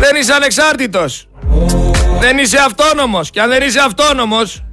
Δεν 0.00 0.16
είσαι 0.20 0.32
ανεξάρτητος. 0.32 1.28
Δεν 2.20 2.38
είσαι 2.38 2.58
αυτόνομος. 2.58 3.30
Και 3.30 3.40
αν 3.40 3.48
δεν 3.48 3.62
είσαι 3.62 3.80
αυτόνομος, 3.80 4.64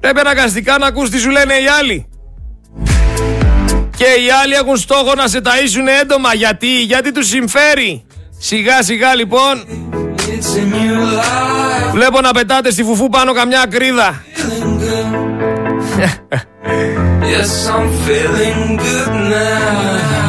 πρέπει 0.00 0.20
αναγκαστικά 0.20 0.78
να 0.78 0.86
ακούς 0.86 1.10
τι 1.10 1.18
σου 1.18 1.30
λένε 1.30 1.54
οι 1.54 1.66
άλλοι. 1.80 2.08
Και 3.98 4.04
οι 4.04 4.30
άλλοι 4.42 4.54
έχουν 4.54 4.76
στόχο 4.76 5.14
να 5.14 5.28
σε 5.28 5.40
ταΐσουν 5.44 6.00
έντομα. 6.00 6.34
Γιατί, 6.34 6.82
γιατί 6.82 7.12
τους 7.12 7.26
συμφέρει. 7.26 8.06
Σιγά 8.38 8.82
σιγά 8.82 9.14
λοιπόν. 9.14 9.64
Βλέπω 11.92 12.20
να 12.20 12.30
πετάτε 12.30 12.70
στη 12.70 12.82
φουφού 12.84 13.08
πάνω 13.08 13.32
καμιά 13.32 13.66
κρίδα. 13.70 14.22
yes, 17.32 17.68
I'm 17.74 17.88
feeling 18.04 18.76
good 18.76 19.12
now. 19.32 20.27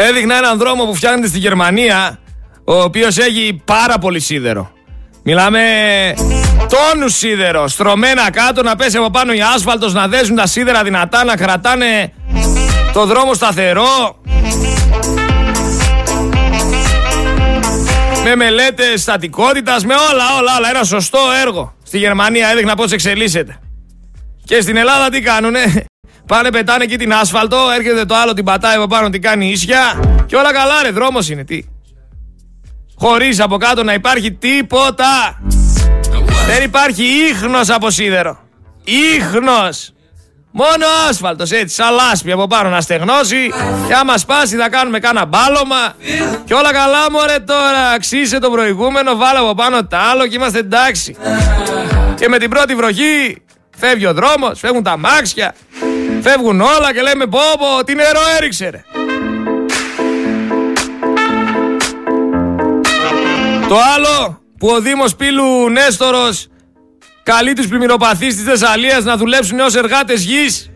Έδειχνα 0.00 0.36
έναν 0.36 0.58
δρόμο 0.58 0.84
που 0.84 0.94
φτιάχνεται 0.94 1.26
στη 1.26 1.38
Γερμανία, 1.38 2.18
ο 2.64 2.82
οποίος 2.82 3.18
έχει 3.18 3.62
πάρα 3.64 3.98
πολύ 3.98 4.20
σίδερο. 4.20 4.72
Μιλάμε 5.22 5.60
τόνους 6.68 7.16
σίδερο, 7.16 7.68
στρωμένα 7.68 8.30
κάτω, 8.30 8.62
να 8.62 8.76
πέσει 8.76 8.96
από 8.96 9.10
πάνω 9.10 9.32
η 9.32 9.40
άσφαλτος, 9.54 9.92
να 9.92 10.08
δέσουν 10.08 10.36
τα 10.36 10.46
σίδερα 10.46 10.82
δυνατά, 10.82 11.24
να 11.24 11.36
κρατάνε 11.36 12.12
το 12.92 13.06
δρόμο 13.06 13.34
σταθερό. 13.34 14.22
Με 18.24 18.36
μελέτες 18.36 19.00
στατικότητας, 19.00 19.84
με 19.84 19.94
όλα, 19.94 20.24
όλα, 20.38 20.56
όλα. 20.56 20.68
Ένα 20.68 20.84
σωστό 20.84 21.18
έργο. 21.42 21.74
Στη 21.82 21.98
Γερμανία 21.98 22.48
έδειχνα 22.48 22.74
πώς 22.74 22.92
εξελίσσεται. 22.92 23.58
Και 24.44 24.60
στην 24.60 24.76
Ελλάδα 24.76 25.08
τι 25.08 25.20
κάνουνε; 25.20 25.84
Πάνε 26.28 26.50
πετάνε 26.50 26.84
εκεί 26.84 26.96
την 26.96 27.12
άσφαλτο, 27.12 27.56
έρχεται 27.76 28.04
το 28.04 28.14
άλλο 28.14 28.32
την 28.32 28.44
πατάει 28.44 28.76
από 28.76 28.86
πάνω, 28.86 29.10
την 29.10 29.22
κάνει 29.22 29.50
ίσια 29.50 30.00
και 30.26 30.36
όλα 30.36 30.52
καλά 30.52 30.82
ρε, 30.82 30.90
δρόμος 30.90 31.28
είναι, 31.28 31.44
τι. 31.44 31.62
Χωρίς 32.98 33.40
από 33.40 33.56
κάτω 33.56 33.82
να 33.84 33.92
υπάρχει 33.92 34.32
τίποτα. 34.32 35.40
Δεν 36.46 36.62
υπάρχει 36.64 37.02
ίχνος 37.02 37.70
από 37.70 37.90
σίδερο. 37.90 38.38
Ίχνος. 38.84 39.92
Μόνο 40.50 40.86
άσφαλτος 41.08 41.50
έτσι, 41.50 41.74
σαν 41.74 41.94
λάσπη 41.94 42.32
από 42.32 42.46
πάνω 42.46 42.68
να 42.68 42.80
στεγνώσει 42.80 43.50
και 43.86 43.94
άμα 43.94 44.18
σπάσει 44.18 44.56
θα 44.56 44.68
κάνουμε 44.68 44.98
κάνα 44.98 45.24
μπάλωμα 45.24 45.94
και 46.44 46.54
όλα 46.54 46.72
καλά 46.72 47.10
μωρέ 47.10 47.38
τώρα, 47.38 47.88
αξίσε 47.94 48.38
το 48.38 48.50
προηγούμενο, 48.50 49.16
βάλε 49.16 49.38
από 49.38 49.54
πάνω 49.54 49.86
τα 49.86 49.98
άλλο 49.98 50.26
και 50.26 50.36
είμαστε 50.36 50.58
εντάξει. 50.58 51.16
Και 52.14 52.28
με 52.28 52.38
την 52.38 52.50
πρώτη 52.50 52.74
βροχή 52.74 53.42
φεύγει 53.76 54.06
ο 54.06 54.14
δρόμος, 54.14 54.58
φεύγουν 54.58 54.82
τα 54.82 54.98
μάξια, 54.98 55.54
φεύγουν 56.28 56.60
όλα 56.60 56.92
και 56.92 57.00
λέμε 57.00 57.26
πω 57.26 57.38
πω, 57.58 57.84
τι 57.84 57.94
νερό 57.94 58.20
έριξε 58.36 58.68
ρε. 58.68 58.84
Το 63.68 63.76
άλλο 63.94 64.40
που 64.58 64.68
ο 64.68 64.80
Δήμος 64.80 65.16
Πύλου 65.16 65.68
Νέστορος 65.68 66.46
καλεί 67.22 67.52
τους 67.52 67.68
πλημμυροπαθείς 67.68 68.34
της 68.34 68.44
Θεσσαλίας 68.44 69.04
να 69.04 69.16
δουλέψουν 69.16 69.60
ως 69.60 69.74
εργάτες 69.74 70.22
γης. 70.22 70.70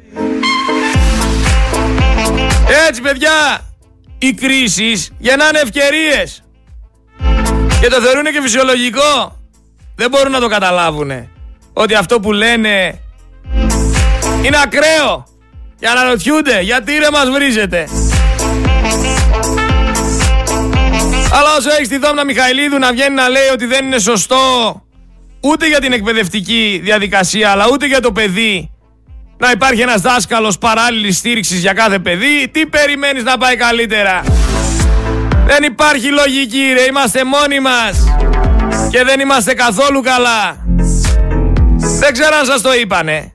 Έτσι 2.89 3.01
παιδιά, 3.03 3.61
οι 4.19 4.33
κρίσεις 4.33 5.13
γεννάνε 5.19 5.59
ευκαιρίες. 5.59 6.43
Και 7.81 7.89
το 7.89 8.01
θεωρούν 8.01 8.25
και 8.25 8.41
φυσιολογικό. 8.43 9.41
Δεν 9.97 10.11
μπορούν 10.11 10.33
να 10.33 10.41
το 10.41 10.49
καταλάβουν. 10.49 11.11
Ότι 11.73 11.95
αυτό 11.95 12.21
που 12.21 12.33
λένε 12.33 13.01
είναι 14.43 14.59
ακραίο. 14.63 15.32
Και 15.83 15.89
αναρωτιούνται 15.89 16.61
γιατί 16.61 16.93
ρε 16.93 17.11
μας 17.13 17.31
βρίζετε. 17.31 17.89
Αλλά 21.33 21.57
όσο 21.59 21.71
έχεις 21.71 21.89
τη 21.89 21.99
Δόμνα 21.99 22.25
Μιχαηλίδου 22.25 22.79
να 22.79 22.93
βγαίνει 22.93 23.15
να 23.15 23.29
λέει 23.29 23.49
ότι 23.53 23.67
δεν 23.67 23.85
είναι 23.87 23.99
σωστό 23.99 24.37
ούτε 25.41 25.67
για 25.67 25.81
την 25.81 25.93
εκπαιδευτική 25.93 26.81
διαδικασία 26.83 27.51
αλλά 27.51 27.65
ούτε 27.73 27.87
για 27.87 28.01
το 28.01 28.13
παιδί 28.13 28.71
να 29.39 29.51
υπάρχει 29.51 29.81
ένας 29.81 30.01
δάσκαλος 30.01 30.59
παράλληλης 30.59 31.17
στήριξης 31.17 31.61
για 31.61 31.73
κάθε 31.73 31.99
παιδί, 31.99 32.49
τι 32.51 32.67
περιμένεις 32.67 33.23
να 33.23 33.39
πάει 33.39 33.57
καλύτερα; 33.57 34.23
Δεν 35.47 35.63
υπάρχει 35.63 36.07
λογική 36.07 36.73
ρε, 36.73 36.85
είμαστε 36.85 37.25
μόνοι 37.25 37.61
μας 37.61 38.05
και 38.91 39.05
δεν 39.05 39.21
είμαστε 39.21 39.55
καθόλου 39.55 40.01
καλά. 40.01 40.57
Δεν 41.77 42.13
ξέρω 42.13 42.37
αν 42.41 42.47
σας 42.47 42.61
το 42.61 42.73
είπανε, 42.73 43.33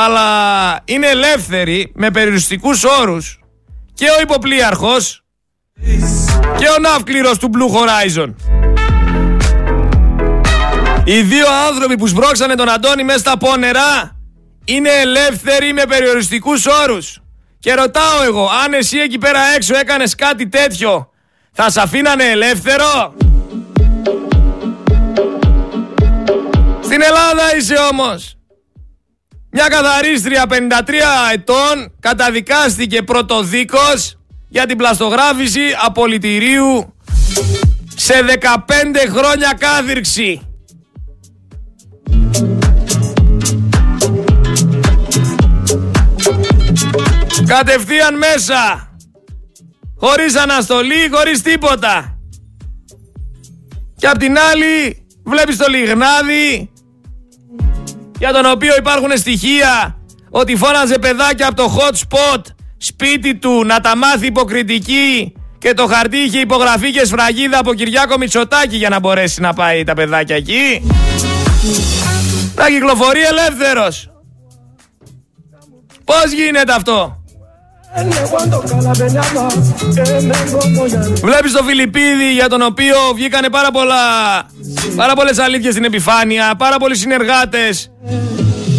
αλλά 0.00 0.80
είναι 0.84 1.06
ελεύθεροι 1.06 1.92
με 1.94 2.10
περιοριστικούς 2.10 2.84
όρους 2.84 3.40
και 3.94 4.04
ο 4.18 4.20
υποπλήρχος 4.20 5.24
και 6.58 6.68
ο 6.76 6.78
ναύκληρος 6.80 7.38
του 7.38 7.50
Blue 7.54 7.76
Horizon. 7.76 8.34
Οι 11.04 11.22
δύο 11.22 11.46
άνθρωποι 11.68 11.96
που 11.96 12.06
σμπρώξανε 12.06 12.54
τον 12.54 12.68
Αντώνη 12.68 13.04
μέσα 13.04 13.18
στα 13.18 13.36
πόνερα 13.36 14.16
είναι 14.64 14.90
ελεύθεροι 14.90 15.72
με 15.72 15.82
περιοριστικούς 15.88 16.66
όρους. 16.66 17.20
Και 17.58 17.74
ρωτάω 17.74 18.22
εγώ, 18.24 18.48
αν 18.64 18.72
εσύ 18.72 18.98
εκεί 18.98 19.18
πέρα 19.18 19.40
έξω 19.54 19.76
έκανες 19.76 20.14
κάτι 20.14 20.48
τέτοιο, 20.48 21.10
θα 21.52 21.70
σε 21.70 21.80
αφήνανε 21.80 22.24
ελεύθερο; 22.24 23.14
Στην 26.82 27.02
Ελλάδα 27.02 27.56
είσαι 27.56 27.76
όμως. 27.92 28.37
Μια 29.50 29.68
καθαρίστρια 29.68 30.44
53 30.48 30.52
ετών 31.32 31.92
καταδικάστηκε 32.00 33.02
πρωτοδίκος 33.02 34.18
για 34.48 34.66
την 34.66 34.76
πλαστογράφηση 34.76 35.60
απολυτηρίου 35.84 36.94
σε 37.94 38.14
15 38.40 38.56
χρόνια 39.08 39.56
κάθυρξη. 39.58 40.42
Κατευθείαν 47.46 48.16
μέσα. 48.16 48.92
Χωρίς 49.96 50.36
αναστολή, 50.36 51.08
χωρίς 51.12 51.42
τίποτα. 51.42 52.18
Και 53.96 54.06
απ' 54.06 54.18
την 54.18 54.38
άλλη 54.38 55.06
βλέπεις 55.24 55.56
το 55.56 55.66
λιγνάδι 55.68 56.70
για 58.18 58.32
τον 58.32 58.46
οποίο 58.46 58.76
υπάρχουν 58.76 59.16
στοιχεία 59.16 59.96
ότι 60.30 60.56
φώναζε 60.56 60.98
παιδάκια 60.98 61.46
από 61.46 61.56
το 61.56 61.76
hot 61.76 61.94
spot 61.94 62.40
σπίτι 62.76 63.34
του 63.34 63.64
να 63.64 63.80
τα 63.80 63.96
μάθει 63.96 64.26
υποκριτική 64.26 65.32
και 65.58 65.74
το 65.74 65.86
χαρτί 65.86 66.16
είχε 66.16 66.38
υπογραφεί 66.38 66.90
και 66.90 67.04
σφραγίδα 67.04 67.58
από 67.58 67.74
Κυριάκο 67.74 68.18
Μητσοτάκη 68.18 68.76
για 68.76 68.88
να 68.88 69.00
μπορέσει 69.00 69.40
να 69.40 69.52
πάει 69.52 69.84
τα 69.84 69.94
παιδάκια 69.94 70.36
εκεί. 70.36 70.82
Να 72.54 72.68
κυκλοφορεί 72.68 73.20
ελεύθερος. 73.20 74.10
Πώς 76.04 76.32
γίνεται 76.32 76.72
αυτό; 76.72 77.24
Βλέπεις 81.22 81.52
το 81.52 81.62
Φιλιππίδη 81.64 82.32
για 82.32 82.48
τον 82.48 82.62
οποίο 82.62 82.96
βγήκανε 83.14 83.48
πάρα 83.48 83.70
πολλά 83.70 83.96
Πάρα 84.96 85.14
πολλές 85.14 85.38
αλήθειες 85.38 85.72
στην 85.72 85.84
επιφάνεια 85.84 86.54
Πάρα 86.58 86.76
πολλοί 86.76 86.96
συνεργάτες 86.96 87.90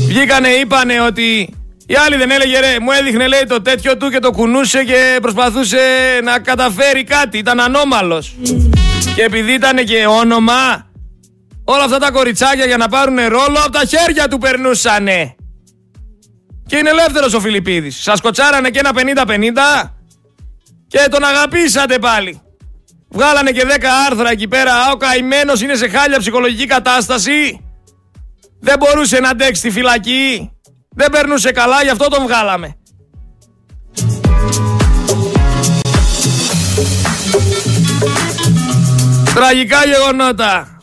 Βγήκανε 0.07 0.47
είπανε 0.47 1.01
ότι 1.01 1.53
η 1.91 1.95
άλλη 1.95 2.15
δεν 2.15 2.31
έλεγε 2.31 2.59
ρε, 2.59 2.79
μου 2.81 2.91
έδειχνε 2.91 3.27
λέει 3.27 3.43
το 3.47 3.61
τέτοιο 3.61 3.97
του 3.97 4.09
και 4.09 4.19
το 4.19 4.31
κουνούσε 4.31 4.83
και 4.83 5.17
προσπαθούσε 5.21 5.77
να 6.23 6.39
καταφέρει 6.39 7.03
κάτι. 7.03 7.37
Ήταν 7.37 7.59
ανώμαλος. 7.59 8.35
Και 9.15 9.23
επειδή 9.23 9.53
ήταν 9.53 9.85
και 9.85 10.05
όνομα, 10.05 10.89
όλα 11.63 11.83
αυτά 11.83 11.97
τα 11.97 12.11
κοριτσάκια 12.11 12.65
για 12.65 12.77
να 12.77 12.87
πάρουν 12.87 13.15
ρόλο 13.15 13.59
από 13.63 13.71
τα 13.71 13.85
χέρια 13.85 14.27
του 14.27 14.37
περνούσανε. 14.37 15.35
Και 16.69 16.77
είναι 16.77 16.89
ελεύθερος 16.89 17.33
ο 17.33 17.39
Φιλιππίδης. 17.39 18.01
Σας 18.01 18.21
κοτσάρανε 18.21 18.69
και 18.69 18.79
ένα 18.79 18.91
50-50 18.95 19.93
και 20.87 21.07
τον 21.09 21.23
αγαπήσατε 21.23 21.99
πάλι. 21.99 22.41
Βγάλανε 23.09 23.51
και 23.51 23.65
10 23.67 23.85
άρθρα 24.09 24.31
εκεί 24.31 24.47
πέρα. 24.47 24.91
Ο 24.91 24.97
καημένος 24.97 25.61
είναι 25.61 25.75
σε 25.75 25.87
χάλια 25.87 26.19
ψυχολογική 26.19 26.65
κατάσταση. 26.65 27.65
Δεν 28.59 28.75
μπορούσε 28.79 29.19
να 29.19 29.29
αντέξει 29.29 29.61
τη 29.61 29.69
φυλακή. 29.71 30.51
Δεν 30.89 31.09
περνούσε 31.11 31.51
καλά, 31.51 31.83
γι' 31.83 31.89
αυτό 31.89 32.07
τον 32.07 32.23
βγάλαμε. 32.23 32.75
Τραγικά 39.33 39.85
γεγονότα. 39.85 40.78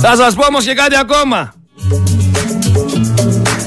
Θα 0.00 0.16
σας 0.16 0.34
πω 0.34 0.46
όμως 0.46 0.64
και 0.64 0.74
κάτι 0.74 0.96
ακόμα. 0.96 1.52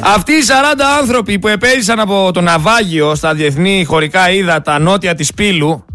Αυτοί 0.02 0.32
οι 0.32 0.44
40 0.48 0.80
άνθρωποι 1.00 1.40
που 1.40 1.48
επέζησαν 1.48 2.00
από 2.00 2.32
το 2.34 2.42
ναυάγιο 2.42 3.16
στα 3.16 3.34
διεθνή 3.34 3.84
χωρικά 3.84 4.32
ύδατα 4.32 4.80
νότια 4.80 5.16
της 5.16 5.34
Πύλου 5.34 5.86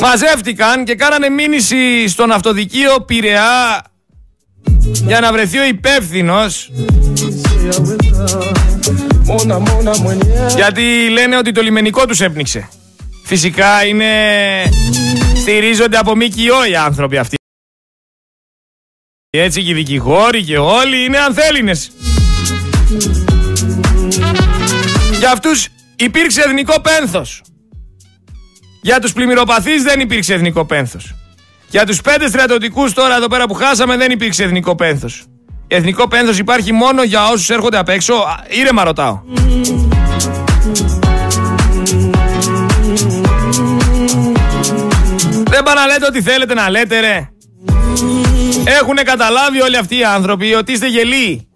μαζεύτηκαν 0.00 0.84
και 0.84 0.94
κάνανε 0.94 1.28
μήνυση 1.28 2.08
στον 2.08 2.32
αυτοδικείο 2.32 3.00
Πειραιά 3.00 3.84
για 5.06 5.20
να 5.20 5.32
βρεθεί 5.32 5.58
ο 5.58 5.64
υπεύθυνος. 5.64 6.70
Γιατί 10.56 10.82
λένε 11.10 11.36
ότι 11.36 11.52
το 11.52 11.62
λιμενικό 11.62 12.06
τους 12.06 12.20
έπνιξε. 12.20 12.68
Φυσικά 13.24 13.84
είναι... 13.84 14.06
Στηρίζονται 15.36 15.96
από 15.96 16.16
ΜΚΟ 16.16 16.64
οι 16.70 16.76
άνθρωποι 16.76 17.16
αυτοί. 17.18 17.36
Έτσι 19.36 19.62
και 19.62 19.70
οι 19.70 19.74
δικηγόροι 19.74 20.42
και 20.42 20.58
όλοι 20.58 21.04
είναι 21.04 21.18
ανθέλινες. 21.18 21.90
Για 25.18 25.30
αυτούς 25.30 25.68
υπήρξε 25.96 26.40
εθνικό 26.40 26.80
πένθος. 26.80 27.42
Για 28.82 28.98
τους 29.00 29.12
πλημμυροπαθείς 29.12 29.82
δεν 29.82 30.00
υπήρξε 30.00 30.34
εθνικό 30.34 30.64
πένθος. 30.64 31.14
Για 31.68 31.86
τους 31.86 32.00
πέντε 32.00 32.28
στρατιωτικούς 32.28 32.92
τώρα 32.92 33.16
εδώ 33.16 33.26
πέρα 33.26 33.46
που 33.46 33.54
χάσαμε 33.54 33.96
δεν 33.96 34.10
υπήρξε 34.10 34.44
εθνικό 34.44 34.74
πένθος. 34.74 35.24
Εθνικό 35.68 36.08
πένθος 36.08 36.38
υπάρχει 36.38 36.72
μόνο 36.72 37.02
για 37.02 37.28
όσους 37.28 37.50
έρχονται 37.50 37.78
απ' 37.78 37.88
έξω. 37.88 38.14
Ήρεμα 38.48 38.84
ρωτάω. 38.84 39.20
Δεν 45.44 45.62
πάνε 45.62 45.80
να 45.80 45.86
λέτε 45.86 46.06
ό,τι 46.06 46.22
θέλετε 46.22 46.54
να 46.54 46.70
λέτε 46.70 47.00
ρε. 47.00 47.28
Έχουν 48.64 48.96
καταλάβει 49.04 49.62
όλοι 49.62 49.76
αυτοί 49.76 49.98
οι 49.98 50.04
άνθρωποι 50.04 50.54
ότι 50.54 50.72
είστε 50.72 50.88
γελοί. 50.88 51.48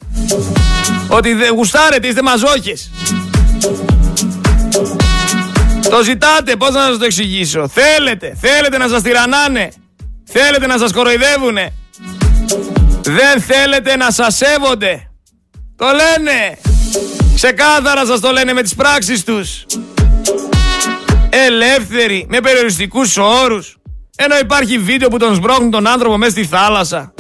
Ότι 1.09 1.32
δεν 1.34 1.53
γουστάρετε, 1.55 2.07
είστε 2.07 2.22
μαζόχες. 2.22 2.90
Το 5.90 6.03
ζητάτε, 6.03 6.57
πώς 6.57 6.74
να 6.74 6.80
σας 6.80 6.99
το 6.99 7.05
εξηγήσω. 7.05 7.68
Θέλετε, 7.68 8.36
θέλετε 8.40 8.78
να 8.78 8.88
σας 8.88 9.03
τυραννάνε. 9.03 9.68
Θέλετε 10.24 10.66
να 10.66 10.78
σας 10.78 10.92
κοροϊδεύουνε. 10.92 11.72
Δεν 13.03 13.40
θέλετε 13.40 13.96
να 13.96 14.11
σας 14.11 14.36
σέβονται. 14.36 15.11
Το 15.76 15.86
λένε. 15.86 16.59
Ξεκάθαρα 17.34 18.07
σας 18.07 18.20
το 18.20 18.30
λένε 18.30 18.53
με 18.53 18.62
τις 18.62 18.74
πράξεις 18.74 19.24
τους. 19.24 19.66
ελεύθεροι, 21.30 22.26
με 22.28 22.40
περιοριστικούς 22.40 23.16
όρους. 23.16 23.78
Ενώ 24.21 24.39
υπάρχει 24.39 24.79
βίντεο 24.79 25.09
που 25.09 25.16
τον 25.16 25.35
σμπρώχνουν 25.35 25.71
τον 25.71 25.87
άνθρωπο 25.87 26.16
μέσα 26.16 26.31
στη 26.31 26.45
θάλασσα. 26.45 27.14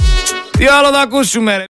Τι 0.58 0.66
άλλο 0.66 0.88
θα 0.92 1.00
ακούσουμε 1.00 1.56
ρε; 1.56 1.64